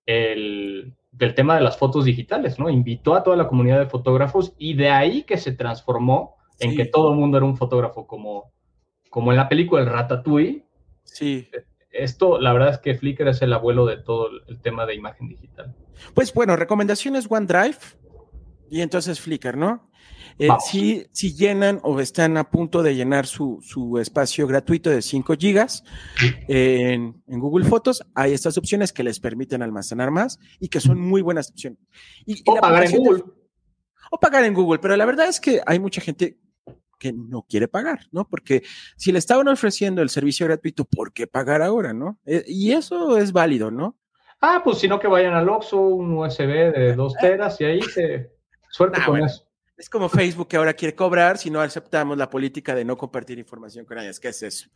el, 0.06 0.98
el 1.18 1.34
tema 1.34 1.56
de 1.56 1.62
las 1.62 1.78
fotos 1.78 2.04
digitales, 2.04 2.60
¿no? 2.60 2.70
Invitó 2.70 3.16
a 3.16 3.24
toda 3.24 3.38
la 3.38 3.48
comunidad 3.48 3.80
de 3.80 3.86
fotógrafos 3.86 4.54
y 4.58 4.74
de 4.74 4.90
ahí 4.90 5.24
que 5.24 5.38
se 5.38 5.54
transformó 5.54 6.36
en 6.60 6.76
que 6.76 6.88
todo 6.88 7.14
el 7.14 7.18
mundo 7.18 7.38
era 7.38 7.46
un 7.46 7.56
fotógrafo 7.56 8.06
como 8.06 8.52
como 9.10 9.32
en 9.32 9.38
la 9.38 9.48
película 9.48 9.82
El 9.82 9.88
Ratatouille. 9.88 10.66
Sí. 11.06 11.48
Esto, 11.92 12.38
la 12.38 12.52
verdad 12.52 12.72
es 12.72 12.80
que 12.80 12.96
Flickr 12.96 13.30
es 13.30 13.42
el 13.42 13.54
abuelo 13.54 13.86
de 13.86 13.96
todo 13.96 14.28
el 14.46 14.62
tema 14.62 14.86
de 14.86 14.96
imagen 14.96 15.30
digital. 15.30 15.74
Pues 16.14 16.34
bueno, 16.34 16.58
recomendaciones 16.58 17.28
OneDrive 17.30 17.78
y 18.70 18.82
entonces 18.82 19.22
Flickr, 19.22 19.56
¿no? 19.56 19.89
Eh, 20.38 20.48
si, 20.66 21.06
si, 21.12 21.36
llenan 21.36 21.82
o 21.84 22.00
están 22.00 22.38
a 22.38 22.50
punto 22.50 22.82
de 22.82 22.96
llenar 22.96 23.26
su, 23.26 23.60
espacio 24.02 24.48
gratuito 24.48 24.90
de 24.90 25.02
5 25.02 25.36
gigas 25.38 25.84
en, 26.48 27.22
Google 27.28 27.66
Fotos, 27.66 28.02
hay 28.16 28.34
estas 28.34 28.58
opciones 28.58 28.94
que 28.94 29.04
les 29.04 29.20
permiten 29.20 29.62
almacenar 29.62 30.12
más 30.12 30.40
y 30.60 30.70
que 30.70 30.80
son 30.80 31.00
muy 31.00 31.22
buenas 31.22 31.52
opciones. 31.52 31.80
Y, 32.26 32.42
o 32.46 32.56
pagar 32.56 32.86
en 32.86 32.96
Google. 32.96 33.24
o 34.12 34.20
pagar 34.20 34.46
en 34.46 34.54
Google, 34.54 34.80
pero 34.80 34.96
la 34.96 35.06
verdad 35.06 35.28
es 35.28 35.42
que 35.42 35.62
hay 35.66 35.80
mucha 35.80 36.00
gente 36.00 36.38
que 37.00 37.14
no 37.14 37.46
quiere 37.50 37.68
pagar, 37.68 38.02
¿no? 38.12 38.28
Porque 38.28 38.64
si 38.98 39.12
le 39.12 39.20
estaban 39.20 39.48
ofreciendo 39.48 40.02
el 40.02 40.10
servicio 40.10 40.46
gratuito, 40.46 40.86
¿por 40.86 41.14
qué 41.14 41.28
pagar 41.28 41.62
ahora, 41.62 41.94
no? 41.94 42.20
Eh, 42.26 42.44
y 42.46 42.74
eso 42.74 43.18
es 43.18 43.32
válido, 43.32 43.72
¿no? 43.72 43.98
Ah, 44.42 44.62
pues 44.64 44.78
si 44.78 44.88
no 44.88 45.00
que 45.00 45.08
vayan 45.08 45.34
al 45.34 45.50
Oxxo, 45.50 45.80
un 45.80 46.18
USB 46.18 46.74
de 46.74 46.94
dos 46.96 47.14
teras 47.22 47.60
y 47.62 47.66
ahí 47.66 47.82
se 47.82 48.32
suerte 48.70 49.02
con 49.06 49.22
eso. 49.22 49.49
Es 49.80 49.90
como 49.90 50.10
Facebook 50.10 50.50
que 50.50 50.58
ahora 50.58 50.74
quiere 50.74 50.94
cobrar 50.94 51.38
si 51.38 51.50
no 51.50 51.62
aceptamos 51.62 52.18
la 52.18 52.30
política 52.30 52.76
de 52.76 52.84
no 52.84 52.98
compartir 52.98 53.40
información 53.40 53.86
con 53.86 53.96
nadie. 53.96 54.12
¿Qué 54.22 54.28
es 54.28 54.44
eso? 54.44 54.70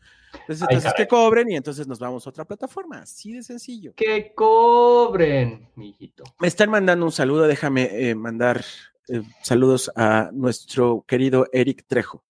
Entonces, 0.48 0.94
que 0.96 1.10
cobren 1.10 1.52
y 1.52 1.58
entonces 1.58 1.86
nos 1.86 2.00
vamos 2.00 2.26
a 2.26 2.30
otra 2.30 2.46
plataforma. 2.46 3.00
Así 3.00 3.34
de 3.34 3.44
sencillo. 3.44 3.94
Que 3.96 4.34
cobren, 4.34 5.68
mijito. 5.76 6.24
Me 6.40 6.48
están 6.48 6.70
mandando 6.70 7.06
un 7.06 7.12
saludo. 7.12 7.48
Déjame 7.48 7.90
eh, 7.92 8.16
mandar 8.16 8.64
eh, 9.10 9.24
saludos 9.42 9.92
a 9.98 10.30
nuestro 10.32 11.04
querido 11.06 11.48
Eric 11.52 11.84
Trejo. 11.86 12.24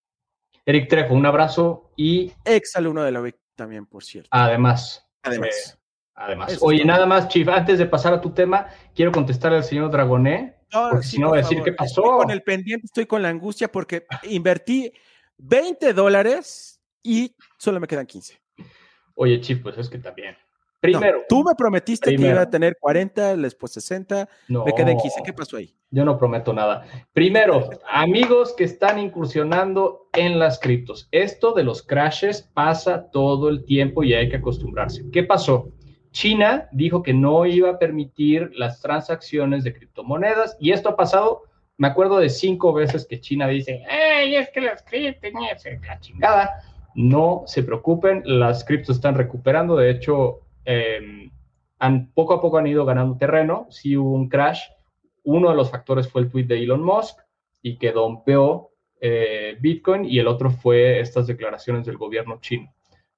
Eric 0.66 0.90
Trejo, 0.90 1.14
un 1.14 1.28
abrazo 1.28 1.92
y... 1.96 2.32
Ex 2.44 2.76
alumno 2.76 3.04
de 3.04 3.12
la 3.12 3.22
UIC 3.22 3.36
también, 3.54 3.86
por 3.86 4.04
cierto. 4.04 4.30
Además. 4.32 5.08
Además. 5.22 5.78
Eh, 5.78 5.80
además. 6.16 6.58
Oye, 6.62 6.84
nada 6.84 7.06
más, 7.06 7.28
Chief, 7.28 7.48
antes 7.50 7.78
de 7.78 7.86
pasar 7.86 8.16
a 8.16 8.22
tu 8.22 8.32
tema, 8.32 8.66
quiero 8.96 9.12
contestar 9.12 9.54
al 9.54 9.64
señor 9.64 9.92
Dragoné, 9.92 10.63
porque 10.74 11.08
si 11.08 11.20
no 11.20 11.34
a 11.34 11.38
decir 11.38 11.62
qué 11.64 11.74
pasó. 11.74 12.02
Estoy 12.02 12.18
con 12.18 12.32
el 12.32 12.44
pendiente, 12.44 12.86
estoy 12.86 13.06
con 13.06 13.22
la 13.22 13.30
angustia 13.30 13.72
porque 13.72 14.06
invertí 14.24 14.92
20 15.38 15.94
dólares 15.94 16.82
y 17.02 17.36
solo 17.58 17.80
me 17.80 17.88
quedan 17.88 18.06
15. 18.06 18.40
Oye, 19.16 19.40
Chief, 19.42 19.62
pues 19.62 19.78
es 19.78 19.90
que 19.90 20.00
también. 20.00 20.36
Primero. 20.80 21.22
tú 21.30 21.46
me 21.46 21.56
prometiste 21.56 22.14
que 22.14 22.22
iba 22.22 22.42
a 22.42 22.50
tener 22.50 22.76
40, 22.78 23.38
después 23.38 23.72
60, 23.72 24.28
me 24.50 24.74
quedé 24.74 24.92
en 24.92 24.98
15. 24.98 25.22
¿Qué 25.24 25.32
pasó 25.32 25.56
ahí? 25.56 25.74
Yo 25.92 26.04
no 26.04 26.18
prometo 26.18 26.52
nada. 26.52 26.86
Primero, 27.14 27.70
amigos 27.90 28.54
que 28.54 28.66
están 28.66 29.00
incursionando 29.00 30.10
en 30.12 30.40
las 30.40 30.60
criptos. 30.60 31.08
Esto 31.12 31.54
de 31.54 31.64
los 31.64 31.84
crashes 31.84 32.42
pasa 32.54 33.10
todo 33.12 33.48
el 33.48 33.64
tiempo 33.64 34.04
y 34.04 34.14
hay 34.14 34.28
que 34.28 34.36
acostumbrarse. 34.36 35.10
¿Qué 35.14 35.24
pasó? 35.24 35.72
China 36.14 36.70
dijo 36.72 37.04
que 37.04 37.14
no 37.14 37.46
iba 37.46 37.72
a 37.72 37.78
permitir 37.80 38.52
las 38.56 38.80
transacciones 38.80 39.66
de 39.66 39.74
criptomonedas 39.74 40.56
y 40.62 40.72
esto 40.72 40.88
ha 40.88 40.96
pasado, 40.96 41.44
me 41.78 41.90
acuerdo 41.90 42.20
de 42.20 42.30
cinco 42.30 42.72
veces 42.72 43.06
que 43.06 43.20
China 43.20 43.50
dice, 43.50 43.84
¡Ey, 43.90 44.38
es 44.38 44.50
que 44.52 44.62
las 44.62 44.82
criptos, 44.84 45.32
la 45.34 46.00
chingada! 46.00 46.64
No 46.96 47.44
se 47.48 47.64
preocupen, 47.64 48.22
las 48.24 48.64
criptos 48.64 48.96
están 48.96 49.16
recuperando. 49.16 49.76
De 49.76 49.90
hecho, 49.90 50.44
Em, 50.66 51.30
han, 51.80 52.12
poco 52.14 52.34
a 52.34 52.42
poco 52.42 52.58
han 52.58 52.68
ido 52.68 52.86
ganando 52.86 53.18
terreno. 53.18 53.68
Si 53.70 53.98
hubo 53.98 54.14
un 54.14 54.30
crash, 54.30 54.62
uno 55.24 55.50
de 55.50 55.56
los 55.56 55.72
factores 55.72 56.10
fue 56.10 56.22
el 56.22 56.30
tweet 56.30 56.46
de 56.46 56.62
Elon 56.64 56.84
Musk 56.84 57.20
y 57.62 57.78
que 57.78 57.92
dompeó 57.92 58.72
eh, 59.00 59.58
Bitcoin 59.60 60.06
y 60.06 60.20
el 60.20 60.28
otro 60.28 60.52
fue 60.52 61.00
estas 61.00 61.28
declaraciones 61.28 61.86
del 61.86 61.98
gobierno 61.98 62.40
chino. 62.42 62.74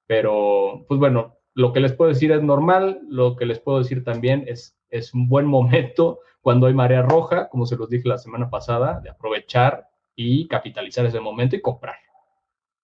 Pero, 0.06 0.84
pues 0.88 0.98
bueno, 1.00 1.35
lo 1.56 1.72
que 1.72 1.80
les 1.80 1.94
puedo 1.94 2.10
decir 2.10 2.30
es 2.32 2.42
normal, 2.42 3.00
lo 3.08 3.34
que 3.34 3.46
les 3.46 3.58
puedo 3.58 3.78
decir 3.78 4.04
también 4.04 4.44
es, 4.46 4.76
es 4.90 5.14
un 5.14 5.26
buen 5.26 5.46
momento 5.46 6.20
cuando 6.42 6.66
hay 6.66 6.74
marea 6.74 7.00
roja, 7.00 7.48
como 7.48 7.64
se 7.64 7.76
los 7.76 7.88
dije 7.88 8.06
la 8.06 8.18
semana 8.18 8.50
pasada, 8.50 9.00
de 9.00 9.08
aprovechar 9.08 9.88
y 10.14 10.46
capitalizar 10.48 11.06
ese 11.06 11.18
momento 11.18 11.56
y 11.56 11.62
comprar. 11.62 11.96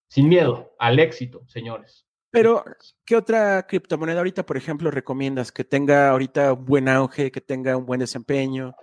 Sin 0.09 0.27
miedo 0.27 0.75
al 0.79 0.99
éxito, 0.99 1.43
señores. 1.49 2.07
Pero, 2.31 2.65
¿qué 3.05 3.15
otra 3.15 3.67
criptomoneda 3.67 4.21
ahorita, 4.21 4.47
por 4.47 4.57
ejemplo, 4.57 4.91
recomiendas 4.91 5.53
que 5.53 5.65
tenga 5.65 6.09
ahorita 6.09 6.55
un 6.55 6.65
buen 6.65 6.89
auge, 6.89 7.31
que 7.31 7.43
tenga 7.43 7.77
un 7.77 7.85
buen 7.85 8.01
desempeño? 8.01 8.75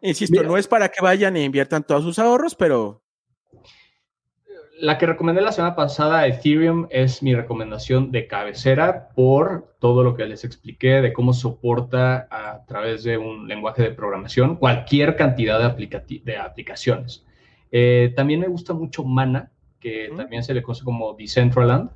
Insisto, 0.00 0.42
no 0.42 0.56
es 0.56 0.66
para 0.66 0.88
que 0.88 1.02
vayan 1.02 1.36
e 1.36 1.44
inviertan 1.44 1.84
todos 1.84 2.04
sus 2.04 2.18
ahorros, 2.18 2.54
pero... 2.54 3.02
La 4.80 4.96
que 4.96 5.04
recomendé 5.04 5.42
la 5.42 5.52
semana 5.52 5.76
pasada, 5.76 6.26
Ethereum, 6.26 6.86
es 6.88 7.22
mi 7.22 7.34
recomendación 7.34 8.10
de 8.10 8.26
cabecera 8.26 9.10
por 9.14 9.74
todo 9.78 10.02
lo 10.02 10.16
que 10.16 10.24
les 10.24 10.42
expliqué 10.42 11.02
de 11.02 11.12
cómo 11.12 11.34
soporta 11.34 12.26
a 12.30 12.64
través 12.64 13.04
de 13.04 13.18
un 13.18 13.46
lenguaje 13.46 13.82
de 13.82 13.90
programación 13.90 14.56
cualquier 14.56 15.16
cantidad 15.16 15.76
de, 15.76 16.22
de 16.24 16.36
aplicaciones. 16.38 17.26
Eh, 17.70 18.14
también 18.16 18.40
me 18.40 18.48
gusta 18.48 18.72
mucho 18.72 19.04
Mana, 19.04 19.52
que 19.80 20.10
también 20.16 20.42
se 20.42 20.54
le 20.54 20.62
conoce 20.62 20.82
como 20.82 21.12
Decentraland 21.12 21.90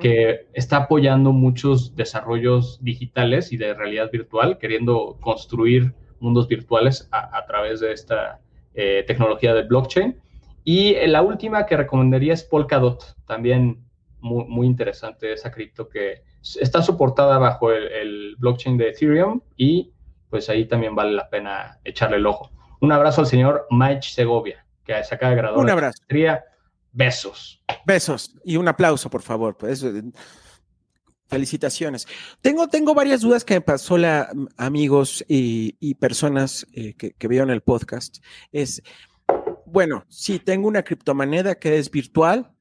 que 0.00 0.48
está 0.54 0.78
apoyando 0.78 1.32
muchos 1.32 1.94
desarrollos 1.94 2.82
digitales 2.82 3.52
y 3.52 3.56
de 3.56 3.74
realidad 3.74 4.10
virtual, 4.10 4.58
queriendo 4.58 5.18
construir 5.20 5.94
mundos 6.18 6.48
virtuales 6.48 7.08
a, 7.12 7.44
través 7.46 7.78
de 7.78 7.92
esta 7.92 8.40
eh, 8.74 9.04
tecnología 9.06 9.54
de 9.54 9.62
blockchain. 9.62 10.16
Y 10.64 10.94
la 11.06 11.22
última 11.22 11.66
que 11.66 11.76
recomendaría 11.76 12.32
es 12.32 12.42
Polkadot, 12.42 13.16
también 13.26 13.84
muy, 14.20 14.44
muy 14.46 14.66
interesante 14.66 15.32
esa 15.32 15.52
cripto 15.52 15.88
que 15.88 16.24
está 16.58 16.82
soportada 16.82 17.38
bajo 17.38 17.70
el, 17.70 18.34
blockchain 18.38 18.76
de 18.76 18.88
Ethereum 18.88 19.40
y 19.56 19.92
pues 20.28 20.48
ahí 20.48 20.66
también 20.66 20.94
vale 20.94 21.12
la 21.12 21.28
pena 21.28 21.78
echarle 21.84 22.16
el 22.16 22.26
ojo. 22.26 22.50
Un 22.80 22.90
abrazo 22.90 23.20
al 23.20 23.26
señor 23.26 23.66
Mike 23.70 24.02
Segovia, 24.02 24.66
que 24.84 25.04
se 25.04 25.14
acaba 25.14 25.30
de 25.30 25.36
graduar. 25.36 25.64
Un 25.64 25.70
abrazo. 25.70 26.02
Besos. 26.92 27.60
Besos 27.84 28.34
y 28.44 28.56
un 28.56 28.68
aplauso, 28.68 29.10
por 29.10 29.22
favor. 29.22 29.56
Pues, 29.56 29.82
eh, 29.82 30.02
felicitaciones. 31.28 32.06
Tengo, 32.40 32.68
tengo 32.68 32.94
varias 32.94 33.20
dudas 33.20 33.44
que 33.44 33.54
me 33.54 33.60
pasó 33.60 33.98
la, 33.98 34.30
amigos 34.56 35.24
y, 35.28 35.94
personas 35.94 36.66
eh, 36.72 36.94
que, 36.94 37.12
que, 37.12 37.28
vieron 37.28 37.50
el 37.50 37.62
podcast. 37.62 38.18
Es, 38.52 38.82
bueno, 39.66 40.04
sí, 40.08 40.38
tengo 40.38 40.68
una 40.68 40.82
criptomoneda 40.82 41.54
que 41.56 41.78
es 41.78 41.90
virtual, 41.90 42.54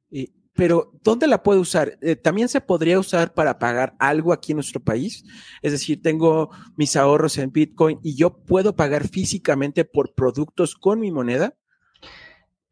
pero 0.56 0.92
¿dónde 1.04 1.28
la 1.28 1.42
puedo 1.42 1.60
usar? 1.60 1.98
Eh, 2.02 2.16
¿También 2.16 2.48
se 2.48 2.62
podría 2.62 3.00
usar 3.00 3.34
para 3.34 3.58
pagar 3.58 3.96
algo 3.98 4.32
aquí 4.32 4.52
en 4.52 4.58
nuestro 4.58 4.80
país? 4.80 5.26
Es 5.62 5.72
decir, 5.72 6.02
tengo 6.02 6.52
mis 6.76 6.96
ahorros 6.96 7.38
en 7.38 7.52
Bitcoin 7.52 8.00
y 8.04 8.16
yo 8.16 8.38
puedo 8.38 8.76
pagar 8.76 9.08
físicamente 9.08 9.84
por 9.84 10.14
productos 10.14 10.76
con 10.76 11.00
mi 11.00 11.12
moneda. 11.12 11.56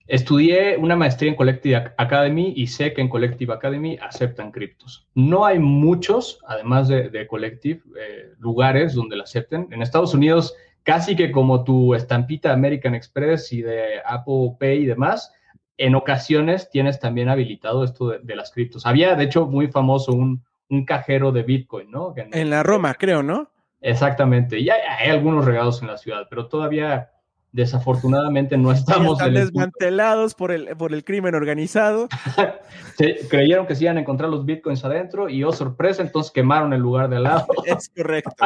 Estudié 0.05 0.77
una 0.77 0.95
maestría 0.95 1.31
en 1.31 1.37
Collective 1.37 1.93
Academy 1.97 2.53
y 2.55 2.67
sé 2.67 2.93
que 2.93 3.01
en 3.01 3.09
Collective 3.09 3.53
Academy 3.53 3.97
aceptan 4.01 4.51
criptos. 4.51 5.07
No 5.15 5.45
hay 5.45 5.57
muchos, 5.57 6.39
además 6.45 6.87
de, 6.89 7.27
Collective, 7.27 7.81
eh, 7.97 8.33
lugares 8.37 8.93
donde 8.93 9.15
la 9.15 9.23
acepten. 9.23 9.69
En 9.71 9.81
Estados 9.81 10.13
Unidos, 10.13 10.53
casi 10.83 11.15
que 11.15 11.31
como 11.31 11.63
tu 11.63 11.93
estampita 11.93 12.51
American 12.51 12.95
Express 12.95 13.51
y 13.53 13.61
de 13.61 14.01
Apple 14.05 14.55
Pay 14.59 14.83
y 14.83 14.85
demás, 14.85 15.33
en 15.77 15.95
ocasiones 15.95 16.69
tienes 16.69 16.99
también 16.99 17.29
habilitado 17.29 17.83
esto 17.83 18.09
de, 18.09 18.35
las 18.35 18.51
criptos. 18.51 18.85
Había, 18.85 19.15
de 19.15 19.23
hecho, 19.23 19.47
muy 19.47 19.67
famoso 19.67 20.13
un, 20.13 20.43
cajero 20.85 21.33
de 21.33 21.43
Bitcoin, 21.43 21.91
¿no? 21.91 22.13
En, 22.15 22.49
la 22.49 22.63
Roma, 22.63 22.93
creo, 22.93 23.23
¿no? 23.23 23.51
Exactamente. 23.81 24.57
Y 24.57 24.69
hay, 24.69 25.09
algunos 25.09 25.43
regados 25.43 25.81
en 25.81 25.89
la 25.89 25.97
ciudad, 25.97 26.27
pero 26.29 26.47
todavía 26.47 27.09
desafortunadamente 27.51 28.57
no 28.57 28.71
estamos 28.71 29.19
están 29.19 29.33
desmantelados 29.33 30.35
por 30.35 30.51
el, 30.51 30.75
por 30.77 30.93
el 30.93 31.03
crimen 31.03 31.35
organizado. 31.35 32.07
creyeron 33.29 33.67
que 33.67 33.75
se 33.75 33.83
iban 33.83 33.97
a 33.97 34.01
encontrar 34.01 34.29
los 34.29 34.45
bitcoins 34.45 34.85
adentro 34.85 35.29
y 35.29 35.43
oh 35.43 35.51
sorpresa, 35.51 36.01
entonces 36.01 36.31
quemaron 36.31 36.73
el 36.73 36.81
lugar 36.81 37.09
de 37.09 37.17
al 37.17 37.23
lado. 37.23 37.47
Es 37.65 37.89
correcto. 37.89 38.45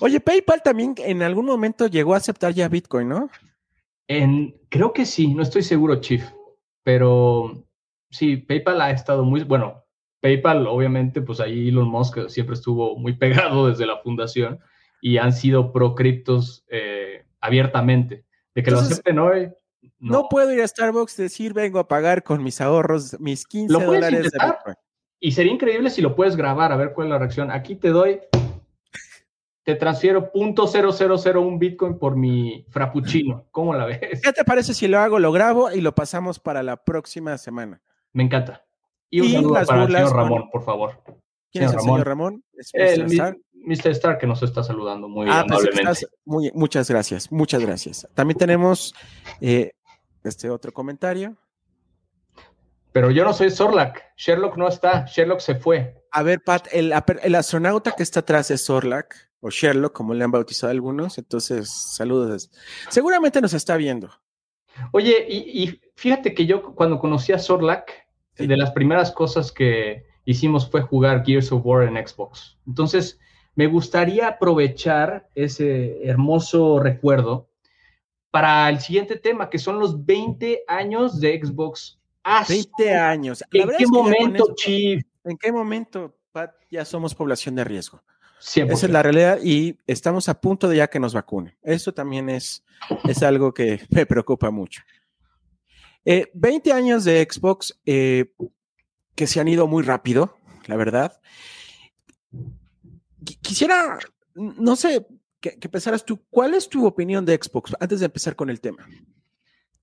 Oye, 0.00 0.20
PayPal 0.20 0.62
también 0.62 0.94
en 0.98 1.22
algún 1.22 1.46
momento 1.46 1.86
llegó 1.86 2.14
a 2.14 2.18
aceptar 2.18 2.52
ya 2.52 2.68
Bitcoin, 2.68 3.08
¿no? 3.08 3.30
En, 4.06 4.54
creo 4.68 4.92
que 4.92 5.04
sí, 5.04 5.34
no 5.34 5.42
estoy 5.42 5.62
seguro, 5.62 6.00
Chief, 6.00 6.24
pero 6.82 7.64
sí, 8.10 8.36
PayPal 8.36 8.80
ha 8.80 8.90
estado 8.90 9.24
muy, 9.24 9.42
bueno, 9.42 9.84
PayPal 10.20 10.66
obviamente, 10.66 11.20
pues 11.20 11.40
ahí 11.40 11.68
Elon 11.68 11.88
Musk 11.88 12.28
siempre 12.28 12.54
estuvo 12.54 12.96
muy 12.96 13.14
pegado 13.14 13.68
desde 13.68 13.86
la 13.86 13.98
fundación 13.98 14.60
y 15.00 15.18
han 15.18 15.32
sido 15.32 15.72
pro 15.72 15.94
criptos 15.94 16.64
eh, 16.68 17.24
abiertamente. 17.42 18.24
De 18.54 18.62
que 18.62 18.70
lo 18.70 18.78
acepten 18.78 19.18
hoy. 19.18 19.52
No. 19.98 20.28
puedo 20.28 20.52
ir 20.52 20.62
a 20.62 20.68
Starbucks 20.68 21.18
y 21.18 21.22
decir, 21.24 21.52
vengo 21.52 21.78
a 21.78 21.88
pagar 21.88 22.22
con 22.22 22.42
mis 22.42 22.60
ahorros 22.60 23.18
mis 23.20 23.46
15 23.46 23.84
dólares 23.84 24.30
de 24.30 24.38
Bitcoin. 24.38 24.76
Y 25.20 25.32
sería 25.32 25.52
increíble 25.52 25.90
si 25.90 26.00
lo 26.00 26.16
puedes 26.16 26.36
grabar, 26.36 26.72
a 26.72 26.76
ver 26.76 26.92
cuál 26.92 27.08
es 27.08 27.10
la 27.10 27.18
reacción. 27.18 27.50
Aquí 27.50 27.76
te 27.76 27.88
doy 27.88 28.20
te 29.64 29.76
transfiero 29.76 30.32
.0001 30.32 31.58
Bitcoin 31.58 31.98
por 31.98 32.16
mi 32.16 32.64
frappuccino. 32.68 33.46
¿Cómo 33.52 33.74
la 33.74 33.86
ves? 33.86 34.20
¿Qué 34.22 34.32
te 34.32 34.44
parece 34.44 34.74
si 34.74 34.88
lo 34.88 34.98
hago, 34.98 35.18
lo 35.18 35.30
grabo 35.30 35.70
y 35.70 35.80
lo 35.80 35.94
pasamos 35.94 36.40
para 36.40 36.62
la 36.62 36.76
próxima 36.76 37.38
semana? 37.38 37.80
Me 38.12 38.24
encanta. 38.24 38.64
Y 39.08 39.20
un 39.20 39.30
saludo 39.30 39.52
para 39.64 39.84
el 39.84 39.92
señor 39.92 40.16
Ramón, 40.16 40.50
por 40.50 40.64
favor. 40.64 41.02
¿Quién 41.52 41.64
es 41.64 41.72
el 41.74 41.80
señor 41.80 42.06
Ramón? 42.06 42.44
el 42.72 43.08
Mr. 43.64 43.88
Star. 43.90 44.18
que 44.18 44.26
nos 44.26 44.42
está 44.42 44.62
saludando 44.62 45.08
muy 45.08 45.26
ah, 45.30 45.44
pues, 45.46 45.60
amablemente. 45.60 46.06
muy, 46.24 46.50
muchas 46.54 46.88
gracias, 46.88 47.30
muchas 47.30 47.62
gracias. 47.62 48.08
También 48.14 48.38
tenemos 48.38 48.94
eh, 49.40 49.72
este 50.24 50.50
otro 50.50 50.72
comentario. 50.72 51.36
Pero 52.92 53.10
yo 53.10 53.24
no 53.24 53.32
soy 53.32 53.50
Sorlac. 53.50 54.12
Sherlock 54.16 54.56
no 54.56 54.68
está. 54.68 55.06
Sherlock 55.06 55.40
se 55.40 55.54
fue. 55.54 56.02
A 56.10 56.22
ver, 56.22 56.42
Pat, 56.44 56.68
el, 56.72 56.92
el 57.22 57.34
astronauta 57.34 57.92
que 57.92 58.02
está 58.02 58.20
atrás 58.20 58.50
es 58.50 58.62
Sorlac 58.62 59.30
o 59.40 59.50
Sherlock, 59.50 59.94
como 59.94 60.12
le 60.12 60.24
han 60.24 60.30
bautizado 60.30 60.70
algunos. 60.70 61.16
Entonces, 61.16 61.70
saludos. 61.70 62.50
Seguramente 62.90 63.40
nos 63.40 63.54
está 63.54 63.76
viendo. 63.76 64.10
Oye, 64.92 65.26
y, 65.28 65.80
fíjate 65.96 66.34
que 66.34 66.46
yo 66.46 66.74
cuando 66.74 66.98
conocí 66.98 67.32
a 67.32 67.38
Sorlac, 67.38 67.92
de 68.36 68.56
las 68.56 68.70
primeras 68.70 69.10
cosas 69.10 69.52
que 69.52 70.06
hicimos 70.24 70.70
fue 70.70 70.80
jugar 70.82 71.24
Gears 71.24 71.52
of 71.52 71.64
War 71.64 71.86
en 71.86 72.06
Xbox. 72.06 72.58
Entonces, 72.66 73.18
me 73.54 73.66
gustaría 73.66 74.28
aprovechar 74.28 75.28
ese 75.34 76.06
hermoso 76.06 76.78
recuerdo 76.78 77.48
para 78.30 78.68
el 78.68 78.80
siguiente 78.80 79.16
tema, 79.16 79.50
que 79.50 79.58
son 79.58 79.78
los 79.78 80.04
20 80.06 80.64
años 80.66 81.20
de 81.20 81.38
Xbox. 81.42 81.98
20 82.48 82.94
años. 82.94 83.44
¿En 83.52 83.68
qué 83.76 83.86
momento, 83.86 84.54
Chief? 84.54 85.02
¿En 85.24 85.36
qué 85.36 85.52
momento, 85.52 86.16
Pat, 86.32 86.52
ya 86.70 86.84
somos 86.84 87.14
población 87.14 87.54
de 87.54 87.64
riesgo? 87.64 88.02
Esa 88.38 88.86
es 88.86 88.90
la 88.90 89.02
realidad 89.02 89.38
y 89.42 89.78
estamos 89.86 90.28
a 90.28 90.40
punto 90.40 90.68
de 90.68 90.78
ya 90.78 90.88
que 90.88 90.98
nos 90.98 91.14
vacunen. 91.14 91.54
Eso 91.62 91.94
también 91.94 92.28
es, 92.28 92.64
es 93.08 93.22
algo 93.22 93.54
que 93.54 93.80
me 93.90 94.04
preocupa 94.04 94.50
mucho. 94.50 94.82
20 96.04 96.68
eh, 96.68 96.72
años 96.72 97.04
de 97.04 97.26
Xbox 97.30 97.78
eh, 97.86 98.34
que 99.14 99.28
se 99.28 99.40
han 99.40 99.46
ido 99.46 99.68
muy 99.68 99.84
rápido, 99.84 100.36
la 100.66 100.76
verdad. 100.76 101.20
Quisiera, 103.24 103.98
no 104.34 104.76
sé, 104.76 105.06
que, 105.40 105.58
que 105.58 105.68
pensaras 105.68 106.04
tú, 106.04 106.24
¿cuál 106.30 106.54
es 106.54 106.68
tu 106.68 106.86
opinión 106.86 107.24
de 107.24 107.38
Xbox 107.40 107.74
antes 107.80 108.00
de 108.00 108.06
empezar 108.06 108.36
con 108.36 108.50
el 108.50 108.60
tema? 108.60 108.86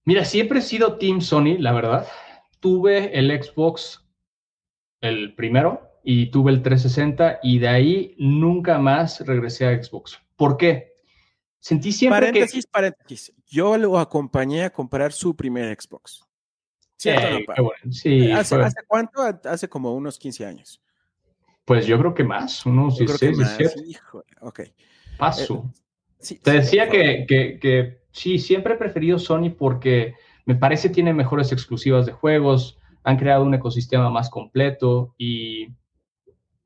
Mira, 0.06 0.26
siempre 0.26 0.60
he 0.60 0.62
sido 0.62 0.98
Team 0.98 1.22
Sony, 1.22 1.58
la 1.60 1.72
verdad. 1.72 2.08
Tuve 2.60 3.18
el 3.18 3.32
Xbox, 3.44 4.06
el 5.02 5.36
primero, 5.36 5.90
y 6.04 6.32
tuve 6.32 6.52
el 6.52 6.64
360 6.64 7.40
y 7.44 7.60
de 7.60 7.68
ahí 7.68 8.16
nunca 8.18 8.80
más 8.80 9.20
regresé 9.22 9.68
a 9.68 9.84
Xbox. 9.84 10.20
¿Por 10.36 10.58
qué? 10.58 10.94
Sentí 11.60 11.92
siempre 11.92 12.22
paréntesis, 12.22 12.66
Paréntesis, 12.66 13.34
Yo 13.46 13.78
lo 13.78 14.00
acompañé 14.00 14.64
a 14.64 14.70
comprar 14.70 15.12
su 15.12 15.36
primer 15.36 15.76
Xbox. 15.80 16.26
sí, 17.92 18.32
¿Hace, 18.32 18.58
cuánto? 18.88 19.22
Hace 19.22 19.68
como 19.68 19.94
unos 19.94 20.18
15 20.18 20.46
años. 20.46 20.82
Pues 21.70 21.86
yo 21.86 22.00
creo 22.00 22.16
que 22.16 22.24
más, 22.24 22.66
unos 22.66 22.98
16, 22.98 23.38
17. 23.38 24.00
ok. 24.42 24.62
Paso. 25.20 25.72
Eh, 26.28 26.40
Te 26.42 26.52
decía 26.54 26.90
que, 26.90 27.26
que, 27.28 27.60
que 27.60 28.00
sí, 28.12 28.40
siempre 28.40 28.74
he 28.74 28.78
preferido 28.78 29.20
Sony 29.20 29.52
porque 29.56 30.16
me 30.46 30.56
parece 30.56 30.90
tiene 30.90 31.14
mejores 31.14 31.52
exclusivas 31.52 32.08
de 32.08 32.12
juegos, 32.12 32.80
han 33.04 33.18
creado 33.18 33.44
un 33.44 33.54
ecosistema 33.54 34.10
más 34.10 34.32
completo 34.32 35.14
y 35.16 35.68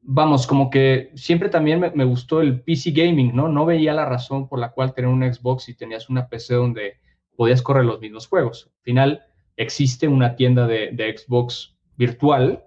vamos, 0.04 0.48
como 0.48 0.70
que 0.70 1.12
siempre 1.16 1.50
también 1.50 1.82
me, 1.94 2.06
gustó 2.06 2.39
el 2.39 2.62
PC 2.62 2.92
gaming, 2.92 3.36
¿no? 3.36 3.50
No 3.50 3.66
veía 3.66 3.94
la 3.94 4.06
razón 4.06 4.48
por 4.48 4.60
la 4.60 4.72
cual 4.72 4.94
tener 4.94 5.10
un 5.10 5.22
Xbox 5.22 5.68
y 5.68 5.76
tenías 5.76 6.10
una 6.10 6.30
PC 6.30 6.54
donde 6.54 6.94
podías 7.36 7.62
correr 7.62 7.84
los 7.84 8.00
mismos 8.00 8.28
juegos. 8.28 8.72
Al 8.78 8.84
final, 8.84 9.24
existe 9.58 10.08
una 10.08 10.38
tienda 10.38 10.66
de, 10.66 11.16
Xbox 11.18 11.76
virtual 11.98 12.63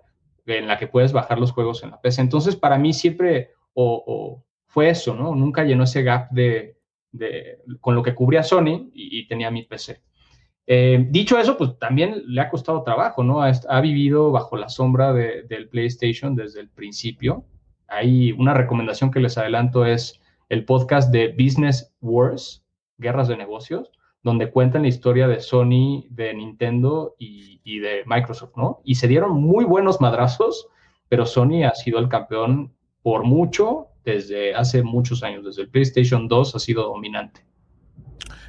en 0.46 0.68
la 0.68 0.78
que 0.78 0.86
puedes 0.86 1.12
bajar 1.12 1.38
los 1.38 1.52
juegos 1.52 1.82
en 1.82 1.90
la 1.90 2.00
PC. 2.00 2.22
Entonces, 2.22 2.56
para 2.56 2.78
mí 2.78 2.92
siempre 2.92 3.50
o, 3.74 4.44
fue 4.66 4.90
eso, 4.90 5.14
¿no? 5.14 5.34
Nunca 5.34 5.64
llenó 5.64 5.84
ese 5.84 6.02
gap 6.02 6.30
de, 6.30 6.76
con 7.80 7.94
lo 7.94 8.02
que 8.02 8.14
cubría 8.14 8.42
Sony 8.42 8.90
y 8.92 9.26
tenía 9.26 9.50
mi 9.50 9.64
PC. 9.64 10.00
Eh, 10.68 11.06
dicho 11.10 11.38
eso, 11.38 11.56
pues 11.56 11.78
también 11.78 12.22
le 12.26 12.40
ha 12.40 12.50
costado 12.50 12.82
trabajo, 12.82 13.22
¿no? 13.22 13.42
Ha, 13.42 13.80
vivido 13.80 14.32
bajo 14.32 14.56
la 14.56 14.68
sombra 14.68 15.12
del 15.12 15.68
PlayStation 15.68 16.34
desde 16.34 16.60
el 16.60 16.68
principio. 16.68 17.44
Hay 17.86 18.32
una 18.32 18.52
recomendación 18.52 19.10
que 19.12 19.20
les 19.20 19.38
adelanto 19.38 19.86
es 19.86 20.20
el 20.48 20.64
podcast 20.64 21.12
de 21.12 21.28
Business 21.28 21.94
Wars, 22.00 22.64
Guerras 22.98 23.28
de 23.28 23.36
Negocios, 23.36 23.92
donde 24.26 24.50
cuentan 24.50 24.82
la 24.82 24.88
historia 24.88 25.28
de 25.28 25.38
Sony, 25.38 26.04
de 26.10 26.34
Nintendo 26.34 27.14
y, 27.16 27.78
de 27.78 28.02
Microsoft, 28.06 28.56
¿no? 28.56 28.80
Y 28.82 28.96
se 28.96 29.06
dieron 29.06 29.40
muy 29.40 29.64
buenos 29.64 30.00
madrazos, 30.00 30.66
pero 31.08 31.26
Sony 31.26 31.62
ha 31.64 31.76
sido 31.76 32.00
el 32.00 32.08
campeón 32.08 32.72
por 33.02 33.22
mucho 33.22 33.86
desde 34.04 34.52
hace 34.52 34.82
muchos 34.82 35.22
años, 35.22 35.44
desde 35.44 35.62
el 35.62 35.68
PlayStation 35.68 36.26
2 36.26 36.56
ha 36.56 36.58
sido 36.58 36.82
dominante. 36.88 37.44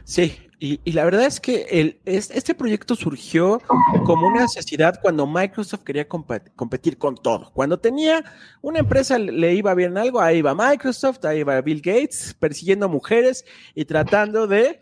Sí, 0.03 0.35
y, 0.59 0.79
la 0.91 1.05
verdad 1.05 1.25
es 1.27 1.39
que 1.39 1.99
este 2.05 2.55
proyecto 2.55 2.95
surgió 2.95 3.61
como 4.03 4.27
una 4.27 4.41
necesidad 4.41 4.99
cuando 4.99 5.27
Microsoft 5.27 5.83
quería 5.83 6.07
competir 6.07 6.97
con 6.97 7.15
todo. 7.15 7.51
Cuando 7.53 7.77
tenía 7.77 8.23
una 8.63 8.79
empresa, 8.79 9.19
le 9.19 9.53
iba 9.53 9.75
bien 9.75 9.95
algo, 9.95 10.19
ahí 10.19 10.37
iba 10.37 10.55
Microsoft, 10.55 11.23
ahí 11.25 11.41
iba 11.41 11.61
Bill 11.61 11.81
Gates, 11.81 12.35
persiguiendo 12.39 12.89
mujeres 12.89 13.45
y 13.75 13.85
tratando 13.85 14.47
de 14.47 14.81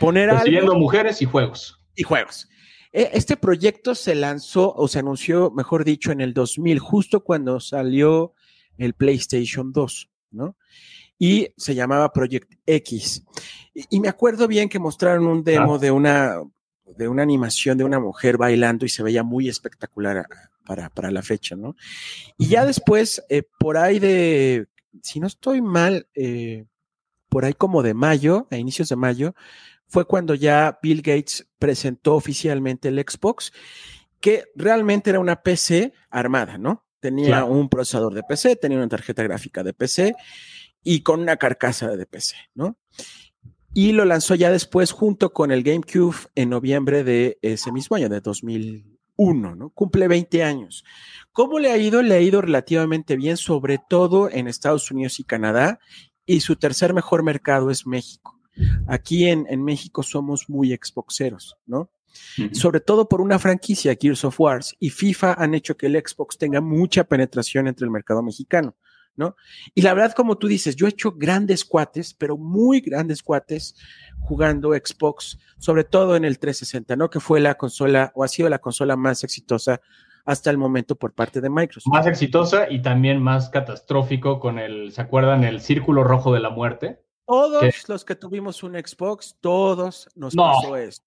poner 0.00 0.30
Persiguiendo 0.30 0.74
mujeres 0.74 1.22
y 1.22 1.24
juegos. 1.24 1.80
Y 1.94 2.02
juegos. 2.02 2.48
E, 2.92 3.10
este 3.14 3.36
proyecto 3.36 3.94
se 3.94 4.14
lanzó, 4.14 4.74
o 4.74 4.88
se 4.88 4.98
anunció, 4.98 5.50
mejor 5.50 5.84
dicho, 5.84 6.12
en 6.12 6.20
el 6.20 6.34
2000, 6.34 6.78
justo 6.78 7.24
cuando 7.24 7.60
salió 7.60 8.34
el 8.78 8.94
PlayStation 8.94 9.72
2, 9.72 10.10
¿no? 10.32 10.56
y 11.18 11.48
se 11.56 11.74
llamaba 11.74 12.12
Project 12.12 12.52
X. 12.66 13.24
Y, 13.74 14.00
me 14.00 14.08
acuerdo 14.08 14.48
bien 14.48 14.68
que 14.68 14.78
mostraron 14.78 15.26
un 15.26 15.44
demo 15.44 15.78
de, 15.78 15.90
una, 15.90 16.40
de 16.84 17.08
una 17.08 17.22
animación 17.22 17.78
de 17.78 17.84
una 17.84 18.00
mujer 18.00 18.36
bailando 18.36 18.86
y 18.86 18.88
se 18.88 19.02
veía 19.02 19.22
muy 19.22 19.48
espectacular 19.48 20.26
para, 20.66 20.90
para 20.90 21.10
la 21.10 21.22
fecha, 21.22 21.56
¿no? 21.56 21.76
Y 22.38 22.48
ya 22.48 22.64
después, 22.64 23.24
eh, 23.28 23.42
por 23.58 23.76
ahí 23.76 23.98
de, 23.98 24.66
si 25.02 25.20
no 25.20 25.26
estoy 25.26 25.60
mal, 25.62 26.06
eh, 26.14 26.64
por 27.28 27.44
ahí 27.44 27.54
como 27.54 27.82
de 27.82 27.94
mayo, 27.94 28.46
a 28.50 28.56
inicios 28.56 28.88
de 28.88 28.96
mayo, 28.96 29.34
fue 29.86 30.04
cuando 30.04 30.34
ya 30.34 30.78
Bill 30.82 31.02
Gates 31.02 31.46
presentó 31.58 32.14
oficialmente 32.14 32.88
el 32.88 32.98
Xbox, 32.98 33.52
que 34.20 34.44
realmente 34.54 35.10
era 35.10 35.20
una 35.20 35.42
PC 35.42 35.92
armada, 36.10 36.58
¿no? 36.58 36.84
Tenía 37.00 37.44
un 37.44 37.68
procesador 37.68 38.14
de 38.14 38.22
PC, 38.22 38.56
tenía 38.56 38.78
una 38.78 38.88
tarjeta 38.88 39.22
gráfica 39.22 39.62
de 39.62 39.72
PC 39.72 40.14
y 40.82 41.02
con 41.02 41.20
una 41.20 41.36
carcasa 41.36 41.96
de 41.96 42.06
PC, 42.06 42.36
¿no? 42.54 42.78
Y 43.74 43.92
lo 43.92 44.04
lanzó 44.04 44.34
ya 44.34 44.50
después 44.50 44.90
junto 44.90 45.32
con 45.32 45.52
el 45.52 45.62
GameCube 45.62 46.16
en 46.34 46.50
noviembre 46.50 47.04
de 47.04 47.38
ese 47.42 47.70
mismo 47.70 47.96
año, 47.96 48.08
de 48.08 48.20
2001, 48.20 49.54
¿no? 49.54 49.70
Cumple 49.70 50.08
20 50.08 50.42
años. 50.42 50.82
¿Cómo 51.30 51.58
le 51.58 51.70
ha 51.70 51.76
ido? 51.76 52.02
Le 52.02 52.14
ha 52.14 52.20
ido 52.20 52.40
relativamente 52.40 53.16
bien, 53.16 53.36
sobre 53.36 53.78
todo 53.78 54.30
en 54.30 54.48
Estados 54.48 54.90
Unidos 54.90 55.20
y 55.20 55.24
Canadá, 55.24 55.78
y 56.26 56.40
su 56.40 56.56
tercer 56.56 56.92
mejor 56.92 57.22
mercado 57.22 57.70
es 57.70 57.86
México. 57.86 58.38
Aquí 58.86 59.26
en, 59.28 59.62
México 59.62 60.02
somos 60.02 60.48
muy 60.48 60.70
Xboxeros, 60.70 61.56
¿no? 61.66 61.90
Sobre 62.52 62.80
todo 62.80 63.08
por 63.08 63.20
una 63.20 63.38
franquicia, 63.38 63.94
Gears 64.00 64.24
of 64.24 64.40
Wars 64.40 64.74
y 64.80 64.88
FIFA 64.88 65.34
han 65.34 65.54
hecho 65.54 65.76
que 65.76 65.86
el 65.86 66.02
Xbox 66.02 66.38
tenga 66.38 66.62
mucha 66.62 67.04
penetración 67.04 67.68
entre 67.68 67.84
el 67.84 67.90
mercado 67.90 68.22
mexicano. 68.22 68.74
¿no? 69.16 69.34
Y 69.74 69.82
la 69.82 69.94
verdad, 69.94 70.12
como 70.12 70.36
tú 70.36 70.46
dices, 70.46 70.76
yo 70.76 70.86
he 70.86 70.90
hecho 70.90 71.12
grandes 71.12 71.64
cuates, 71.64 72.14
pero 72.14 72.36
muy 72.36 72.80
grandes 72.80 73.22
cuates 73.22 73.74
jugando 74.20 74.72
Xbox, 74.72 75.38
sobre 75.58 75.84
todo 75.84 76.16
en 76.16 76.24
el 76.24 76.38
360, 76.38 76.96
¿no? 76.96 77.08
Que 77.08 77.20
fue 77.20 77.40
la 77.40 77.54
consola 77.54 78.12
o 78.14 78.24
ha 78.24 78.28
sido 78.28 78.48
la 78.48 78.58
consola 78.58 78.96
más 78.96 79.24
exitosa 79.24 79.80
hasta 80.26 80.50
el 80.50 80.58
momento 80.58 80.96
por 80.96 81.14
parte 81.14 81.40
de 81.40 81.48
Microsoft. 81.48 81.90
Más 81.90 82.06
exitosa 82.06 82.70
y 82.70 82.82
también 82.82 83.22
más 83.22 83.48
catastrófico 83.48 84.40
con 84.40 84.58
el, 84.58 84.92
¿se 84.92 85.00
acuerdan? 85.00 85.44
El 85.44 85.60
círculo 85.60 86.04
rojo 86.04 86.34
de 86.34 86.40
la 86.40 86.50
muerte. 86.50 87.00
Todos 87.24 87.88
los 87.88 88.04
que 88.04 88.16
tuvimos 88.16 88.62
un 88.62 88.74
Xbox, 88.74 89.36
todos 89.40 90.08
nos 90.14 90.34
pasó 90.34 90.76
esto. 90.76 91.06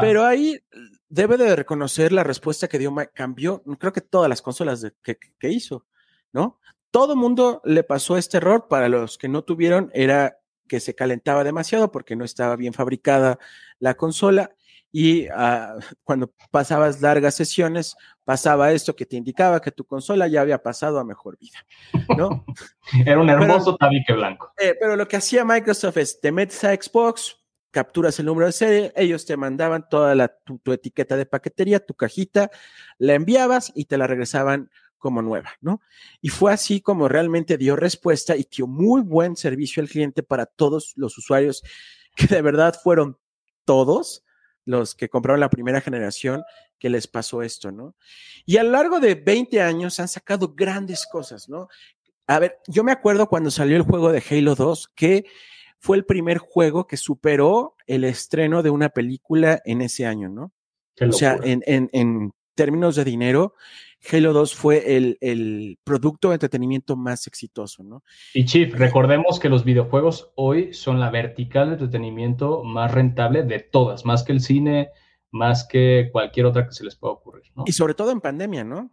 Pero 0.00 0.24
ahí 0.24 0.60
debe 1.08 1.36
de 1.36 1.54
reconocer 1.54 2.12
la 2.12 2.24
respuesta 2.24 2.68
que 2.68 2.78
dio, 2.78 2.94
cambió, 3.12 3.62
creo 3.78 3.92
que 3.92 4.00
todas 4.00 4.28
las 4.28 4.40
consolas 4.40 4.86
que, 5.02 5.18
que, 5.38 5.50
hizo, 5.50 5.86
¿no? 6.32 6.58
Todo 6.90 7.16
mundo 7.16 7.60
le 7.64 7.82
pasó 7.82 8.16
este 8.16 8.38
error, 8.38 8.68
para 8.68 8.88
los 8.88 9.18
que 9.18 9.28
no 9.28 9.42
tuvieron 9.42 9.90
era 9.94 10.38
que 10.68 10.80
se 10.80 10.94
calentaba 10.94 11.44
demasiado 11.44 11.92
porque 11.92 12.16
no 12.16 12.24
estaba 12.24 12.56
bien 12.56 12.72
fabricada 12.72 13.38
la 13.78 13.94
consola 13.94 14.54
y 14.92 15.26
uh, 15.28 15.80
cuando 16.04 16.32
pasabas 16.50 17.00
largas 17.00 17.34
sesiones 17.34 17.96
pasaba 18.24 18.72
esto 18.72 18.94
que 18.94 19.06
te 19.06 19.16
indicaba 19.16 19.60
que 19.60 19.72
tu 19.72 19.84
consola 19.84 20.28
ya 20.28 20.42
había 20.42 20.62
pasado 20.62 20.98
a 20.98 21.04
mejor 21.04 21.38
vida, 21.38 21.58
¿no? 22.16 22.44
Era 23.06 23.18
un 23.18 23.30
hermoso 23.30 23.74
tabique 23.76 24.12
blanco. 24.12 24.52
Eh, 24.58 24.76
pero 24.78 24.94
lo 24.94 25.08
que 25.08 25.16
hacía 25.16 25.44
Microsoft 25.44 25.96
es, 25.96 26.20
te 26.20 26.30
metes 26.30 26.62
a 26.62 26.74
Xbox, 26.74 27.38
capturas 27.70 28.20
el 28.20 28.26
número 28.26 28.46
de 28.46 28.52
serie, 28.52 28.92
ellos 28.94 29.24
te 29.24 29.36
mandaban 29.36 29.88
toda 29.88 30.14
la, 30.14 30.28
tu, 30.28 30.60
etiqueta 30.70 31.16
de 31.16 31.24
paquetería, 31.24 31.84
tu 31.84 31.94
cajita, 31.94 32.50
la 32.98 33.14
enviabas 33.14 33.72
y 33.74 33.86
te 33.86 33.96
la 33.96 34.06
regresaban 34.06 34.70
como 34.98 35.22
nueva, 35.22 35.52
¿no? 35.62 35.80
Y 36.20 36.28
fue 36.28 36.52
así 36.52 36.80
como 36.82 37.08
realmente 37.08 37.56
dio 37.56 37.74
respuesta 37.74 38.36
y 38.36 38.46
dio 38.48 38.66
muy 38.66 39.00
buen 39.00 39.36
servicio 39.36 39.82
al 39.82 39.88
cliente 39.88 40.22
para 40.22 40.46
todos 40.46 40.92
los 40.96 41.16
usuarios, 41.18 41.64
que 42.14 42.26
de 42.26 42.42
verdad 42.42 42.78
fueron 42.80 43.18
todos 43.64 44.22
los 44.64 44.94
que 44.94 45.08
compraron 45.08 45.40
la 45.40 45.50
primera 45.50 45.80
generación 45.80 46.42
que 46.78 46.90
les 46.90 47.06
pasó 47.06 47.42
esto, 47.42 47.70
¿no? 47.72 47.94
Y 48.44 48.56
a 48.56 48.64
lo 48.64 48.70
largo 48.72 49.00
de 49.00 49.14
20 49.14 49.60
años 49.62 50.00
han 50.00 50.08
sacado 50.08 50.54
grandes 50.54 51.06
cosas, 51.06 51.48
¿no? 51.48 51.68
A 52.26 52.38
ver, 52.38 52.58
yo 52.66 52.84
me 52.84 52.92
acuerdo 52.92 53.28
cuando 53.28 53.50
salió 53.50 53.76
el 53.76 53.82
juego 53.82 54.12
de 54.12 54.22
Halo 54.28 54.54
2 54.54 54.88
que 54.94 55.24
fue 55.78 55.96
el 55.96 56.04
primer 56.04 56.38
juego 56.38 56.86
que 56.86 56.96
superó 56.96 57.74
el 57.86 58.04
estreno 58.04 58.62
de 58.62 58.70
una 58.70 58.88
película 58.88 59.60
en 59.64 59.82
ese 59.82 60.06
año, 60.06 60.28
¿no? 60.28 60.52
O 61.00 61.12
sea, 61.12 61.38
en, 61.42 61.62
en, 61.66 62.32
términos 62.54 62.96
de 62.96 63.04
dinero, 63.04 63.54
Halo 64.10 64.32
2 64.32 64.54
fue 64.54 64.96
el, 64.96 65.16
el, 65.20 65.78
producto 65.84 66.28
de 66.28 66.34
entretenimiento 66.34 66.96
más 66.96 67.26
exitoso, 67.26 67.84
¿no? 67.84 68.02
Y 68.34 68.44
Chief, 68.44 68.74
recordemos 68.74 69.38
que 69.38 69.48
los 69.48 69.64
videojuegos 69.64 70.32
hoy 70.34 70.74
son 70.74 70.98
la 70.98 71.10
vertical 71.10 71.68
de 71.68 71.74
entretenimiento 71.74 72.64
más 72.64 72.92
rentable 72.92 73.44
de 73.44 73.60
todas, 73.60 74.04
más 74.04 74.24
que 74.24 74.32
el 74.32 74.40
cine, 74.40 74.90
más 75.30 75.66
que 75.66 76.08
cualquier 76.10 76.46
otra 76.46 76.66
que 76.66 76.72
se 76.72 76.84
les 76.84 76.96
pueda 76.96 77.14
ocurrir, 77.14 77.44
¿no? 77.54 77.64
Y 77.66 77.72
sobre 77.72 77.94
todo 77.94 78.10
en 78.10 78.20
pandemia, 78.20 78.64
¿no? 78.64 78.90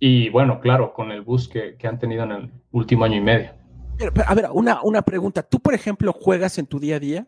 Y 0.00 0.28
bueno, 0.30 0.60
claro, 0.60 0.92
con 0.92 1.12
el 1.12 1.22
bus 1.22 1.48
que, 1.48 1.76
que 1.76 1.86
han 1.86 1.98
tenido 1.98 2.24
en 2.24 2.32
el 2.32 2.50
último 2.72 3.04
año 3.04 3.16
y 3.16 3.20
medio. 3.20 3.50
A 4.26 4.34
ver, 4.34 4.46
una, 4.52 4.82
una 4.82 5.02
pregunta. 5.02 5.42
¿Tú, 5.42 5.60
por 5.60 5.74
ejemplo, 5.74 6.12
juegas 6.12 6.58
en 6.58 6.66
tu 6.66 6.80
día 6.80 6.96
a 6.96 7.00
día? 7.00 7.26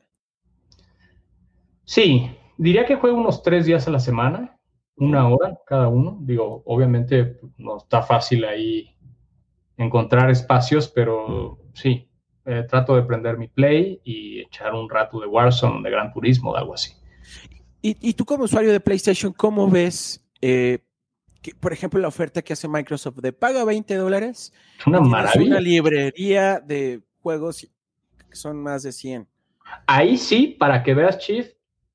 Sí, 1.85 2.31
diría 2.59 2.85
que 2.85 2.97
juego 2.97 3.17
unos 3.17 3.43
tres 3.43 3.67
días 3.67 3.87
a 3.87 3.93
la 3.93 4.01
semana, 4.01 4.56
una 4.97 5.29
hora 5.29 5.59
cada 5.67 5.89
uno. 5.89 6.19
Digo, 6.21 6.63
obviamente 6.67 7.39
no 7.59 7.79
está 7.79 8.03
fácil 8.03 8.45
ahí 8.45 8.97
encontrar 9.77 10.31
espacios, 10.31 10.89
pero 10.89 11.59
sí, 11.75 12.09
eh, 12.45 12.65
trato 12.69 12.97
de 12.97 13.03
prender 13.03 13.37
mi 13.37 13.49
play 13.49 14.01
y 14.05 14.41
echar 14.41 14.75
un 14.75 14.89
rato 14.89 15.21
de 15.21 15.27
Warzone, 15.27 15.83
de 15.83 15.91
Gran 15.91 16.13
Turismo, 16.13 16.53
de 16.53 16.61
algo 16.61 16.75
así. 16.75 16.93
¿Y, 17.83 17.97
y 18.01 18.15
tú 18.15 18.25
como 18.25 18.45
usuario 18.45 18.73
de 18.73 18.81
PlayStation, 18.81 19.33
cómo 19.33 19.69
ves 19.69 20.27
eh, 20.41 20.79
por 21.61 21.73
ejemplo, 21.73 22.01
la 22.01 22.09
oferta 22.09 22.43
que 22.43 22.53
hace 22.53 22.69
Microsoft 22.69 23.19
de 23.19 23.33
paga 23.33 23.65
20 23.65 23.95
dólares. 23.95 24.53
Una 24.87 25.01
maravilla. 25.01 25.53
Una 25.53 25.61
librería 25.61 26.61
de 26.61 27.03
juegos 27.21 27.69
que 28.29 28.37
son 28.37 28.63
más 28.63 28.83
de 28.83 28.93
100. 28.93 29.29
Ahí 29.87 30.17
sí, 30.17 30.57
para 30.59 30.83
que 30.83 30.95
veas, 30.95 31.19
Chief, 31.19 31.49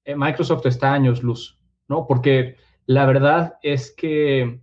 eh, 0.06 0.16
Microsoft 0.16 0.66
está 0.66 0.94
años 0.94 1.24
luz, 1.24 1.60
¿no? 1.88 2.06
Porque 2.08 2.56
la 2.94 3.06
verdad 3.06 3.58
es 3.62 3.92
que 3.92 4.60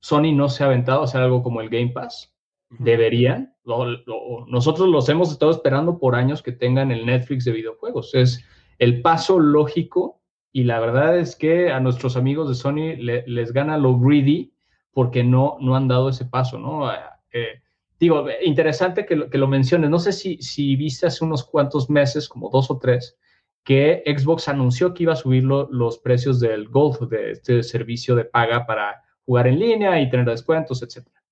Sony 0.00 0.32
no 0.34 0.48
se 0.48 0.64
ha 0.64 0.66
aventado 0.66 1.00
a 1.00 1.04
hacer 1.04 1.20
algo 1.20 1.42
como 1.42 1.60
el 1.60 1.70
Game 1.70 1.90
Pass. 1.90 2.34
Deberían. 2.70 3.54
nosotros 3.64 4.88
los 4.88 5.08
hemos 5.08 5.30
estado 5.30 5.52
esperando 5.52 5.98
por 5.98 6.16
años 6.16 6.42
que 6.42 6.50
tengan 6.50 6.90
el 6.90 7.06
Netflix 7.06 7.44
de 7.44 7.52
videojuegos. 7.52 8.12
Es 8.14 8.44
el 8.80 9.02
paso 9.02 9.38
lógico 9.38 10.20
y 10.50 10.64
la 10.64 10.80
verdad 10.80 11.16
es 11.16 11.36
que 11.36 11.70
a 11.70 11.78
nuestros 11.78 12.16
amigos 12.16 12.48
de 12.48 12.54
Sony 12.56 12.96
les 12.98 13.52
gana 13.52 13.78
lo 13.78 13.98
greedy 13.98 14.52
porque 14.92 15.22
no, 15.22 15.56
no 15.60 15.76
han 15.76 15.86
dado 15.86 16.08
ese 16.08 16.24
paso, 16.24 16.58
¿no? 16.58 16.92
Eh, 16.92 16.96
eh, 17.32 17.62
digo, 18.00 18.26
interesante 18.44 19.06
que 19.06 19.14
lo, 19.14 19.30
que 19.30 19.38
lo 19.38 19.46
menciones. 19.46 19.90
No 19.90 20.00
sé 20.00 20.12
si, 20.12 20.38
si 20.38 20.74
viste 20.74 21.06
hace 21.06 21.24
unos 21.24 21.44
cuantos 21.44 21.88
meses, 21.88 22.28
como 22.28 22.50
dos 22.50 22.68
o 22.70 22.78
tres, 22.78 23.16
que 23.64 24.02
Xbox 24.06 24.48
anunció 24.48 24.92
que 24.92 25.04
iba 25.04 25.14
a 25.14 25.16
subir 25.16 25.42
los 25.44 25.98
precios 25.98 26.38
del 26.38 26.68
Golf, 26.68 27.00
de 27.08 27.32
este 27.32 27.62
servicio 27.62 28.14
de 28.14 28.26
paga 28.26 28.66
para 28.66 29.02
jugar 29.24 29.46
en 29.48 29.58
línea 29.58 30.00
y 30.00 30.10
tener 30.10 30.26
descuentos, 30.26 30.82
etcétera. 30.82 31.22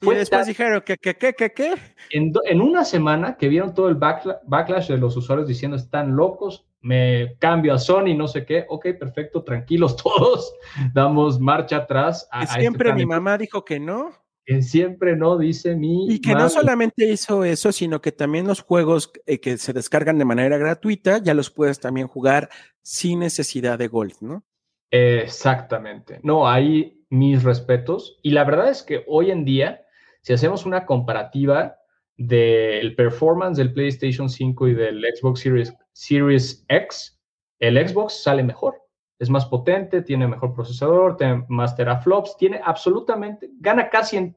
Y 0.00 0.10
después 0.10 0.46
dijeron 0.46 0.82
que, 0.84 0.96
que, 0.98 1.14
que, 1.14 1.32
que, 1.32 1.52
que. 1.52 1.74
En, 2.10 2.32
en, 2.44 2.60
una 2.60 2.84
semana 2.84 3.36
que 3.36 3.48
vieron 3.48 3.74
todo 3.74 3.88
el 3.88 3.94
backlash 3.94 4.88
de 4.88 4.98
los 4.98 5.16
usuarios 5.16 5.48
diciendo 5.48 5.76
están 5.76 6.16
locos, 6.16 6.66
me 6.80 7.36
cambio 7.38 7.74
a 7.74 7.78
Sony, 7.78 8.14
no 8.16 8.28
sé 8.28 8.44
qué, 8.44 8.66
ok, 8.68 8.88
perfecto, 8.98 9.42
tranquilos 9.42 9.96
todos, 10.02 10.52
damos 10.92 11.40
marcha 11.40 11.78
atrás. 11.78 12.28
A, 12.30 12.44
este 12.44 12.60
siempre 12.60 12.92
mi 12.94 13.06
mamá 13.06 13.38
dijo 13.38 13.64
que 13.64 13.80
no. 13.80 14.12
Que 14.46 14.62
siempre 14.62 15.16
no, 15.16 15.36
dice 15.36 15.74
mi. 15.74 16.06
Y 16.08 16.20
que 16.20 16.32
no 16.32 16.48
solamente 16.48 17.04
hizo 17.04 17.44
eso, 17.44 17.72
sino 17.72 18.00
que 18.00 18.12
también 18.12 18.46
los 18.46 18.62
juegos 18.62 19.12
eh, 19.26 19.40
que 19.40 19.58
se 19.58 19.72
descargan 19.72 20.18
de 20.18 20.24
manera 20.24 20.56
gratuita 20.56 21.18
ya 21.18 21.34
los 21.34 21.50
puedes 21.50 21.80
también 21.80 22.06
jugar 22.06 22.48
sin 22.80 23.18
necesidad 23.18 23.76
de 23.76 23.88
Golf, 23.88 24.22
¿no? 24.22 24.44
Exactamente. 24.92 26.20
No, 26.22 26.48
hay 26.48 27.04
mis 27.10 27.42
respetos. 27.42 28.18
Y 28.22 28.30
la 28.30 28.44
verdad 28.44 28.70
es 28.70 28.82
que 28.82 29.04
hoy 29.08 29.32
en 29.32 29.44
día, 29.44 29.84
si 30.22 30.32
hacemos 30.32 30.64
una 30.64 30.86
comparativa 30.86 31.76
del 32.16 32.94
performance 32.94 33.58
del 33.58 33.72
PlayStation 33.72 34.30
5 34.30 34.68
y 34.68 34.74
del 34.74 35.04
Xbox 35.14 35.40
Series, 35.40 35.74
Series 35.92 36.64
X, 36.68 37.20
el 37.58 37.88
Xbox 37.88 38.22
sale 38.22 38.42
mejor. 38.42 38.85
Es 39.18 39.30
más 39.30 39.46
potente, 39.46 40.02
tiene 40.02 40.28
mejor 40.28 40.54
procesador, 40.54 41.16
tiene 41.16 41.44
más 41.48 41.74
teraflops, 41.74 42.36
tiene 42.36 42.60
absolutamente, 42.62 43.50
gana 43.58 43.88
casi 43.88 44.16
en, 44.18 44.36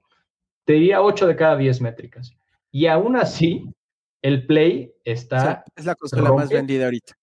te 0.63 0.73
diría 0.73 1.01
8 1.01 1.27
de 1.27 1.35
cada 1.35 1.57
10 1.57 1.81
métricas. 1.81 2.33
Y 2.71 2.87
aún 2.87 3.15
así, 3.15 3.65
el 4.21 4.45
Play 4.45 4.93
está... 5.03 5.63
es 5.75 5.85
la 5.85 5.95
consola 5.95 6.31
más 6.31 6.49
vendida 6.49 6.85
ahorita. 6.85 7.13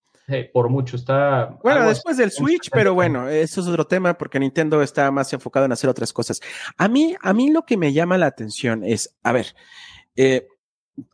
por 0.53 0.69
mucho 0.69 0.97
está. 0.97 1.59
Bueno, 1.63 1.89
después 1.89 2.17
del 2.17 2.31
Switch, 2.31 2.69
pero 2.71 2.95
bueno, 2.95 3.29
eso 3.29 3.61
es 3.61 3.67
otro 3.67 3.87
tema 3.87 4.15
porque 4.15 4.41
Nintendo 4.41 4.83
está 4.83 5.11
más 5.11 5.33
enfocado 5.33 5.67
en 5.67 5.73
hacer 5.73 5.89
otras 5.89 6.13
cosas. 6.13 6.41
A 6.77 6.89
mí, 6.89 7.15
a 7.21 7.33
mí 7.33 7.51
lo 7.51 7.63
que 7.63 7.77
me 7.77 7.93
llama 7.93 8.19
la 8.19 8.27
atención 8.27 8.83
es, 8.85 9.17
a 9.23 9.33
ver, 9.33 9.55
eh, 10.17 10.49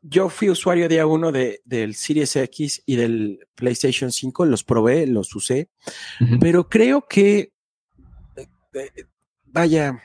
yo 0.03 0.29
fui 0.29 0.51
usuario 0.51 0.89
día 0.89 1.07
uno 1.07 1.33
de, 1.33 1.61
del 1.65 1.95
Series 1.95 2.37
X 2.37 2.83
y 2.87 2.97
del 2.97 3.47
PlayStation 3.55 4.13
5, 4.13 4.47
los 4.47 4.65
probé, 4.65 5.07
los 5.07 5.35
usé, 5.35 5.71
pero 6.41 6.69
creo 6.69 7.07
que, 7.09 7.53
eh, 8.37 8.47
eh, 8.75 9.05
vaya, 9.47 10.01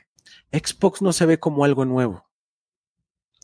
Xbox 0.52 1.02
no 1.02 1.14
se 1.14 1.26
ve 1.26 1.40
como 1.40 1.64
algo 1.64 1.86
nuevo. 1.86 2.26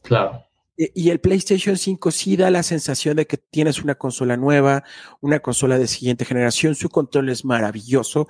Claro. 0.02 0.46
E, 0.78 0.92
y 0.96 1.12
el 1.12 1.20
PlayStation 1.20 1.78
5 1.78 2.12
sí 2.12 2.36
da 2.36 2.50
la 2.50 2.64
sensación 2.64 3.16
de 3.16 3.28
que 3.28 3.38
tienes 3.38 3.82
una 3.84 3.96
consola 3.96 4.36
nueva, 4.38 4.84
una 5.22 5.40
consola 5.40 5.78
de 5.78 5.88
siguiente 5.88 6.26
generación, 6.26 6.76
su 6.76 6.90
control 6.90 7.30
es 7.30 7.46
maravilloso 7.46 8.28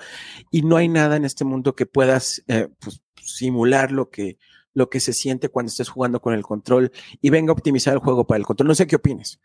y 0.51 0.61
no 0.63 0.75
hay 0.75 0.89
nada 0.89 1.15
en 1.15 1.25
este 1.25 1.45
mundo 1.45 1.75
que 1.75 1.85
puedas 1.85 2.43
pues, 2.79 3.01
simular 3.21 3.91
lo 3.91 4.09
que, 4.09 4.37
lo 4.73 4.89
que 4.89 4.99
se 4.99 5.13
siente 5.13 5.49
cuando 5.49 5.69
estés 5.69 5.89
jugando 5.89 6.19
con 6.19 6.33
el 6.33 6.43
control 6.43 6.91
y 7.21 7.29
venga 7.29 7.51
a 7.51 7.53
optimizar 7.53 7.93
el 7.93 7.99
juego 7.99 8.25
para 8.25 8.39
el 8.39 8.45
control. 8.45 8.67
No 8.67 8.75
sé 8.75 8.87
qué 8.87 8.95
opines. 8.95 9.39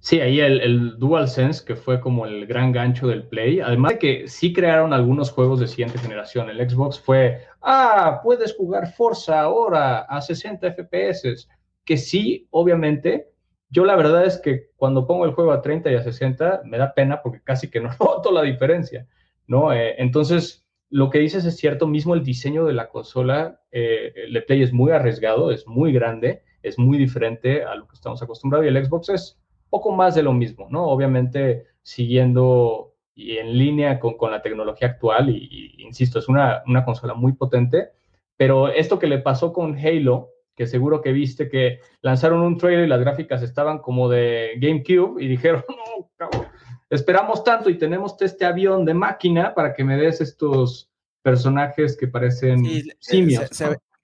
Sí, 0.00 0.20
ahí 0.20 0.40
el, 0.40 0.60
el 0.60 0.98
DualSense, 0.98 1.64
que 1.64 1.76
fue 1.76 2.00
como 2.00 2.26
el 2.26 2.46
gran 2.46 2.72
gancho 2.72 3.06
del 3.06 3.24
Play, 3.24 3.60
además 3.60 3.92
de 3.92 3.98
que 3.98 4.28
sí 4.28 4.52
crearon 4.52 4.92
algunos 4.92 5.30
juegos 5.30 5.60
de 5.60 5.68
siguiente 5.68 5.98
generación. 5.98 6.50
El 6.50 6.68
Xbox 6.68 6.98
fue, 6.98 7.44
ah, 7.60 8.20
puedes 8.22 8.54
jugar 8.56 8.92
Forza 8.92 9.40
ahora 9.40 10.00
a 10.00 10.20
60 10.20 10.72
FPS, 10.72 11.48
que 11.84 11.96
sí, 11.96 12.48
obviamente. 12.50 13.28
Yo 13.70 13.84
la 13.84 13.96
verdad 13.96 14.26
es 14.26 14.38
que 14.38 14.70
cuando 14.76 15.06
pongo 15.06 15.24
el 15.24 15.32
juego 15.32 15.52
a 15.52 15.62
30 15.62 15.90
y 15.90 15.94
a 15.94 16.02
60 16.02 16.62
me 16.64 16.78
da 16.78 16.92
pena 16.92 17.22
porque 17.22 17.40
casi 17.42 17.70
que 17.70 17.80
no 17.80 17.90
noto 18.00 18.30
la 18.32 18.42
diferencia, 18.42 19.06
¿no? 19.46 19.72
Eh, 19.72 19.94
entonces, 19.98 20.61
lo 20.92 21.08
que 21.08 21.18
dices 21.18 21.46
es 21.46 21.56
cierto, 21.56 21.86
mismo 21.86 22.12
el 22.14 22.22
diseño 22.22 22.66
de 22.66 22.74
la 22.74 22.90
consola, 22.90 23.62
eh, 23.70 24.12
el 24.14 24.44
Play 24.44 24.62
es 24.62 24.74
muy 24.74 24.92
arriesgado, 24.92 25.50
es 25.50 25.66
muy 25.66 25.90
grande, 25.90 26.42
es 26.62 26.78
muy 26.78 26.98
diferente 26.98 27.64
a 27.64 27.74
lo 27.74 27.88
que 27.88 27.94
estamos 27.94 28.22
acostumbrados 28.22 28.66
y 28.66 28.68
el 28.68 28.84
Xbox 28.84 29.08
es 29.08 29.40
poco 29.70 29.90
más 29.92 30.14
de 30.14 30.22
lo 30.22 30.34
mismo, 30.34 30.68
¿no? 30.70 30.84
Obviamente 30.84 31.64
siguiendo 31.80 32.92
y 33.14 33.38
en 33.38 33.56
línea 33.56 33.98
con, 33.98 34.18
con 34.18 34.32
la 34.32 34.42
tecnología 34.42 34.88
actual 34.88 35.30
y, 35.30 35.76
insisto, 35.78 36.18
es 36.18 36.28
una, 36.28 36.62
una, 36.66 36.84
consola 36.84 37.14
muy 37.14 37.32
potente, 37.32 37.92
pero 38.36 38.68
esto 38.68 38.98
que 38.98 39.06
le 39.06 39.18
pasó 39.18 39.50
con 39.50 39.78
Halo, 39.78 40.28
que 40.54 40.66
seguro 40.66 41.00
que 41.00 41.12
viste 41.12 41.48
que 41.48 41.80
lanzaron 42.02 42.42
un 42.42 42.58
trailer 42.58 42.84
y 42.84 42.88
las 42.88 43.00
gráficas 43.00 43.42
estaban 43.42 43.78
como 43.78 44.10
de 44.10 44.58
GameCube 44.58 45.22
y 45.22 45.26
dijeron, 45.26 45.64
no, 45.68 46.10
cabrón, 46.16 46.48
esperamos 46.92 47.42
tanto 47.42 47.70
y 47.70 47.78
tenemos 47.78 48.16
este 48.20 48.44
avión 48.44 48.84
de 48.84 48.92
máquina 48.92 49.54
para 49.54 49.72
que 49.72 49.82
me 49.82 49.96
des 49.96 50.20
estos 50.20 50.90
personajes 51.22 51.96
que 51.96 52.06
parecen 52.06 52.66
eh, 52.66 52.82
simios. 52.98 53.48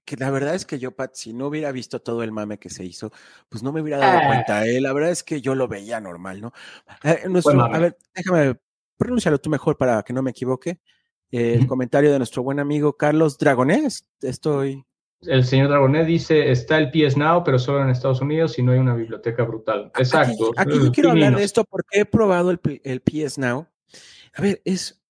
que 0.05 0.17
la 0.17 0.31
verdad 0.31 0.55
es 0.55 0.65
que 0.65 0.79
yo, 0.79 0.93
Pat, 0.93 1.15
si 1.15 1.35
no 1.35 1.49
hubiera 1.49 1.71
visto 1.71 2.01
todo 2.01 2.23
el 2.23 2.33
mame 2.33 2.59
que 2.59 2.71
se 2.71 2.85
hizo, 2.85 3.13
pues 3.51 3.63
no 3.63 3.73
me 3.73 3.83
hubiera 3.83 3.99
dado 3.99 4.27
cuenta. 4.27 4.67
¿eh? 4.67 4.81
La 4.81 4.95
verdad 4.95 5.11
es 5.11 5.23
que 5.23 5.43
yo 5.43 5.55
lo 5.55 5.69
veía 5.69 6.01
normal, 6.01 6.41
¿no? 6.41 6.53
Eh, 7.05 7.25
a 7.27 7.79
ver, 7.79 7.99
déjame, 8.15 8.57
pronúncialo 8.97 9.39
tú 9.39 9.51
mejor 9.51 9.77
para 9.77 10.03
que 10.03 10.15
no 10.15 10.23
me 10.23 10.31
equivoque. 10.31 10.81
El 11.31 11.67
comentario 11.67 12.11
de 12.11 12.17
nuestro 12.17 12.43
buen 12.43 12.59
amigo 12.59 12.97
Carlos 12.97 13.37
Dragonés. 13.37 14.09
Estoy 14.23 14.83
el 15.23 15.45
señor 15.45 15.69
Dragonet 15.69 16.07
dice, 16.07 16.51
está 16.51 16.79
el 16.79 16.91
PS 16.91 17.17
Now, 17.17 17.43
pero 17.45 17.59
solo 17.59 17.83
en 17.83 17.91
Estados 17.91 18.21
Unidos 18.21 18.59
y 18.59 18.63
no 18.63 18.73
hay 18.73 18.79
una 18.79 18.95
biblioteca 18.95 19.43
brutal. 19.43 19.91
Exacto. 19.99 20.53
Aquí, 20.57 20.79
yo 20.79 20.93
quiero 20.93 21.11
hablar 21.11 21.37
de 21.37 21.45
esto 21.45 21.65
porque 21.65 22.01
he 22.01 22.05
probado 22.05 22.51
el, 22.51 22.61
el 22.85 23.01
PS 23.01 23.39
Now. 23.39 23.67
A 24.35 24.43
ver, 24.43 24.63
es, 24.65 25.03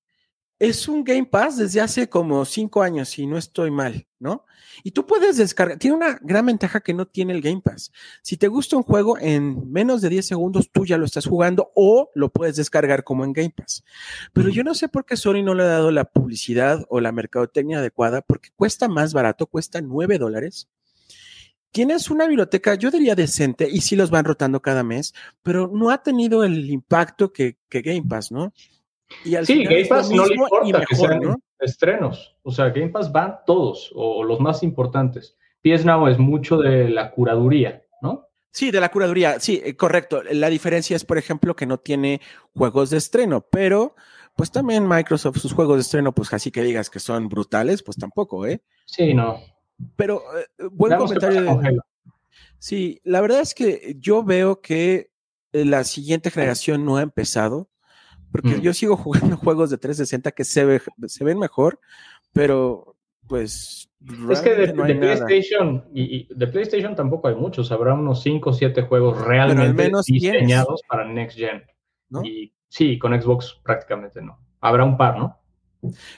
es 0.59 0.89
un 0.89 1.05
Game 1.05 1.27
Pass 1.27 1.57
desde 1.57 1.81
hace 1.81 2.09
como 2.09 2.45
cinco 2.45 2.83
años, 2.83 3.09
si 3.11 3.27
no 3.27 3.39
estoy 3.39 3.71
mal, 3.71 4.09
¿no? 4.19 4.45
Y 4.83 4.91
tú 4.91 5.07
puedes 5.07 5.37
descargar, 5.37 5.79
tiene 5.79 5.97
una 5.97 6.19
gran 6.21 6.47
ventaja 6.47 6.81
que 6.81 6.95
no 6.95 7.07
tiene 7.07 7.33
el 7.33 7.41
Game 7.41 7.61
Pass. 7.61 7.93
Si 8.23 8.37
te 8.37 8.49
gusta 8.49 8.77
un 8.77 8.83
juego, 8.83 9.19
en 9.19 9.71
menos 9.71 10.01
de 10.01 10.09
10 10.09 10.27
segundos 10.27 10.71
tú 10.73 10.85
ya 10.85 10.99
lo 10.99 11.05
estás 11.05 11.27
jugando 11.27 11.71
o 11.75 12.11
lo 12.15 12.31
puedes 12.31 12.57
descargar 12.57 13.05
como 13.05 13.25
en 13.25 13.33
Game 13.33 13.55
Pass. 13.57 13.85
Pero 14.33 14.49
yo 14.49 14.65
no 14.65 14.75
sé 14.75 14.89
por 14.89 15.05
qué 15.05 15.17
Sony 15.17 15.43
no 15.45 15.55
le 15.55 15.63
ha 15.63 15.67
dado 15.67 15.91
la 15.91 16.05
publicidad 16.05 16.85
o 16.89 17.01
la 17.01 17.13
mercadotecnia 17.13 17.79
adecuada, 17.79 18.23
porque 18.23 18.51
cuesta 18.57 18.89
más 18.89 19.13
barato, 19.13 19.47
cuesta 19.47 19.81
9 19.81 20.19
dólares. 20.19 20.69
Tienes 21.71 22.11
una 22.11 22.27
biblioteca, 22.27 22.75
yo 22.75 22.91
diría 22.91 23.15
decente, 23.15 23.69
y 23.71 23.83
sí 23.83 23.95
los 23.95 24.11
van 24.11 24.25
rotando 24.25 24.63
cada 24.63 24.83
mes, 24.83 25.15
pero 25.43 25.71
no 25.73 25.91
ha 25.91 26.03
tenido 26.03 26.43
el 26.43 26.71
impacto 26.71 27.33
que, 27.33 27.59
que 27.69 27.83
Game 27.83 28.05
Pass, 28.09 28.33
¿no? 28.33 28.55
Sí, 29.45 29.65
Game 29.65 29.87
Pass 29.87 30.11
no 30.11 30.27
le 30.27 30.35
importa 30.35 30.85
que 30.89 30.97
sean 30.97 31.21
estrenos. 31.61 32.37
O 32.43 32.51
sea, 32.51 32.71
Game 32.71 32.91
Pass 32.91 33.11
van 33.11 33.39
todos, 33.47 33.91
o, 33.95 34.23
los 34.25 34.41
más 34.41 34.63
importantes. 34.63 35.37
PS 35.63 35.85
Now 35.85 36.07
es 36.09 36.19
mucho 36.19 36.59
de 36.59 36.89
la 36.89 37.11
curaduría, 37.11 37.83
¿no? 38.01 38.29
Sí, 38.51 38.71
de 38.71 38.81
la 38.81 38.91
curaduría, 38.91 39.41
sí, 39.41 39.61
eh, 39.65 39.77
correcto. 39.77 40.23
La 40.33 40.49
diferencia 40.49 40.97
es, 40.97 41.05
por 41.05 41.19
ejemplo, 41.19 41.57
que 41.57 41.67
no 41.67 41.79
tiene 41.79 42.21
juegos 42.55 42.91
de 42.91 42.99
estreno, 42.99 43.47
pero 43.51 43.95
pues 44.37 44.53
también 44.53 44.89
Microsoft, 44.89 45.39
sus 45.39 45.53
juegos 45.53 45.77
de 45.77 45.83
estreno, 45.83 46.13
pues 46.13 46.33
así 46.33 46.53
que 46.53 46.63
digas 46.63 46.91
que 46.91 47.01
son 47.01 47.29
brutales, 47.29 47.83
pues 47.83 47.97
tampoco, 47.97 48.47
¿eh? 48.47 48.63
Sí, 48.87 49.13
no. 49.13 49.41
Pero 49.97 50.23
eh, 50.39 50.69
buen 50.71 50.97
comentario. 50.97 51.43
De... 51.43 51.79
Sí, 52.59 53.01
la 53.05 53.21
verdad 53.21 53.41
es 53.41 53.55
que 53.55 53.97
yo 53.99 54.23
veo 54.23 54.61
que 54.61 55.11
eh, 55.53 55.65
la 55.65 55.85
siguiente 55.85 56.31
generación 56.31 56.85
no 56.85 56.97
ha 56.97 57.03
empezado 57.03 57.69
porque 58.31 58.57
mm. 58.57 58.61
yo 58.61 58.75
sigo 58.75 58.97
jugando 58.97 59.37
juegos 59.37 59.71
de 59.71 59.79
360 59.79 60.33
que 60.33 60.45
se, 60.45 60.81
se 61.07 61.25
ven 61.25 61.39
mejor, 61.39 61.81
pero 62.33 62.97
pues... 63.27 63.91
Es 64.31 64.41
que 64.41 64.55
de, 64.55 64.73
PlayStation 64.73 65.85
y, 65.93 66.33
de 66.33 66.47
PlayStation 66.47 66.95
tampoco 66.95 67.29
hay 67.29 67.35
muchos, 67.35 67.73
habrá 67.73 67.95
unos 67.95 68.23
5 68.23 68.51
o 68.51 68.53
7 68.53 68.83
juegos 68.83 69.21
realmente 69.21 69.91
diseñados 70.07 70.83
para 70.89 71.05
Next 71.05 71.37
Gen. 71.37 71.65
Y 72.23 72.55
sí, 72.69 72.99
con 72.99 73.21
Xbox 73.21 73.59
prácticamente 73.65 74.23
no. 74.23 74.39
Habrá 74.61 74.85
un 74.85 74.97
par, 74.97 75.19
¿no? 75.19 75.37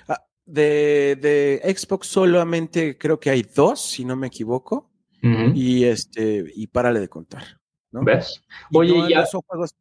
Ah, 0.07 0.23
de, 0.45 1.17
de, 1.21 1.75
Xbox 1.75 2.07
solamente 2.07 2.99
creo 2.99 3.19
que 3.19 3.31
hay 3.31 3.43
dos, 3.43 3.81
si 3.81 4.05
no 4.05 4.15
me 4.15 4.27
equivoco. 4.27 4.91
Y 5.23 5.85
este, 5.85 6.45
y 6.55 6.67
párale 6.67 7.01
de 7.01 7.09
contar. 7.09 7.45
¿no? 7.93 8.03
¿Ves? 8.03 8.43
Oye, 8.73 9.11
ya. 9.11 9.27
son 9.27 9.43
juegos. 9.47 9.75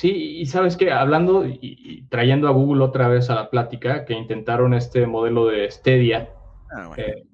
Sí, 0.00 0.38
y 0.38 0.46
sabes 0.46 0.78
que 0.78 0.90
hablando 0.90 1.44
y, 1.44 2.06
trayendo 2.08 2.48
a 2.48 2.52
Google 2.52 2.82
otra 2.82 3.06
vez 3.08 3.28
a 3.28 3.34
la 3.34 3.50
plática, 3.50 4.06
que 4.06 4.14
intentaron 4.14 4.72
este 4.72 5.06
modelo 5.06 5.44
de 5.48 5.70
Stadia. 5.70 6.30
Ah, 6.74 6.90
eh, 6.96 7.24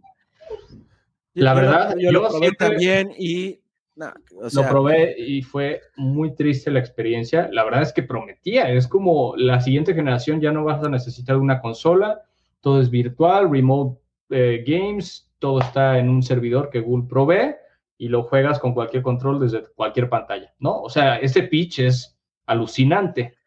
la 1.34 1.54
verdad, 1.54 1.94
yo, 1.96 2.10
lo 2.10 2.26
probé 2.26 2.50
también 2.58 3.12
y 3.16 3.60
lo 3.94 4.68
probé 4.68 5.14
y 5.16 5.42
fue 5.42 5.80
muy 5.96 6.34
triste 6.34 6.72
la 6.72 6.80
experiencia. 6.80 7.48
La 7.52 7.62
verdad 7.62 7.82
es 7.82 7.92
que 7.92 8.02
prometía, 8.02 8.68
es 8.72 8.88
como 8.88 9.36
la 9.36 9.60
siguiente 9.60 9.94
generación 9.94 10.40
ya 10.40 10.50
no 10.50 10.64
vas 10.64 10.82
a 10.82 10.88
necesitar 10.88 11.36
una 11.36 11.60
consola, 11.60 12.22
todo 12.62 12.80
es 12.80 12.90
virtual, 12.90 13.48
remote 13.48 14.00
eh, 14.30 14.64
games, 14.66 15.32
todo 15.38 15.60
está 15.60 16.00
en 16.00 16.08
un 16.08 16.20
servidor 16.20 16.70
que 16.70 16.80
Google 16.80 17.06
provee 17.08 17.54
y 17.96 18.08
lo 18.08 18.24
juegas 18.24 18.58
con 18.58 18.74
cualquier 18.74 19.04
control 19.04 19.38
desde 19.38 19.62
cualquier 19.76 20.08
pantalla, 20.08 20.52
¿no? 20.58 20.82
O 20.82 20.90
sea, 20.90 21.18
ese 21.18 21.44
pitch 21.44 21.78
es 21.78 22.15
alucinante. 22.46 23.38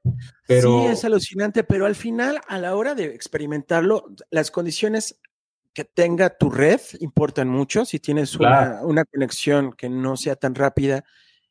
Pero... 0.48 0.84
Sí, 0.84 0.88
es 0.88 1.06
alucinante, 1.06 1.64
pero 1.64 1.86
al 1.86 1.96
final, 1.96 2.42
a 2.48 2.58
la 2.58 2.76
hora 2.76 2.96
de 2.96 3.06
experimentarlo, 3.16 4.14
las 4.30 4.52
condiciones 4.52 5.20
que 5.74 5.86
tenga 5.86 6.38
tu 6.38 6.50
red 6.50 6.82
importan 7.00 7.48
mucho. 7.48 7.86
Si 7.86 8.00
tienes 8.00 8.36
una, 8.36 8.82
una, 8.84 9.06
conexión 9.06 9.74
que 9.74 9.90
no 9.90 10.18
sea 10.18 10.36
tan 10.36 10.56
rápida, 10.56 11.06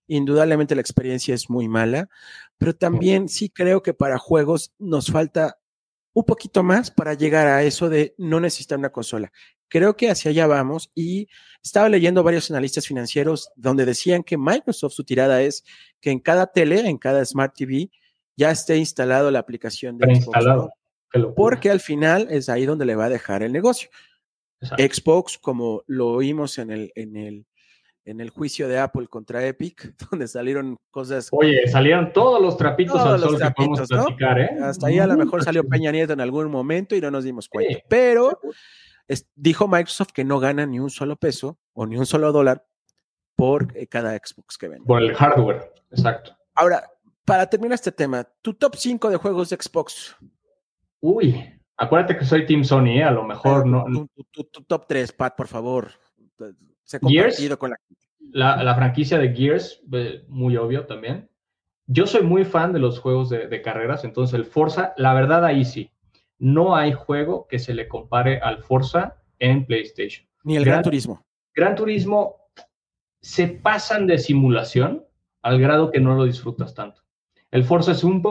indudablemente 0.06 0.74
la 0.74 0.80
experiencia 0.80 1.34
es 1.34 1.48
muy 1.48 1.68
mala, 1.68 2.08
pero 2.56 2.74
también 2.74 3.28
sí 3.28 3.50
creo 3.50 3.82
que 3.82 3.94
para 3.94 4.18
juegos 4.18 4.72
nos 4.78 5.10
falta 5.10 5.58
un 6.12 6.24
poquito 6.24 6.62
más 6.62 6.90
para 6.90 7.14
llegar 7.14 7.46
a 7.46 7.62
eso 7.62 7.88
de 7.88 8.14
no 8.18 8.40
necesitar 8.40 8.78
una 8.78 8.90
consola. 8.90 9.30
Creo 9.68 9.96
que 9.96 10.10
hacia 10.10 10.30
allá 10.30 10.46
vamos 10.46 10.90
y 10.94 11.28
estaba 11.62 11.88
leyendo 11.88 12.22
varios 12.22 12.50
analistas 12.50 12.86
financieros 12.86 13.50
donde 13.54 13.84
decían 13.84 14.24
que 14.24 14.38
Microsoft 14.38 14.94
su 14.94 15.04
tirada 15.04 15.42
es 15.42 15.64
que 16.00 16.10
en 16.10 16.20
cada 16.20 16.46
tele, 16.46 16.88
en 16.88 16.98
cada 16.98 17.24
Smart 17.24 17.54
TV, 17.54 17.90
ya 18.36 18.50
esté 18.50 18.76
instalado 18.76 19.30
la 19.30 19.40
aplicación 19.40 19.98
de 19.98 20.14
Xbox. 20.14 20.70
Porque 21.34 21.70
al 21.70 21.80
final 21.80 22.28
es 22.30 22.48
ahí 22.48 22.66
donde 22.66 22.86
le 22.86 22.94
va 22.94 23.06
a 23.06 23.08
dejar 23.10 23.42
el 23.42 23.52
negocio. 23.52 23.88
Xbox, 24.60 25.38
como 25.38 25.82
lo 25.86 26.08
oímos 26.08 26.58
en 26.58 26.70
el, 26.70 26.92
en 26.94 27.16
el, 27.16 27.46
en 28.04 28.20
el 28.20 28.30
juicio 28.30 28.68
de 28.68 28.78
Apple 28.78 29.06
contra 29.08 29.46
Epic, 29.46 29.94
donde 30.10 30.28
salieron 30.28 30.76
cosas. 30.90 31.28
Oye, 31.32 31.66
salieron 31.68 32.12
todos 32.12 32.40
los 32.40 32.56
trapitos 32.56 33.00
al 33.00 33.20
sol 33.20 33.38
que 33.38 33.50
podemos 33.50 33.88
platicar, 33.88 34.40
¿eh? 34.40 34.50
Hasta 34.62 34.88
ahí 34.88 34.98
a 34.98 35.06
lo 35.06 35.16
mejor 35.16 35.42
salió 35.42 35.64
Peña 35.64 35.92
Nieto 35.92 36.12
en 36.12 36.20
algún 36.20 36.50
momento 36.50 36.96
y 36.96 37.00
no 37.00 37.10
nos 37.10 37.24
dimos 37.24 37.48
cuenta. 37.48 37.78
Pero 37.88 38.40
dijo 39.34 39.68
Microsoft 39.68 40.12
que 40.12 40.24
no 40.24 40.38
gana 40.38 40.66
ni 40.66 40.80
un 40.80 40.90
solo 40.90 41.16
peso 41.16 41.58
o 41.72 41.86
ni 41.86 41.96
un 41.96 42.06
solo 42.06 42.32
dólar 42.32 42.66
por 43.38 43.68
eh, 43.76 43.86
cada 43.86 44.12
Xbox 44.18 44.58
que 44.58 44.68
vende. 44.68 44.84
Por 44.84 45.00
el 45.00 45.14
hardware, 45.14 45.72
exacto. 45.90 46.36
Ahora, 46.54 46.82
para 47.24 47.46
terminar 47.46 47.76
este 47.76 47.92
tema, 47.92 48.26
tu 48.42 48.52
top 48.52 48.74
5 48.76 49.10
de 49.10 49.16
juegos 49.16 49.50
de 49.50 49.56
Xbox. 49.56 50.16
Uy, 51.00 51.42
acuérdate 51.76 52.18
que 52.18 52.24
soy 52.24 52.44
Team 52.44 52.64
Sony, 52.64 52.98
¿eh? 52.98 53.04
a 53.04 53.12
lo 53.12 53.22
mejor 53.22 53.66
no. 53.66 53.84
Tu, 54.30 54.44
top 54.44 54.86
3, 54.86 55.12
Pat, 55.12 55.36
por 55.36 55.46
favor. 55.46 55.92
Se 56.82 56.98
Gears, 57.00 57.56
con 57.56 57.70
la... 57.70 57.76
La, 58.62 58.74
franquicia 58.74 59.18
de 59.18 59.32
Gears, 59.34 59.82
eh, 59.92 60.24
muy 60.28 60.56
obvio 60.56 60.86
también. 60.86 61.30
Yo 61.86 62.06
soy 62.06 62.22
muy 62.22 62.44
fan 62.44 62.72
de 62.72 62.78
los 62.78 62.98
juegos 62.98 63.30
de, 63.30 63.46
de 63.46 63.62
carreras, 63.62 64.04
entonces 64.04 64.34
el 64.34 64.44
Forza, 64.44 64.92
la 64.96 65.14
verdad 65.14 65.44
ahí 65.44 65.64
sí 65.64 65.90
no 66.38 66.76
hay 66.76 66.92
juego 66.92 67.46
que 67.48 67.58
se 67.58 67.74
le 67.74 67.88
compare 67.88 68.38
al 68.38 68.62
Forza 68.62 69.16
en 69.38 69.66
PlayStation. 69.66 70.26
Ni 70.44 70.56
el 70.56 70.64
Gran, 70.64 70.82
Turismo. 70.82 71.24
Gran 71.54 71.74
Turismo 71.74 72.37
se 73.20 73.48
pasan 73.48 74.06
de 74.06 74.18
simulación 74.18 75.04
al 75.42 75.60
grado 75.60 75.90
que 75.90 76.00
no 76.00 76.14
lo 76.14 76.24
disfrutas 76.24 76.74
tanto. 76.74 77.02
El 77.50 77.64
Forza 77.64 77.92
es 77.92 78.04
un 78.04 78.22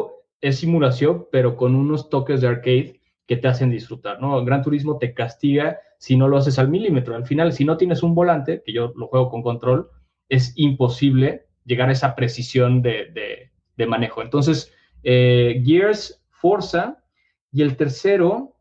es 0.41 0.59
simulación, 0.59 1.27
pero 1.31 1.55
con 1.55 1.75
unos 1.75 2.09
toques 2.09 2.41
de 2.41 2.47
arcade 2.47 3.01
que 3.25 3.37
te 3.37 3.47
hacen 3.47 3.71
disfrutar, 3.71 4.21
¿no? 4.21 4.37
El 4.39 4.45
Gran 4.45 4.61
Turismo 4.61 4.97
te 4.97 5.13
castiga 5.13 5.79
si 5.97 6.15
no 6.15 6.27
lo 6.27 6.37
haces 6.37 6.59
al 6.59 6.69
milímetro. 6.69 7.15
Al 7.15 7.25
final, 7.25 7.51
si 7.53 7.65
no 7.65 7.75
tienes 7.75 8.03
un 8.03 8.13
volante, 8.15 8.61
que 8.63 8.71
yo 8.71 8.93
lo 8.95 9.07
juego 9.07 9.29
con 9.29 9.41
control, 9.41 9.89
es 10.29 10.53
imposible 10.55 11.47
llegar 11.65 11.89
a 11.89 11.93
esa 11.93 12.15
precisión 12.15 12.81
de, 12.81 13.51
manejo. 13.87 14.21
Entonces, 14.21 14.71
eh, 15.03 15.61
Gears, 15.65 16.23
Forza, 16.29 17.03
y 17.51 17.61
el 17.61 17.75
tercero, 17.75 18.55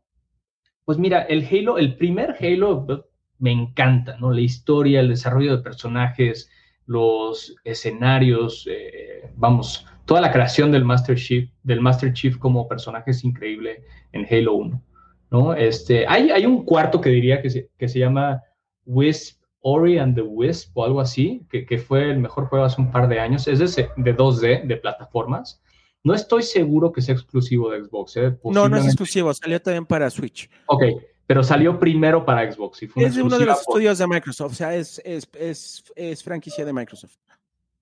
pues 0.85 0.97
mira, 0.97 1.21
el 1.21 1.45
Halo, 1.45 1.77
el 1.77 1.95
primer 1.95 2.35
Halo 2.39 3.05
me 3.39 3.51
encanta, 3.51 4.17
¿no? 4.17 4.31
La 4.31 4.41
historia, 4.41 4.99
el 4.99 5.09
desarrollo 5.09 5.57
de 5.57 5.63
personajes, 5.63 6.49
los 6.85 7.55
escenarios, 7.63 8.67
eh, 8.69 9.29
vamos, 9.35 9.85
toda 10.05 10.21
la 10.21 10.31
creación 10.31 10.71
del 10.71 10.85
Master 10.85 11.17
Chief, 11.17 11.49
del 11.63 11.81
Master 11.81 12.13
Chief 12.13 12.37
como 12.37 12.67
personaje 12.67 13.11
es 13.11 13.23
increíble 13.23 13.83
en 14.13 14.25
Halo 14.29 14.53
1. 14.53 14.83
¿no? 15.29 15.53
Este, 15.53 16.05
hay, 16.07 16.31
hay 16.31 16.45
un 16.45 16.63
cuarto 16.63 17.01
que 17.01 17.09
diría 17.09 17.41
que 17.41 17.49
se, 17.49 17.69
que 17.77 17.87
se 17.87 17.99
llama 17.99 18.41
Wisp, 18.85 19.41
Ori 19.61 19.97
and 19.97 20.15
the 20.15 20.21
Wisp 20.21 20.77
o 20.77 20.85
algo 20.85 21.01
así, 21.01 21.45
que, 21.49 21.65
que, 21.65 21.77
fue 21.77 22.09
el 22.09 22.19
mejor 22.19 22.45
juego 22.45 22.63
hace 22.63 22.79
un 22.79 22.91
par 22.91 23.09
de 23.09 23.19
años, 23.19 23.47
es 23.47 23.59
de, 23.59 23.89
de 23.97 24.15
2D, 24.15 24.65
de 24.65 24.77
plataformas. 24.77 25.61
No 26.03 26.13
estoy 26.13 26.43
seguro 26.43 26.93
que 26.93 27.01
sea 27.01 27.15
exclusivo 27.15 27.69
de 27.69 27.83
Xbox. 27.83 28.15
¿eh? 28.15 28.37
No, 28.45 28.69
no 28.69 28.77
es 28.77 28.85
exclusivo, 28.85 29.33
salió 29.33 29.61
también 29.61 29.85
para 29.85 30.09
Switch. 30.09 30.49
Ok, 30.67 30.83
pero 31.27 31.43
salió 31.43 31.77
primero 31.77 32.25
para 32.25 32.49
Xbox. 32.51 32.81
Y 32.81 32.87
fue 32.87 33.03
es 33.03 33.15
de 33.15 33.21
uno 33.21 33.37
de 33.37 33.45
los 33.45 33.59
estudios 33.59 33.97
de 33.97 34.07
Microsoft, 34.07 34.53
o 34.53 34.55
sea, 34.55 34.73
es, 34.73 34.99
es, 35.05 35.29
es, 35.33 35.83
es, 35.95 36.23
franquicia 36.23 36.65
de 36.65 36.73
Microsoft. 36.73 37.17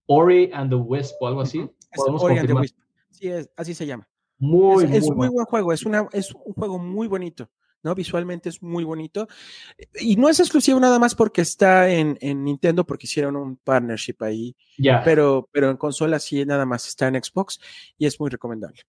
Ori 0.07 0.49
and 0.51 0.69
the 0.69 0.75
Wisp 0.75 1.15
o 1.21 1.27
algo 1.27 1.41
así. 1.41 1.69
Ori 1.95 2.39
and 2.39 2.47
the 2.47 2.53
Wisp. 2.53 2.77
Sí, 3.11 3.31
así 3.55 3.73
se 3.73 3.85
llama. 3.85 4.07
Muy, 4.37 4.83
es, 4.85 5.09
muy, 5.09 5.29
buen 5.29 5.45
juego, 5.45 5.71
es, 5.71 5.85
una, 5.85 6.09
es 6.11 6.33
un 6.33 6.53
juego 6.53 6.77
muy 6.79 7.07
bonito. 7.07 7.49
¿no? 7.83 7.93
Visualmente 7.93 8.49
es 8.49 8.63
muy 8.63 8.83
bonito. 8.83 9.27
Y 9.99 10.15
no 10.15 10.27
es 10.27 10.39
exclusivo 10.39 10.79
nada 10.79 10.97
más 10.97 11.13
porque 11.13 11.41
está 11.41 11.87
en, 11.87 12.17
en 12.19 12.43
Nintendo, 12.43 12.83
porque 12.83 13.05
hicieron 13.05 13.35
un 13.35 13.57
partnership 13.57 14.15
ahí. 14.21 14.55
Ya. 14.79 15.03
Pero, 15.03 15.47
pero 15.51 15.69
en 15.69 15.77
consola 15.77 16.17
sí 16.17 16.43
nada 16.45 16.65
más 16.65 16.87
está 16.87 17.07
en 17.07 17.23
Xbox 17.23 17.59
y 17.99 18.07
es 18.07 18.19
muy 18.19 18.31
recomendable. 18.31 18.81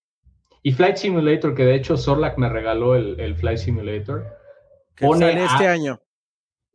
Y 0.62 0.72
Flight 0.72 0.96
Simulator, 0.96 1.54
que 1.54 1.64
de 1.64 1.74
hecho 1.74 1.96
Sorlac 1.98 2.38
me 2.38 2.48
regaló 2.48 2.96
el, 2.96 3.20
el 3.20 3.36
Flight 3.36 3.58
Simulator. 3.58 4.26
Que 4.96 5.06
sale 5.06 5.44
este 5.44 5.68
año. 5.68 6.00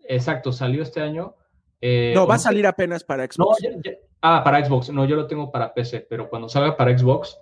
Exacto, 0.07 0.51
salió 0.51 0.83
este 0.83 1.01
año. 1.01 1.35
Eh, 1.81 2.13
no, 2.15 2.27
va 2.27 2.35
a 2.35 2.39
salir 2.39 2.67
apenas 2.67 3.03
para 3.03 3.25
Xbox. 3.25 3.57
ah, 4.21 4.43
para 4.43 4.63
Xbox. 4.63 4.89
No, 4.91 5.05
yo 5.05 5.15
lo 5.15 5.27
tengo 5.27 5.51
para 5.51 5.73
PC, 5.73 6.05
pero 6.09 6.29
cuando 6.29 6.47
salga 6.47 6.77
para 6.77 6.97
Xbox, 6.97 7.37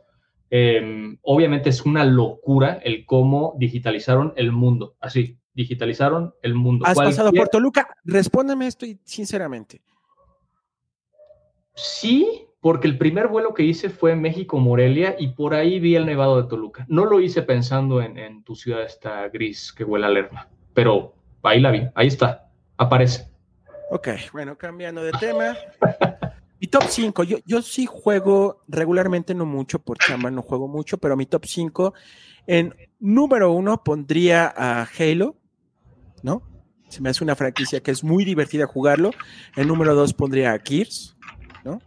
Em, 0.51 1.17
obviamente 1.21 1.69
es 1.69 1.85
una 1.85 2.03
locura 2.03 2.79
el 2.83 3.05
cómo 3.05 3.53
digitalizaron 3.57 4.33
el 4.35 4.51
mundo. 4.51 4.95
Así, 4.99 5.37
digitalizaron 5.53 6.33
el 6.41 6.55
mundo. 6.55 6.85
¿Has 6.87 6.97
pasado 6.97 7.31
por 7.31 7.49
Toluca? 7.49 7.87
Respóndeme 8.03 8.67
esto 8.67 8.85
sinceramente. 9.03 9.81
Sí, 11.75 12.47
porque 12.59 12.87
el 12.87 12.97
primer 12.97 13.27
vuelo 13.27 13.53
que 13.53 13.63
hice 13.63 13.89
fue 13.89 14.15
México-Morelia 14.15 15.15
y 15.19 15.29
por 15.29 15.53
ahí 15.53 15.79
vi 15.79 15.95
el 15.95 16.05
Nevado 16.05 16.41
de 16.41 16.49
Toluca. 16.49 16.85
No 16.89 17.05
lo 17.05 17.21
hice 17.21 17.43
pensando 17.43 18.01
en, 18.01 18.43
tu 18.43 18.55
ciudad 18.55 18.83
esta 18.83 19.29
gris 19.29 19.71
que 19.71 19.83
huele 19.83 20.07
a 20.07 20.09
Lerma, 20.09 20.49
pero 20.73 21.15
ahí 21.43 21.59
la 21.59 21.71
vi, 21.71 21.87
ahí 21.95 22.07
está, 22.07 22.49
aparece. 22.77 23.27
Ok, 23.91 24.09
bueno, 24.33 24.57
cambiando 24.57 25.03
de 25.03 25.11
tema. 25.13 25.55
Mi 26.61 26.67
top 26.67 26.83
5, 26.87 27.23
yo, 27.23 27.37
yo 27.45 27.61
sí 27.61 27.85
juego 27.85 28.63
regularmente, 28.67 29.33
no 29.33 29.45
mucho, 29.45 29.79
por 29.79 29.97
chamba 29.97 30.29
no 30.29 30.41
juego 30.41 30.67
mucho, 30.67 30.97
pero 30.97 31.15
mi 31.15 31.25
top 31.25 31.45
5, 31.45 31.93
en 32.47 32.75
número 32.99 33.51
uno 33.51 33.83
pondría 33.83 34.53
a 34.55 34.87
Halo, 34.97 35.37
¿no? 36.21 36.43
Se 36.89 37.01
me 37.01 37.09
hace 37.09 37.23
una 37.23 37.35
franquicia 37.35 37.81
que 37.81 37.91
es 37.91 38.03
muy 38.03 38.25
divertida 38.25 38.65
jugarlo. 38.65 39.11
En 39.55 39.67
número 39.67 39.93
dos 39.93 40.13
pondría 40.13 40.53
a 40.53 40.59
Gears, 40.59 41.15
¿no? 41.63 41.79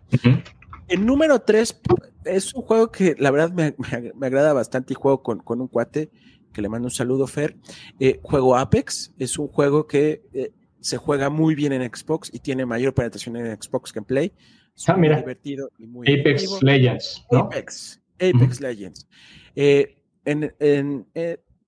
En 0.88 1.04
número 1.04 1.40
tres 1.40 1.78
es 2.24 2.54
un 2.54 2.62
juego 2.62 2.92
que 2.92 3.16
la 3.18 3.30
verdad 3.30 3.50
me, 3.50 3.74
me, 4.14 4.26
agrada 4.26 4.52
bastante 4.52 4.92
y 4.92 4.96
juego 4.96 5.22
con, 5.22 5.40
con, 5.40 5.60
un 5.60 5.66
cuate 5.66 6.10
que 6.52 6.62
le 6.62 6.68
mando 6.68 6.86
un 6.86 6.90
saludo, 6.90 7.26
Fer. 7.26 7.56
Eh, 7.98 8.20
juego 8.22 8.56
Apex, 8.56 9.14
es 9.18 9.38
un 9.38 9.48
juego 9.48 9.86
que 9.86 10.22
eh, 10.32 10.52
se 10.80 10.96
juega 10.96 11.30
muy 11.30 11.54
bien 11.54 11.72
en 11.72 11.82
Xbox 11.82 12.30
y 12.32 12.40
tiene 12.40 12.66
mayor 12.66 12.94
penetración 12.94 13.36
en 13.36 13.60
Xbox 13.60 13.92
que 13.92 13.98
en 14.00 14.04
Play. 14.04 14.32
Ah, 14.86 14.96
mira. 14.96 15.18
divertido 15.18 15.70
y 15.78 15.86
muy 15.86 16.06
Apex 16.08 16.62
Legends. 16.62 17.26
¿no? 17.30 17.40
Apex, 17.40 18.00
Apex 18.16 18.60
Legends. 18.60 19.08
Eh, 19.54 19.98
en, 20.24 20.54
en, 20.58 21.06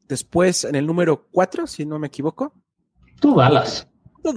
después, 0.08 0.64
en 0.64 0.74
el 0.74 0.86
número 0.86 1.28
4, 1.30 1.66
si 1.66 1.84
no 1.84 1.98
me 1.98 2.06
equivoco. 2.06 2.54
Tú 3.20 3.34
balas. 3.34 3.88
Tú 4.22 4.34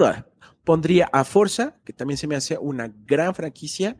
Pondría 0.64 1.10
a 1.14 1.24
Forza, 1.24 1.78
que 1.86 1.94
también 1.94 2.18
se 2.18 2.28
me 2.28 2.36
hace 2.36 2.58
una 2.58 2.92
gran 3.06 3.34
franquicia, 3.34 3.96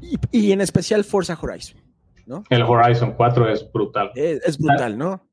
y, 0.00 0.16
y 0.30 0.52
en 0.52 0.62
especial 0.62 1.04
Forza 1.04 1.38
Horizon. 1.40 1.82
¿no? 2.26 2.44
El 2.50 2.62
Horizon 2.62 3.14
4 3.16 3.50
es 3.50 3.72
brutal. 3.72 4.10
Es, 4.14 4.58
brutal, 4.58 4.96
¿no? 4.96 5.26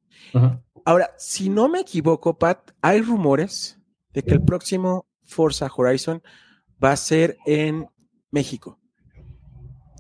Ahora, 0.86 1.12
si 1.18 1.50
no 1.50 1.68
me 1.70 1.82
equivoco, 1.82 2.38
Pat, 2.38 2.72
hay 2.82 3.02
rumores 3.02 3.80
de 4.14 4.24
que 4.24 4.32
el 4.32 4.42
próximo 4.42 5.08
Forza 5.24 5.70
Horizon 5.76 6.22
va 6.84 6.92
a 6.92 6.98
ser 6.98 7.38
en 7.46 7.88
México. 8.32 8.80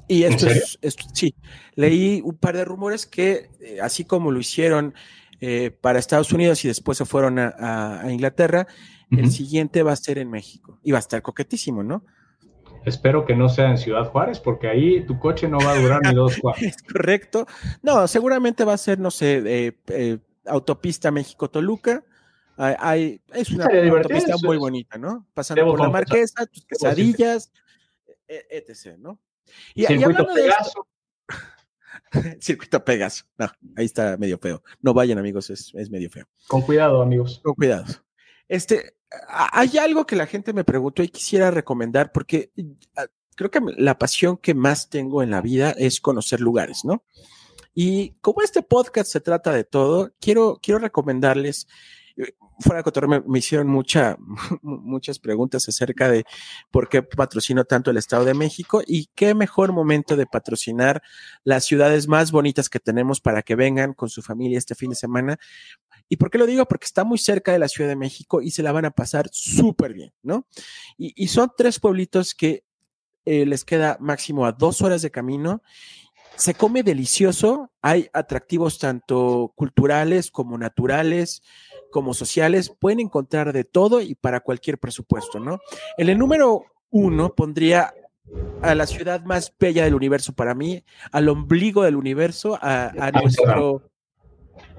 Y 0.07 0.23
esto 0.23 0.47
es, 0.47 0.79
sí, 1.13 1.35
leí 1.75 2.21
un 2.23 2.35
par 2.35 2.57
de 2.57 2.65
rumores 2.65 3.05
que, 3.05 3.51
eh, 3.61 3.77
así 3.79 4.05
como 4.05 4.31
lo 4.31 4.39
hicieron 4.39 4.95
eh, 5.39 5.69
para 5.69 5.99
Estados 5.99 6.33
Unidos 6.33 6.65
y 6.65 6.67
después 6.67 6.97
se 6.97 7.05
fueron 7.05 7.37
a, 7.37 8.03
Inglaterra, 8.09 8.67
el 9.11 9.31
siguiente 9.31 9.83
va 9.83 9.91
a 9.91 9.95
ser 9.95 10.17
en 10.17 10.29
México. 10.29 10.79
Y 10.83 10.91
va 10.91 10.97
a 10.97 11.01
estar 11.01 11.21
coquetísimo, 11.21 11.83
¿no? 11.83 12.05
Espero 12.85 13.25
que 13.25 13.35
no 13.35 13.49
sea 13.49 13.69
en 13.69 13.77
Ciudad 13.77 14.05
Juárez, 14.05 14.39
porque 14.39 14.67
ahí 14.67 15.05
tu 15.05 15.19
coche 15.19 15.47
no 15.47 15.59
va 15.59 15.73
a 15.73 15.79
durar 15.79 16.01
ni 16.03 16.13
dos 16.13 16.37
cuadras. 16.37 16.63
es 16.63 16.81
correcto. 16.83 17.45
No, 17.81 18.07
seguramente 18.07 18.63
va 18.63 18.73
a 18.73 18.77
ser, 18.77 18.99
no 18.99 19.11
sé, 19.11 19.73
eh, 19.87 20.19
autopista 20.45 21.11
México-Toluca. 21.11 22.03
Hay, 22.57 23.21
es 23.33 23.51
una 23.51 23.65
autopista 23.65 24.35
muy 24.43 24.57
bonita, 24.57 24.97
¿no? 24.97 25.25
Pasando 25.33 25.65
por 25.65 25.79
la 25.79 25.89
Marquesa, 25.89 26.45
tus 26.45 26.65
quesadillas, 26.65 27.53
e, 28.27 28.45
etc., 28.49 28.97
¿no? 28.97 29.17
Y, 29.73 29.85
Circuito 29.85 30.27
Pegaso. 30.27 30.87
Circuito 32.41 32.83
Pegaso. 32.83 33.25
No, 33.37 33.49
ahí 33.77 33.85
está 33.85 34.17
medio 34.17 34.37
feo. 34.39 34.61
No 34.81 34.93
vayan, 34.93 35.17
amigos, 35.17 35.49
es, 35.49 35.71
es, 35.73 35.89
medio 35.89 36.09
feo. 36.09 36.25
Con 36.47 36.61
cuidado, 36.61 37.01
amigos. 37.01 37.39
Con 37.43 37.53
cuidado. 37.55 37.85
Este, 38.49 38.95
hay 39.37 39.77
algo 39.77 40.05
que 40.05 40.15
la 40.15 40.27
gente 40.27 40.51
me 40.51 40.65
preguntó 40.65 41.01
y 41.03 41.09
quisiera 41.09 41.51
recomendar 41.51 42.11
porque 42.11 42.51
ah, 42.97 43.05
creo 43.35 43.49
que 43.49 43.61
la 43.77 43.97
pasión 43.97 44.37
que 44.37 44.53
más 44.53 44.89
tengo 44.89 45.23
en 45.23 45.31
la 45.31 45.41
vida 45.41 45.71
es 45.71 46.01
conocer 46.01 46.41
lugares, 46.41 46.83
¿no? 46.83 47.03
Y 47.73 48.15
como 48.21 48.41
este 48.41 48.63
podcast 48.63 49.09
se 49.09 49.21
trata 49.21 49.53
de 49.53 49.63
todo, 49.63 50.11
quiero, 50.19 50.59
quiero 50.61 50.79
recomendarles 50.79 51.67
fuera 52.59 52.83
de 52.83 53.07
me, 53.07 53.21
me, 53.21 53.39
hicieron 53.39 53.67
mucha, 53.67 54.17
muchas 54.61 55.19
preguntas 55.19 55.67
acerca 55.67 56.09
de 56.09 56.25
por 56.71 56.89
qué 56.89 57.01
patrocino 57.01 57.63
tanto 57.63 57.91
el 57.91 57.97
Estado 57.97 58.25
de 58.25 58.33
México 58.33 58.81
y 58.85 59.07
qué 59.15 59.33
mejor 59.33 59.71
momento 59.71 60.15
de 60.15 60.25
patrocinar 60.25 61.01
las 61.43 61.65
ciudades 61.65 62.07
más 62.07 62.31
bonitas 62.31 62.69
que 62.69 62.79
tenemos 62.79 63.21
para 63.21 63.41
que 63.41 63.55
vengan 63.55 63.93
con 63.93 64.09
su 64.09 64.21
familia 64.21 64.57
este 64.57 64.75
fin 64.75 64.89
de 64.89 64.95
semana. 64.95 65.39
¿Y 66.09 66.17
por 66.17 66.29
qué 66.29 66.37
lo 66.37 66.45
digo? 66.45 66.65
Porque 66.65 66.85
está 66.85 67.03
muy 67.03 67.19
cerca 67.19 67.53
de 67.53 67.59
la 67.59 67.67
Ciudad 67.67 67.89
de 67.89 67.95
México 67.95 68.41
y 68.41 68.51
se 68.51 68.63
la 68.63 68.71
van 68.71 68.85
a 68.85 68.91
pasar 68.91 69.29
súper 69.31 69.93
bien, 69.93 70.11
¿no? 70.23 70.47
Y, 70.97 71.27
son 71.27 71.51
tres 71.55 71.79
pueblitos 71.79 72.33
que 72.33 72.63
eh, 73.25 73.45
les 73.45 73.63
queda 73.63 73.97
máximo 73.99 74.45
a 74.45 74.51
dos 74.51 74.81
horas 74.81 75.01
de 75.01 75.11
camino 75.11 75.61
se 76.39 76.53
come 76.53 76.83
delicioso, 76.83 77.69
hay 77.81 78.09
atractivos 78.13 78.79
tanto 78.79 79.51
culturales 79.55 80.31
como 80.31 80.57
naturales, 80.57 81.43
como 81.91 82.13
sociales, 82.13 82.73
pueden 82.79 83.01
encontrar 83.01 83.51
de 83.51 83.65
todo 83.65 83.99
y 83.99 84.15
para 84.15 84.39
cualquier 84.39 84.77
presupuesto, 84.77 85.39
¿no? 85.39 85.59
En 85.97 86.07
el 86.07 86.17
número 86.17 86.63
uno 86.91 87.35
pondría 87.35 87.93
a 88.61 88.73
la 88.73 88.87
ciudad 88.87 89.21
más 89.25 89.53
bella 89.59 89.83
del 89.83 89.95
universo 89.95 90.31
para 90.33 90.55
mí, 90.55 90.83
al 91.11 91.27
ombligo 91.27 91.83
del 91.83 91.97
universo, 91.97 92.57
a, 92.61 93.11
nuestro, 93.21 93.91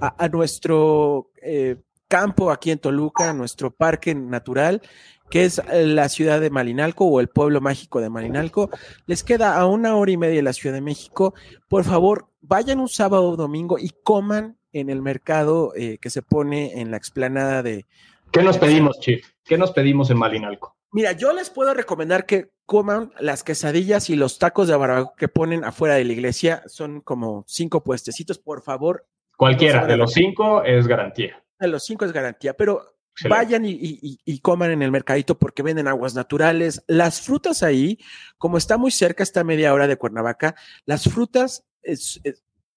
a, 0.00 0.28
nuestro 0.28 1.30
eh, 1.42 1.76
campo 2.08 2.50
aquí 2.50 2.70
en 2.70 2.78
Toluca, 2.78 3.32
nuestro 3.32 3.70
parque 3.70 4.14
natural, 4.14 4.82
que 5.30 5.44
es 5.44 5.62
la 5.70 6.08
ciudad 6.08 6.40
de 6.40 6.50
Malinalco 6.50 7.04
o 7.04 7.20
el 7.20 7.28
pueblo 7.28 7.60
mágico 7.60 8.00
de 8.00 8.10
Malinalco. 8.10 8.70
Les 9.06 9.22
queda 9.22 9.56
a 9.56 9.66
una 9.66 9.96
hora 9.96 10.10
y 10.10 10.16
media 10.16 10.36
de 10.36 10.42
la 10.42 10.52
Ciudad 10.52 10.74
de 10.74 10.80
México. 10.80 11.34
Por 11.68 11.84
favor, 11.84 12.26
vayan 12.40 12.80
un 12.80 12.88
sábado 12.88 13.30
o 13.30 13.36
domingo 13.36 13.78
y 13.78 13.90
coman 14.02 14.58
en 14.72 14.90
el 14.90 15.02
mercado 15.02 15.72
eh, 15.76 15.98
que 15.98 16.10
se 16.10 16.22
pone 16.22 16.80
en 16.80 16.90
la 16.90 16.96
explanada 16.96 17.62
de... 17.62 17.86
¿Qué 18.32 18.42
nos 18.42 18.58
pedimos, 18.58 18.98
Chief? 19.00 19.24
¿Qué 19.44 19.58
nos 19.58 19.72
pedimos 19.72 20.10
en 20.10 20.18
Malinalco? 20.18 20.76
Mira, 20.92 21.12
yo 21.12 21.32
les 21.32 21.50
puedo 21.50 21.72
recomendar 21.74 22.26
que 22.26 22.50
coman 22.66 23.12
las 23.20 23.44
quesadillas 23.44 24.10
y 24.10 24.16
los 24.16 24.38
tacos 24.38 24.66
de 24.66 24.76
barbacoa 24.76 25.14
que 25.16 25.28
ponen 25.28 25.64
afuera 25.64 25.94
de 25.94 26.04
la 26.04 26.12
iglesia. 26.12 26.62
Son 26.66 27.00
como 27.00 27.44
cinco 27.46 27.84
puestecitos, 27.84 28.38
por 28.38 28.62
favor. 28.62 29.06
Cualquiera 29.40 29.86
de 29.86 29.96
los 29.96 30.12
cinco 30.12 30.62
es 30.64 30.86
garantía. 30.86 31.42
De 31.58 31.66
los 31.66 31.82
cinco 31.82 32.04
es 32.04 32.12
garantía, 32.12 32.52
pero 32.52 32.98
vayan 33.26 33.62
y, 33.64 34.38
coman 34.42 34.70
en 34.70 34.82
el 34.82 34.90
mercadito 34.90 35.38
porque 35.38 35.62
venden 35.62 35.88
aguas 35.88 36.14
naturales. 36.14 36.84
Las 36.86 37.22
frutas 37.22 37.62
ahí, 37.62 37.98
como 38.36 38.58
está 38.58 38.76
muy 38.76 38.90
cerca, 38.90 39.22
está 39.22 39.42
media 39.42 39.72
hora 39.72 39.86
de 39.86 39.96
Cuernavaca, 39.96 40.56
las 40.84 41.04
frutas 41.04 41.64
es, 41.82 42.20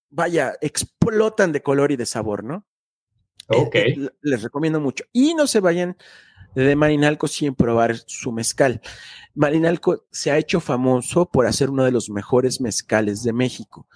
vaya, 0.10 0.54
explotan 0.62 1.52
de 1.52 1.62
color 1.62 1.92
y 1.92 1.98
de 1.98 2.06
sabor, 2.06 2.46
¿no? 2.46 2.66
Eh, 3.50 3.58
ok. 3.58 3.76
les 4.22 4.42
recomiendo 4.42 4.80
mucho. 4.80 5.04
Y 5.12 5.36
no 5.36 5.48
se 5.48 5.60
vayan 5.60 5.98
de 6.56 6.76
Marinalco 6.76 7.28
sin 7.28 7.56
probar 7.56 7.96
su 8.06 8.32
mezcal. 8.32 8.82
Marinalco 9.36 10.06
se 10.12 10.32
ha 10.32 10.38
hecho 10.38 10.60
famoso 10.60 11.26
por 11.26 11.48
hacer 11.48 11.70
uno 11.70 11.84
de 11.84 11.92
los 11.92 12.10
mejores 12.10 12.62
mezcales 12.62 13.24
de 13.24 13.34
México, 13.34 13.88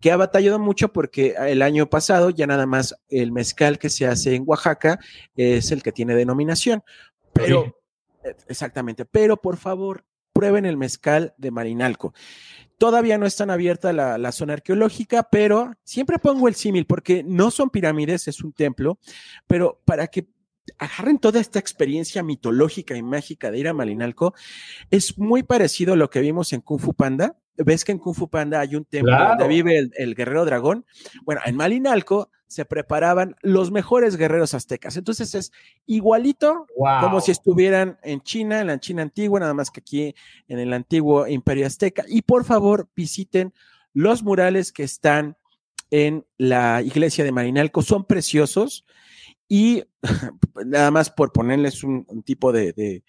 que 0.00 0.10
ha 0.10 0.16
batallado 0.16 0.58
mucho 0.58 0.92
porque 0.92 1.34
el 1.38 1.62
año 1.62 1.88
pasado 1.90 2.30
ya 2.30 2.46
nada 2.46 2.66
más 2.66 2.96
el 3.08 3.32
mezcal 3.32 3.78
que 3.78 3.90
se 3.90 4.06
hace 4.06 4.34
en 4.34 4.44
Oaxaca 4.46 4.98
es 5.36 5.70
el 5.70 5.82
que 5.82 5.92
tiene 5.92 6.14
denominación. 6.14 6.82
Pero, 7.32 7.78
exactamente, 8.48 9.04
pero 9.04 9.36
por 9.36 9.58
favor, 9.58 10.04
prueben 10.32 10.64
el 10.64 10.76
mezcal 10.76 11.34
de 11.36 11.50
Marinalco. 11.50 12.14
Todavía 12.78 13.16
no 13.16 13.24
están 13.24 13.50
abierta 13.50 13.92
la, 13.94 14.18
la, 14.18 14.32
zona 14.32 14.52
arqueológica, 14.52 15.22
pero 15.30 15.72
siempre 15.82 16.18
pongo 16.18 16.46
el 16.46 16.54
símil 16.54 16.84
porque 16.84 17.22
no 17.22 17.50
son 17.50 17.70
pirámides, 17.70 18.28
es 18.28 18.42
un 18.42 18.52
templo, 18.52 18.98
pero 19.46 19.80
para 19.86 20.08
que 20.08 20.26
agarren 20.78 21.18
toda 21.18 21.40
esta 21.40 21.58
experiencia 21.58 22.22
mitológica 22.22 22.96
y 22.96 23.02
mágica 23.02 23.50
de 23.50 23.58
ir 23.58 23.68
a 23.68 23.74
Malinalco, 23.74 24.34
es 24.90 25.18
muy 25.18 25.42
parecido 25.42 25.94
a 25.94 25.96
lo 25.96 26.10
que 26.10 26.20
vimos 26.20 26.52
en 26.52 26.60
Kung 26.60 26.80
Fu 26.80 26.94
Panda. 26.94 27.36
Ves 27.56 27.84
que 27.84 27.92
en 27.92 27.98
Kung 27.98 28.14
Fu 28.14 28.28
Panda 28.28 28.60
hay 28.60 28.76
un 28.76 28.84
templo 28.84 29.16
donde 29.16 29.48
vive 29.48 29.90
el, 29.96 30.14
guerrero 30.14 30.44
dragón. 30.44 30.84
Bueno, 31.24 31.40
en 31.44 31.56
Malinalco 31.56 32.30
se 32.46 32.64
preparaban 32.64 33.34
los 33.42 33.70
mejores 33.70 34.16
guerreros 34.16 34.54
aztecas. 34.54 34.96
Entonces 34.96 35.34
es 35.34 35.52
igualito 35.86 36.66
como 37.00 37.20
si 37.20 37.32
estuvieran 37.32 37.98
en 38.02 38.20
China, 38.20 38.60
en 38.60 38.68
la 38.68 38.78
China 38.78 39.02
antigua, 39.02 39.40
nada 39.40 39.54
más 39.54 39.70
que 39.70 39.80
aquí 39.80 40.14
en 40.48 40.58
el 40.58 40.72
antiguo 40.72 41.26
imperio 41.26 41.66
azteca. 41.66 42.04
Y 42.06 42.22
por 42.22 42.44
favor, 42.44 42.88
visiten 42.94 43.52
los 43.94 44.22
murales 44.22 44.72
que 44.72 44.82
están 44.82 45.36
en 45.90 46.26
la 46.36 46.82
iglesia 46.82 47.24
de 47.24 47.32
Marinalco. 47.32 47.82
Son 47.82 48.04
preciosos. 48.04 48.84
Y 49.48 49.84
nada 50.66 50.90
más 50.90 51.10
por 51.10 51.32
ponerles 51.32 51.84
un, 51.84 52.04
tipo 52.24 52.52
de, 52.52 52.72
de, 52.72 53.02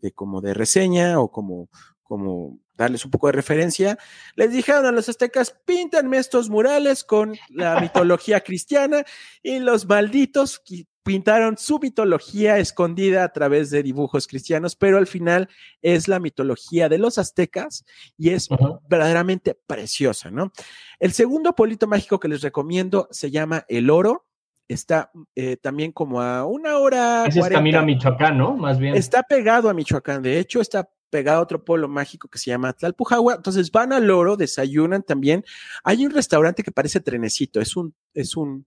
de, 0.00 0.12
como 0.12 0.40
de 0.40 0.54
reseña 0.54 1.20
o 1.20 1.30
como, 1.30 1.68
como 2.02 2.58
darles 2.74 3.04
un 3.04 3.10
poco 3.10 3.28
de 3.28 3.32
referencia, 3.32 3.98
les 4.34 4.52
dijeron 4.52 4.86
a 4.86 4.92
los 4.92 5.08
aztecas, 5.08 5.56
píntenme 5.64 6.18
estos 6.18 6.50
murales 6.50 7.04
con 7.04 7.36
la 7.48 7.80
mitología 7.80 8.40
cristiana 8.40 9.04
y 9.42 9.58
los 9.58 9.86
malditos 9.86 10.62
pintaron 11.06 11.56
su 11.56 11.78
mitología 11.78 12.58
escondida 12.58 13.22
a 13.22 13.32
través 13.32 13.70
de 13.70 13.84
dibujos 13.84 14.26
cristianos, 14.26 14.74
pero 14.74 14.98
al 14.98 15.06
final 15.06 15.48
es 15.80 16.08
la 16.08 16.18
mitología 16.18 16.88
de 16.88 16.98
los 16.98 17.16
aztecas 17.16 17.84
y 18.18 18.30
es 18.30 18.48
verdaderamente 18.88 19.54
preciosa, 19.54 20.32
¿no? 20.32 20.50
El 20.98 21.12
segundo 21.12 21.54
polito 21.54 21.86
mágico 21.86 22.18
que 22.18 22.26
les 22.26 22.40
recomiendo 22.40 23.06
se 23.12 23.30
llama 23.30 23.64
El 23.68 23.88
Oro 23.88 24.25
está 24.68 25.10
eh, 25.34 25.56
también 25.56 25.92
como 25.92 26.20
a 26.20 26.44
una 26.44 26.78
hora. 26.78 27.26
Ese 27.26 27.40
es 27.40 27.48
camino 27.48 27.78
a 27.78 27.82
Michoacán, 27.82 28.38
¿no? 28.38 28.56
Más 28.56 28.78
bien. 28.78 28.94
Está 28.94 29.22
pegado 29.22 29.68
a 29.68 29.74
Michoacán. 29.74 30.22
De 30.22 30.38
hecho, 30.38 30.60
está 30.60 30.88
pegado 31.10 31.38
a 31.38 31.42
otro 31.42 31.64
pueblo 31.64 31.88
mágico 31.88 32.28
que 32.28 32.38
se 32.38 32.50
llama 32.50 32.72
Tlalpujagua. 32.72 33.36
Entonces 33.36 33.70
van 33.70 33.92
al 33.92 34.10
oro, 34.10 34.36
desayunan 34.36 35.02
también. 35.02 35.44
Hay 35.84 36.04
un 36.04 36.12
restaurante 36.12 36.62
que 36.62 36.72
parece 36.72 37.00
trenecito. 37.00 37.60
Es 37.60 37.76
un, 37.76 37.94
es 38.12 38.36
un, 38.36 38.66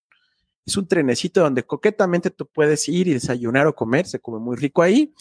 es 0.65 0.77
un 0.77 0.87
trenecito 0.87 1.41
donde 1.41 1.63
coquetamente 1.63 2.29
tú 2.29 2.47
puedes 2.47 2.87
ir 2.87 3.07
y 3.07 3.13
desayunar 3.13 3.67
o 3.67 3.75
comer. 3.75 4.05
Se 4.05 4.19
come 4.19 4.39
muy 4.39 4.55
rico 4.55 4.81
ahí. 4.81 5.13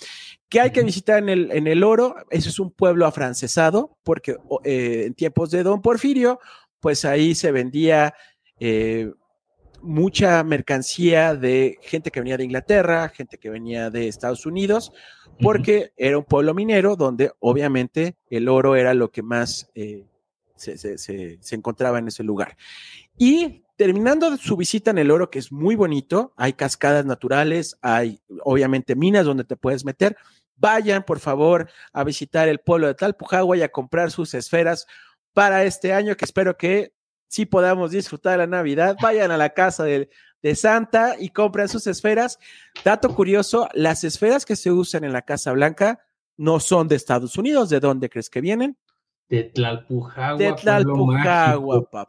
¿Qué 0.49 0.61
hay 0.61 0.71
que 0.71 0.83
visitar 0.83 1.19
en 1.19 1.29
el, 1.29 1.53
en 1.53 1.67
el 1.67 1.83
oro? 1.83 2.17
Ese 2.31 2.49
es 2.49 2.59
un 2.59 2.71
pueblo 2.71 3.07
afrancesado, 3.07 3.97
porque 4.05 4.37
eh, 4.65 5.05
en 5.07 5.15
tiempos 5.15 5.51
de 5.51 5.63
Don 5.63 5.83
Porfirio, 5.83 6.39
pues 6.81 7.05
ahí 7.05 7.35
se 7.35 7.51
vendía. 7.51 8.15
Eh, 8.61 9.11
mucha 9.83 10.43
mercancía 10.45 11.35
de 11.35 11.79
gente 11.83 12.11
que 12.11 12.21
venía 12.21 12.37
de 12.37 12.45
Inglaterra, 12.45 13.09
gente 13.09 13.39
que 13.39 13.51
venía 13.51 13.91
de 13.91 14.09
Estados 14.09 14.47
Unidos, 14.47 14.93
porque 15.41 15.93
era 15.97 16.19
un 16.19 16.25
pueblo 16.25 16.55
minero 16.55 16.97
donde 16.97 17.33
obviamente 17.39 18.17
el 18.31 18.49
oro 18.49 18.77
era 18.77 18.95
lo 18.95 19.11
que 19.11 19.23
más 19.23 19.71
eh, 19.75 20.05
se, 20.57 21.39
encontraba 21.53 21.99
en 21.99 22.09
ese 22.09 22.23
lugar. 22.23 22.57
Y 23.17 23.65
terminando 23.77 24.37
su 24.37 24.57
visita 24.57 24.91
en 24.91 24.99
el 24.99 25.11
oro, 25.11 25.31
que 25.31 25.39
es 25.39 25.53
muy 25.53 25.77
bonito, 25.77 26.33
hay 26.37 26.53
cascadas 26.53 27.07
naturales, 27.07 27.79
hay 27.81 28.21
obviamente 28.43 28.97
minas 28.97 29.25
donde 29.25 29.45
te 29.45 29.57
puedes 29.57 29.85
meter. 29.85 30.17
Vayan, 30.57 31.05
por 31.05 31.21
favor, 31.21 31.71
a 31.93 32.03
visitar 32.03 32.49
el 32.49 32.59
pueblo 32.59 32.89
de 32.89 32.95
Talpujagua 32.95 33.57
y 33.57 33.63
a 33.63 33.69
comprar 33.69 34.11
sus 34.11 34.35
esferas 34.35 34.87
para 35.33 35.63
este 35.63 35.93
año, 35.93 36.17
que 36.17 36.25
espero 36.25 36.57
que 36.57 36.93
si 37.29 37.47
podamos 37.47 37.91
disfrutar 37.91 38.39
la 38.39 38.47
Navidad, 38.47 38.97
vayan 39.01 39.31
a 39.31 39.37
la 39.37 39.51
casa 39.51 39.85
de, 39.85 40.09
Santa 40.55 41.17
y 41.19 41.29
compren 41.29 41.69
sus 41.69 41.87
esferas. 41.87 42.39
Dato 42.85 43.15
curioso, 43.15 43.69
las 43.75 44.03
esferas 44.03 44.47
que 44.47 44.57
se 44.57 44.73
usan 44.73 45.05
en 45.05 45.13
la 45.13 45.23
Casa 45.23 45.53
Blanca 45.53 46.01
no 46.37 46.59
son 46.59 46.89
de 46.89 46.97
Estados 46.97 47.37
Unidos. 47.37 47.69
¿De 47.69 47.81
dónde 47.81 48.09
crees 48.09 48.31
que 48.31 48.41
vienen? 48.41 48.77
De 49.29 49.45
Tlalpujagua. 49.45 50.39
De 50.39 50.53
Tlalpujagua, 50.55 51.83
papá. 51.91 52.07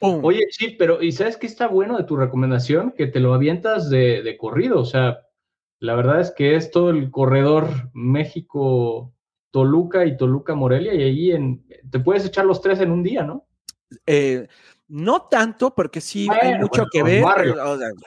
Oye, 0.00 0.46
sí, 0.50 0.74
pero 0.78 1.02
¿y 1.02 1.12
sabes 1.12 1.36
qué 1.36 1.46
está 1.46 1.66
bueno 1.66 1.98
de 1.98 2.04
tu 2.04 2.16
recomendación? 2.16 2.92
Que 2.96 3.06
te 3.08 3.20
lo 3.20 3.34
avientas 3.34 3.90
de, 3.90 4.22
de 4.22 4.36
corrido. 4.36 4.80
O 4.80 4.84
sea, 4.84 5.20
la 5.80 5.94
verdad 5.94 6.20
es 6.20 6.30
que 6.30 6.56
es 6.56 6.70
todo 6.70 6.90
el 6.90 7.10
corredor 7.10 7.68
México, 7.92 9.12
Toluca 9.50 10.06
y 10.06 10.16
Toluca 10.16 10.54
Morelia, 10.54 10.94
y 10.94 11.02
ahí 11.02 11.30
en, 11.32 11.66
te 11.90 12.00
puedes 12.00 12.24
echar 12.24 12.46
los 12.46 12.62
tres 12.62 12.80
en 12.80 12.90
un 12.90 13.02
día, 13.02 13.22
¿no? 13.22 13.46
Eh, 14.06 14.46
no 14.86 15.22
tanto, 15.22 15.74
porque 15.74 16.00
sí 16.00 16.28
hay 16.30 16.58
mucho 16.58 16.84
que 16.92 17.02
ver, 17.02 17.24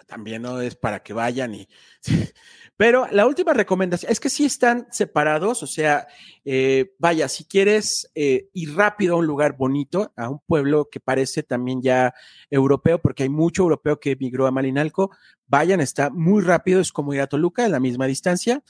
también 0.06 0.44
no 0.44 0.62
es 0.62 0.76
para 0.76 1.02
que 1.02 1.14
vayan 1.14 1.56
y... 1.56 1.68
Pero 2.78 3.08
la 3.10 3.26
última 3.26 3.54
recomendación 3.54 4.12
es 4.12 4.20
que 4.20 4.30
sí 4.30 4.46
están 4.46 4.86
separados, 4.92 5.64
o 5.64 5.68
sea, 5.68 6.06
eh, 6.46 6.94
vaya, 7.00 7.28
si 7.28 7.44
quieres 7.46 8.12
eh, 8.14 8.50
ir 8.54 8.76
rápido 8.76 9.16
a 9.16 9.18
un 9.18 9.26
lugar 9.26 9.58
bonito, 9.58 10.14
a 10.16 10.30
un 10.30 10.42
pueblo 10.46 10.88
que 10.88 11.00
parece 11.00 11.42
también 11.42 11.82
ya 11.82 12.14
europeo, 12.52 13.02
porque 13.02 13.24
hay 13.24 13.30
mucho 13.30 13.64
europeo 13.64 14.00
que 14.00 14.12
emigró 14.12 14.46
a 14.46 14.52
Malinalco, 14.52 15.10
vayan, 15.48 15.82
está 15.82 16.12
muy 16.12 16.44
rápido, 16.44 16.80
es 16.80 16.92
como 16.92 17.16
ir 17.16 17.22
a 17.22 17.26
Toluca, 17.26 17.66
en 17.66 17.72
la 17.72 17.80
misma 17.80 18.06
distancia. 18.06 18.62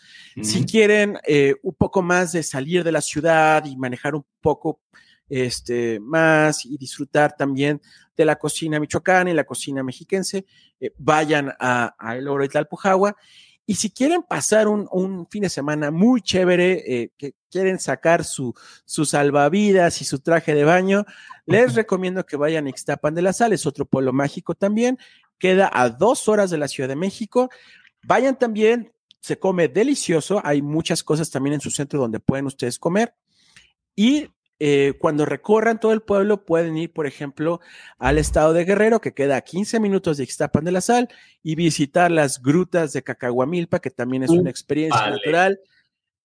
Si 0.42 0.66
quieren 0.66 1.18
un 1.62 1.74
poco 1.74 2.02
más 2.02 2.32
de 2.32 2.44
salir 2.44 2.86
de 2.86 2.94
la 2.94 3.02
ciudad 3.02 3.66
y 3.66 3.76
manejar 3.76 4.16
un 4.16 4.26
poco 4.40 4.80
este, 5.30 6.00
más 6.00 6.66
y 6.66 6.78
disfrutar 6.78 7.36
también 7.36 7.82
de 8.16 8.26
la 8.26 8.38
cocina 8.38 8.80
michoacana 8.80 9.30
y 9.30 9.34
la 9.34 9.44
cocina 9.44 9.84
mexiquense, 9.84 10.46
eh, 10.80 10.92
vayan 10.98 11.54
a, 11.60 11.96
El 12.16 12.28
Oro 12.28 12.44
y 12.44 12.50
Tlalpujagua. 12.50 13.16
Y 13.66 13.76
si 13.76 13.90
quieren 13.90 14.24
pasar 14.24 14.68
un, 14.68 15.28
fin 15.30 15.44
de 15.44 15.50
semana 15.50 15.92
muy 15.92 16.22
chévere, 16.22 16.84
eh, 16.88 17.12
que 17.18 17.36
quieren 17.52 17.80
sacar 17.80 18.24
su, 18.24 18.54
su 18.86 19.06
salvavidas 19.06 20.02
y 20.02 20.06
su 20.06 20.20
traje 20.20 20.56
de 20.56 20.64
baño, 20.64 21.06
les 21.46 21.76
recomiendo 21.76 22.26
que 22.26 22.38
vayan 22.38 22.66
a 22.66 22.70
Ixtapan 22.70 23.14
de 23.14 23.22
la 23.22 23.34
Sal, 23.34 23.52
es 23.52 23.66
otro 23.66 23.86
pueblo 23.86 24.14
mágico 24.14 24.56
también, 24.56 24.98
queda 25.38 25.70
a 25.72 25.90
dos 25.90 26.28
horas 26.30 26.50
de 26.50 26.58
la 26.58 26.70
Ciudad 26.70 26.88
de 26.88 26.96
México. 26.96 27.50
Vayan 28.04 28.40
también, 28.40 28.94
se 29.20 29.38
come 29.38 29.68
delicioso, 29.68 30.42
hay 30.46 30.62
muchas 30.62 31.04
cosas 31.04 31.30
también 31.30 31.56
en 31.56 31.62
su 31.62 31.70
centro 31.70 32.00
donde 32.00 32.22
pueden 32.22 32.46
ustedes 32.46 32.80
comer. 32.80 33.14
Y 33.96 34.30
eh, 34.60 34.94
cuando 35.00 35.26
recorran 35.26 35.80
todo 35.80 35.94
el 35.94 36.02
pueblo, 36.02 36.44
pueden 36.44 36.78
ir, 36.78 36.92
por 36.92 37.06
ejemplo, 37.06 37.60
al 38.00 38.18
estado 38.18 38.54
de 38.54 38.66
Guerrero, 38.66 39.00
que 39.02 39.14
queda 39.14 39.38
a 39.38 39.42
15 39.42 39.80
minutos 39.80 40.18
de 40.18 40.24
Ixtapan 40.24 40.64
de 40.64 40.72
la 40.72 40.82
Sal, 40.82 41.10
y 41.44 41.56
visitar 41.56 42.10
las 42.10 42.42
grutas 42.42 42.92
de 42.94 43.04
Cacahuamilpa, 43.04 43.80
que 43.80 43.92
también 43.92 44.24
es 44.24 44.32
una 44.32 44.50
experiencia 44.50 45.10
natural 45.10 45.60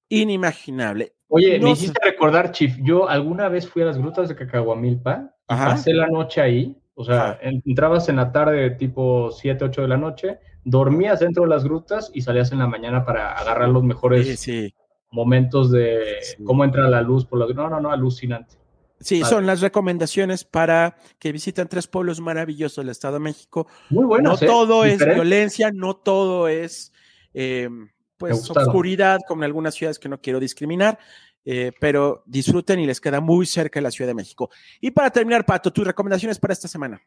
inimaginable. 0.09 1.15
Oye, 1.29 1.59
me 1.61 1.71
hiciste 1.71 2.01
recordar, 2.03 2.53
Chief, 2.53 2.77
yo 2.83 3.09
alguna 3.09 3.49
vez 3.49 3.69
fui 3.69 3.83
a 3.83 3.87
las 3.87 3.99
grutas 3.99 4.29
de 4.29 4.37
Cacahuamilpa, 4.37 5.35
pasé 5.47 5.93
la 5.93 6.09
noche 6.09 6.41
ahí, 6.41 6.79
o 6.95 7.05
sea, 7.05 7.39
entrabas 7.43 8.09
en 8.09 8.17
la 8.17 8.33
tarde 8.33 8.71
tipo 8.71 9.31
7, 9.31 9.65
8 9.65 9.83
de 9.83 9.89
la 9.89 9.97
noche, 9.97 10.39
dormías 10.65 11.21
dentro 11.21 11.43
de 11.43 11.51
las 11.51 11.65
grutas 11.65 12.11
y 12.15 12.23
salías 12.23 12.53
en 12.53 12.59
la 12.59 12.67
mañana 12.67 13.05
para 13.05 13.33
agarrar 13.33 13.69
los 13.69 13.83
mejores 13.83 14.27
sí, 14.27 14.37
sí 14.37 14.75
momentos 15.13 15.71
de 15.71 16.19
cómo 16.45 16.65
entra 16.65 16.89
la 16.89 17.03
luz 17.03 17.25
por 17.25 17.39
lo 17.39 17.49
no 17.53 17.69
no 17.69 17.81
no 17.81 17.93
alucinante. 17.93 18.57
Sí 19.01 19.23
son 19.23 19.47
las 19.47 19.61
recomendaciones 19.61 20.45
para 20.45 20.97
que 21.19 21.33
visiten 21.33 21.69
tres 21.69 21.87
pueblos 21.87 22.21
maravillosos 22.21 22.85
del 22.85 22.91
Estado 22.91 23.15
de 23.15 23.21
México. 23.21 23.67
Muy 23.91 24.05
bueno 24.05 24.31
no 24.31 24.37
¿eh? 24.37 24.47
todo 24.47 24.85
es 24.85 25.05
violencia 25.05 25.71
no 25.73 25.95
todo 25.95 26.49
es 26.49 26.93
eh, 27.35 27.69
pues 28.17 28.51
oscuridad 28.51 29.21
como 29.27 29.43
en 29.43 29.47
algunas 29.47 29.75
ciudades 29.75 29.99
que 29.99 30.09
no 30.09 30.21
quiero 30.21 30.41
discriminar 30.41 30.99
eh, 31.45 31.73
pero 31.81 32.23
disfruten 32.25 32.79
y 32.79 32.87
les 32.87 33.01
queda 33.01 33.21
muy 33.21 33.47
cerca 33.47 33.81
la 33.81 33.91
Ciudad 33.91 34.09
de 34.09 34.15
México. 34.15 34.49
Y 34.81 34.93
para 34.93 35.11
terminar 35.11 35.45
Pato 35.45 35.73
tus 35.73 35.85
recomendaciones 35.85 36.39
para 36.39 36.53
esta 36.53 36.69
semana. 36.69 37.03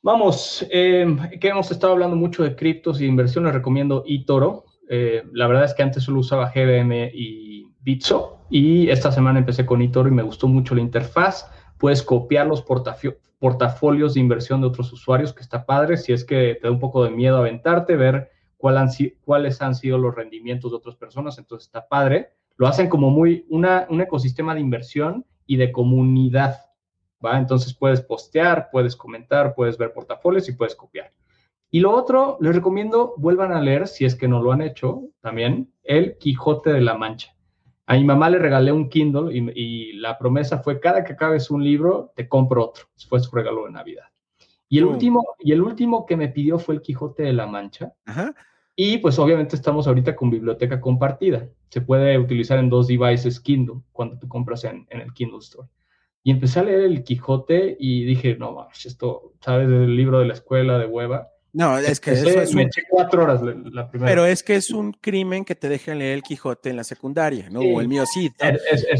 Vamos, 0.00 0.64
que 0.70 1.18
hemos 1.42 1.70
estado 1.72 1.94
hablando 1.94 2.14
mucho 2.14 2.44
de 2.44 2.54
criptos 2.54 3.00
y 3.00 3.06
inversiones, 3.06 3.52
recomiendo 3.52 4.04
eToro, 4.06 4.64
eh, 4.88 5.24
la 5.32 5.46
verdad 5.46 5.64
es 5.64 5.74
que 5.74 5.82
antes 5.82 6.02
solo 6.02 6.20
usaba 6.20 6.50
GBM 6.54 7.10
y 7.12 7.70
Bitso 7.80 8.38
y 8.50 8.88
esta 8.88 9.12
semana 9.12 9.38
empecé 9.38 9.66
con 9.66 9.82
eToro 9.82 10.08
y 10.08 10.12
me 10.12 10.22
gustó 10.22 10.48
mucho 10.48 10.74
la 10.74 10.80
interfaz. 10.80 11.50
Puedes 11.78 12.02
copiar 12.02 12.46
los 12.46 12.64
portafolios 13.38 14.14
de 14.14 14.20
inversión 14.20 14.60
de 14.60 14.66
otros 14.66 14.92
usuarios, 14.92 15.32
que 15.32 15.42
está 15.42 15.66
padre. 15.66 15.96
Si 15.96 16.12
es 16.12 16.24
que 16.24 16.58
te 16.60 16.66
da 16.66 16.70
un 16.70 16.80
poco 16.80 17.04
de 17.04 17.10
miedo 17.10 17.36
aventarte, 17.36 17.96
ver 17.96 18.30
cuáles 18.56 19.62
han 19.62 19.74
sido 19.74 19.98
los 19.98 20.14
rendimientos 20.14 20.72
de 20.72 20.78
otras 20.78 20.96
personas, 20.96 21.38
entonces 21.38 21.66
está 21.66 21.86
padre. 21.86 22.30
Lo 22.56 22.66
hacen 22.66 22.88
como 22.88 23.10
muy 23.10 23.46
una, 23.48 23.86
un 23.88 24.00
ecosistema 24.00 24.54
de 24.54 24.60
inversión 24.60 25.24
y 25.46 25.56
de 25.56 25.70
comunidad, 25.70 26.62
¿va? 27.24 27.38
Entonces 27.38 27.72
puedes 27.74 28.00
postear, 28.00 28.68
puedes 28.72 28.96
comentar, 28.96 29.54
puedes 29.54 29.78
ver 29.78 29.92
portafolios 29.92 30.48
y 30.48 30.52
puedes 30.52 30.74
copiar. 30.74 31.12
Y 31.70 31.80
lo 31.80 31.92
otro, 31.92 32.38
les 32.40 32.54
recomiendo, 32.54 33.14
vuelvan 33.18 33.52
a 33.52 33.60
leer, 33.60 33.88
si 33.88 34.04
es 34.06 34.14
que 34.14 34.28
no 34.28 34.42
lo 34.42 34.52
han 34.52 34.62
hecho 34.62 35.02
también, 35.20 35.70
El 35.82 36.16
Quijote 36.16 36.72
de 36.72 36.80
la 36.80 36.96
Mancha. 36.96 37.34
A 37.86 37.94
mi 37.94 38.04
mamá 38.04 38.30
le 38.30 38.38
regalé 38.38 38.72
un 38.72 38.88
Kindle 38.88 39.34
y, 39.34 39.92
la 39.94 40.18
promesa 40.18 40.58
fue, 40.58 40.80
cada 40.80 41.04
que 41.04 41.12
acabes 41.12 41.50
un 41.50 41.62
libro, 41.62 42.12
te 42.14 42.28
compro 42.28 42.66
otro. 42.66 42.84
Fue 43.08 43.20
su 43.20 43.34
regalo 43.34 43.64
de 43.66 43.72
Navidad. 43.72 44.04
Y 44.68 44.78
el, 44.78 44.84
oh. 44.84 44.90
último, 44.90 45.24
y 45.38 45.52
el 45.52 45.62
último 45.62 46.06
que 46.06 46.16
me 46.16 46.28
pidió 46.28 46.58
fue 46.58 46.74
El 46.74 46.82
Quijote 46.82 47.22
de 47.22 47.32
la 47.32 47.46
Mancha. 47.46 47.92
Y 48.74 48.98
pues 48.98 49.18
obviamente 49.18 49.56
estamos 49.56 49.86
ahorita 49.86 50.14
con 50.14 50.30
biblioteca 50.30 50.80
compartida. 50.80 51.48
Se 51.68 51.80
puede 51.80 52.18
utilizar 52.18 52.58
en 52.58 52.70
dos 52.70 52.86
devices 52.86 53.40
Kindle 53.40 53.82
cuando 53.92 54.18
tú 54.18 54.28
compras 54.28 54.64
en, 54.64 54.86
en 54.90 55.00
el 55.00 55.12
Kindle 55.12 55.38
Store. 55.38 55.68
Y 56.22 56.30
empecé 56.30 56.60
a 56.60 56.64
leer 56.64 56.80
El 56.80 57.02
Quijote 57.02 57.76
y 57.78 58.04
dije, 58.04 58.36
no, 58.36 58.68
esto, 58.84 59.32
¿sabes? 59.40 59.68
Del 59.68 59.96
libro 59.96 60.20
de 60.20 60.26
la 60.26 60.34
escuela 60.34 60.78
de 60.78 60.86
hueva 60.86 61.28
no, 61.52 61.78
es 61.78 61.98
que 61.98 62.12
eso 62.12 62.28
es 62.28 62.54
me 62.54 62.62
eché 62.62 62.82
cuatro 62.88 63.22
horas 63.22 63.40
la, 63.42 63.90
primera. 63.90 64.10
Pero 64.10 64.26
es 64.26 64.42
que 64.42 64.54
es 64.54 64.70
un 64.70 64.92
crimen 64.92 65.44
que 65.44 65.54
te 65.54 65.68
dejen 65.68 65.98
leer 65.98 66.14
el 66.14 66.22
Quijote 66.22 66.68
en 66.68 66.76
la 66.76 66.84
secundaria, 66.84 67.48
¿no? 67.48 67.60
O 67.60 67.80
el 67.80 67.88
mío 67.88 68.04
sí. 68.06 68.30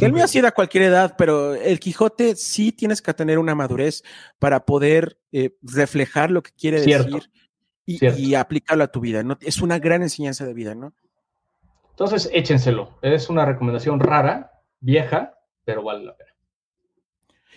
el 0.01 0.12
mío 0.12 0.26
sí 0.26 0.38
a 0.38 0.51
cualquier 0.53 0.84
edad, 0.84 1.14
pero 1.18 1.55
el 1.55 1.78
Quijote 1.78 2.36
sí 2.36 2.72
tienes 2.72 3.03
que 3.03 3.12
tener 3.12 3.38
una 3.38 3.55
madurez 3.55 4.03
para 4.38 4.64
poder 4.64 5.18
eh, 5.30 5.57
reflejar 5.62 6.30
lo 6.30 6.42
que 6.42 6.53
quiere 6.53 6.80
decir 6.80 7.30
y, 7.84 8.34
aplicarlo 8.34 8.84
a 8.84 8.88
tu 8.88 9.01
vida, 9.01 9.22
¿no? 9.22 9.36
Es 9.40 9.61
una 9.61 9.78
gran 9.78 10.03
enseñanza 10.03 10.46
de 10.46 10.55
vida, 10.55 10.74
¿no? 10.74 10.94
Entonces, 11.90 12.30
échenselo. 12.32 12.99
Es 13.03 13.28
una 13.28 13.44
recomendación 13.44 14.01
rara, 14.01 14.53
vieja, 14.80 15.38
pero 15.64 15.82
vale 15.82 16.05
la 16.05 16.16
pena. 16.16 16.30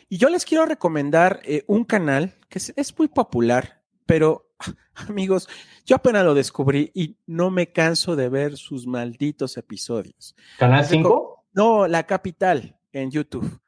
Y 0.09 0.17
yo 0.17 0.29
les 0.29 0.43
quiero 0.45 0.65
recomendar 0.65 1.39
eh, 1.43 1.63
un 1.67 1.85
canal 1.85 2.33
que 2.49 2.59
es 2.59 2.97
muy 2.97 3.07
popular, 3.07 3.80
pero 4.11 4.51
Amigos, 5.07 5.47
yo 5.85 5.95
apenas 5.95 6.25
lo 6.25 6.33
descubrí 6.33 6.91
y 6.93 7.15
no 7.27 7.49
me 7.49 7.71
canso 7.71 8.17
de 8.17 8.27
ver 8.27 8.57
sus 8.57 8.85
malditos 8.85 9.55
episodios. 9.55 10.35
¿Canal 10.59 10.83
5? 10.83 11.45
No, 11.53 11.87
La 11.87 12.05
Capital 12.05 12.77
en 12.91 13.09
YouTube. 13.09 13.61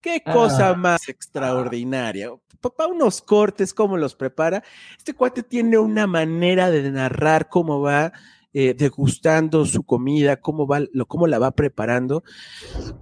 Qué 0.00 0.20
cosa 0.20 0.70
ah. 0.70 0.74
más 0.74 1.08
extraordinaria. 1.08 2.28
Papá, 2.60 2.88
unos 2.88 3.22
cortes, 3.22 3.72
cómo 3.72 3.96
los 3.96 4.16
prepara. 4.16 4.64
Este 4.98 5.14
cuate 5.14 5.44
tiene 5.44 5.78
una 5.78 6.08
manera 6.08 6.72
de 6.72 6.90
narrar 6.90 7.48
cómo 7.48 7.80
va 7.80 8.12
eh, 8.52 8.74
degustando 8.74 9.64
su 9.64 9.84
comida, 9.84 10.40
cómo, 10.40 10.66
va, 10.66 10.80
lo, 10.92 11.06
cómo 11.06 11.28
la 11.28 11.38
va 11.38 11.52
preparando. 11.52 12.24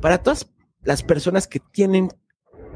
Para 0.02 0.22
todas 0.22 0.46
las 0.82 1.02
personas 1.02 1.48
que 1.48 1.58
tienen 1.58 2.10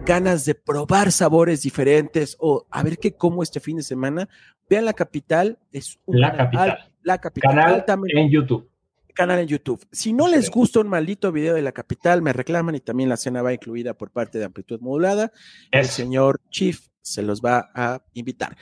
ganas 0.06 0.44
de 0.44 0.54
probar 0.54 1.10
sabores 1.10 1.62
diferentes 1.62 2.36
o 2.38 2.64
a 2.70 2.82
ver 2.84 2.96
qué 2.98 3.12
como 3.16 3.42
este 3.42 3.58
fin 3.58 3.76
de 3.76 3.82
semana, 3.82 4.28
vean 4.70 4.84
La 4.84 4.92
Capital. 4.92 5.58
Es 5.72 5.98
un 6.06 6.20
la 6.20 6.34
Capital. 6.34 6.92
la 7.02 7.18
Capital. 7.18 7.84
Canal 7.84 7.84
en 8.14 8.30
YouTube. 8.30 8.70
Canal 9.12 9.40
en 9.40 9.48
YouTube. 9.48 9.84
Si 9.90 10.12
no 10.12 10.28
les 10.28 10.48
gusta 10.50 10.80
un 10.80 10.88
maldito 10.88 11.32
video 11.32 11.54
de 11.54 11.62
La 11.62 11.72
Capital, 11.72 12.22
me 12.22 12.32
reclaman 12.32 12.76
y 12.76 12.80
también 12.80 13.08
la 13.08 13.16
cena 13.16 13.42
va 13.42 13.52
incluida 13.52 13.94
por 13.94 14.10
parte 14.10 14.38
de 14.38 14.44
Amplitud 14.44 14.80
Modulada. 14.80 15.32
El 15.72 15.86
señor 15.86 16.40
Chief 16.50 16.86
se 17.02 17.22
los 17.22 17.40
va 17.40 17.70
a 17.74 18.00
invitar. 18.14 18.56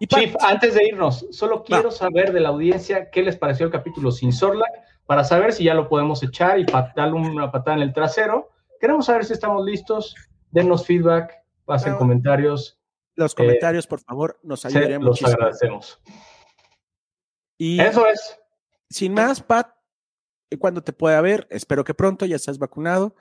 Y 0.00 0.06
Chief, 0.06 0.34
antes 0.40 0.74
de 0.74 0.84
irnos, 0.84 1.26
solo 1.30 1.62
quiero 1.62 1.92
saber 1.92 2.32
de 2.32 2.40
la 2.40 2.48
audiencia 2.48 3.08
qué 3.10 3.22
les 3.22 3.36
pareció 3.36 3.66
el 3.66 3.72
capítulo 3.72 4.10
sin 4.10 4.32
Sorlac 4.32 4.70
para 5.06 5.22
saber 5.22 5.52
si 5.52 5.64
ya 5.64 5.74
lo 5.74 5.88
podemos 5.88 6.22
echar 6.24 6.58
y 6.58 6.66
darle 6.96 7.14
una 7.14 7.52
patada 7.52 7.76
en 7.76 7.82
el 7.84 7.92
trasero. 7.92 8.50
Queremos 8.80 9.06
saber 9.06 9.24
si 9.24 9.32
estamos 9.32 9.64
listos 9.64 10.14
denos 10.50 10.86
feedback, 10.86 11.44
pasen 11.64 11.96
comentarios. 11.96 12.78
Los 13.14 13.34
comentarios, 13.34 13.86
por 13.86 14.00
favor, 14.00 14.38
nos 14.42 14.64
ayudarían 14.64 15.04
Los 15.04 15.22
agradecemos. 15.24 16.00
Y 17.58 17.80
eso 17.80 18.06
es. 18.06 18.38
Sin 18.88 19.12
más, 19.12 19.42
Pat, 19.42 19.74
¿cuándo 20.58 20.82
te 20.82 20.92
puede 20.92 21.20
ver? 21.20 21.46
Espero 21.50 21.84
que 21.84 21.94
pronto, 21.94 22.24
ya 22.26 22.36
estás 22.36 22.58
vacunado. 22.58 23.14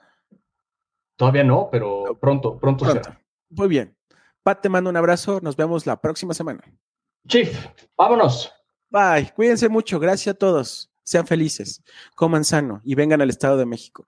Todavía 1.16 1.44
no, 1.44 1.70
pero 1.72 2.18
pronto, 2.20 2.58
pronto, 2.58 2.86
será. 2.86 3.20
Muy 3.50 3.68
bien. 3.68 3.98
Pat, 4.44 4.62
te 4.62 4.70
mando 4.70 4.90
un 4.90 4.98
abrazo. 4.98 5.40
Nos 5.42 5.56
vemos 5.56 5.86
la 5.86 6.00
próxima 6.00 6.34
semana. 6.34 6.62
Chief, 7.28 7.68
vámonos. 7.98 8.54
Bye. 8.90 9.34
Cuídense 9.36 9.68
mucho. 9.68 10.00
Gracias 10.00 10.36
a 10.36 10.38
todos. 10.38 10.92
Sean 11.04 11.26
felices. 11.28 11.84
Coman 12.16 12.46
sano 12.46 12.82
y 12.84 12.96
vengan 12.96 13.22
al 13.22 13.30
Estado 13.30 13.58
de 13.58 13.66
México. 13.66 14.08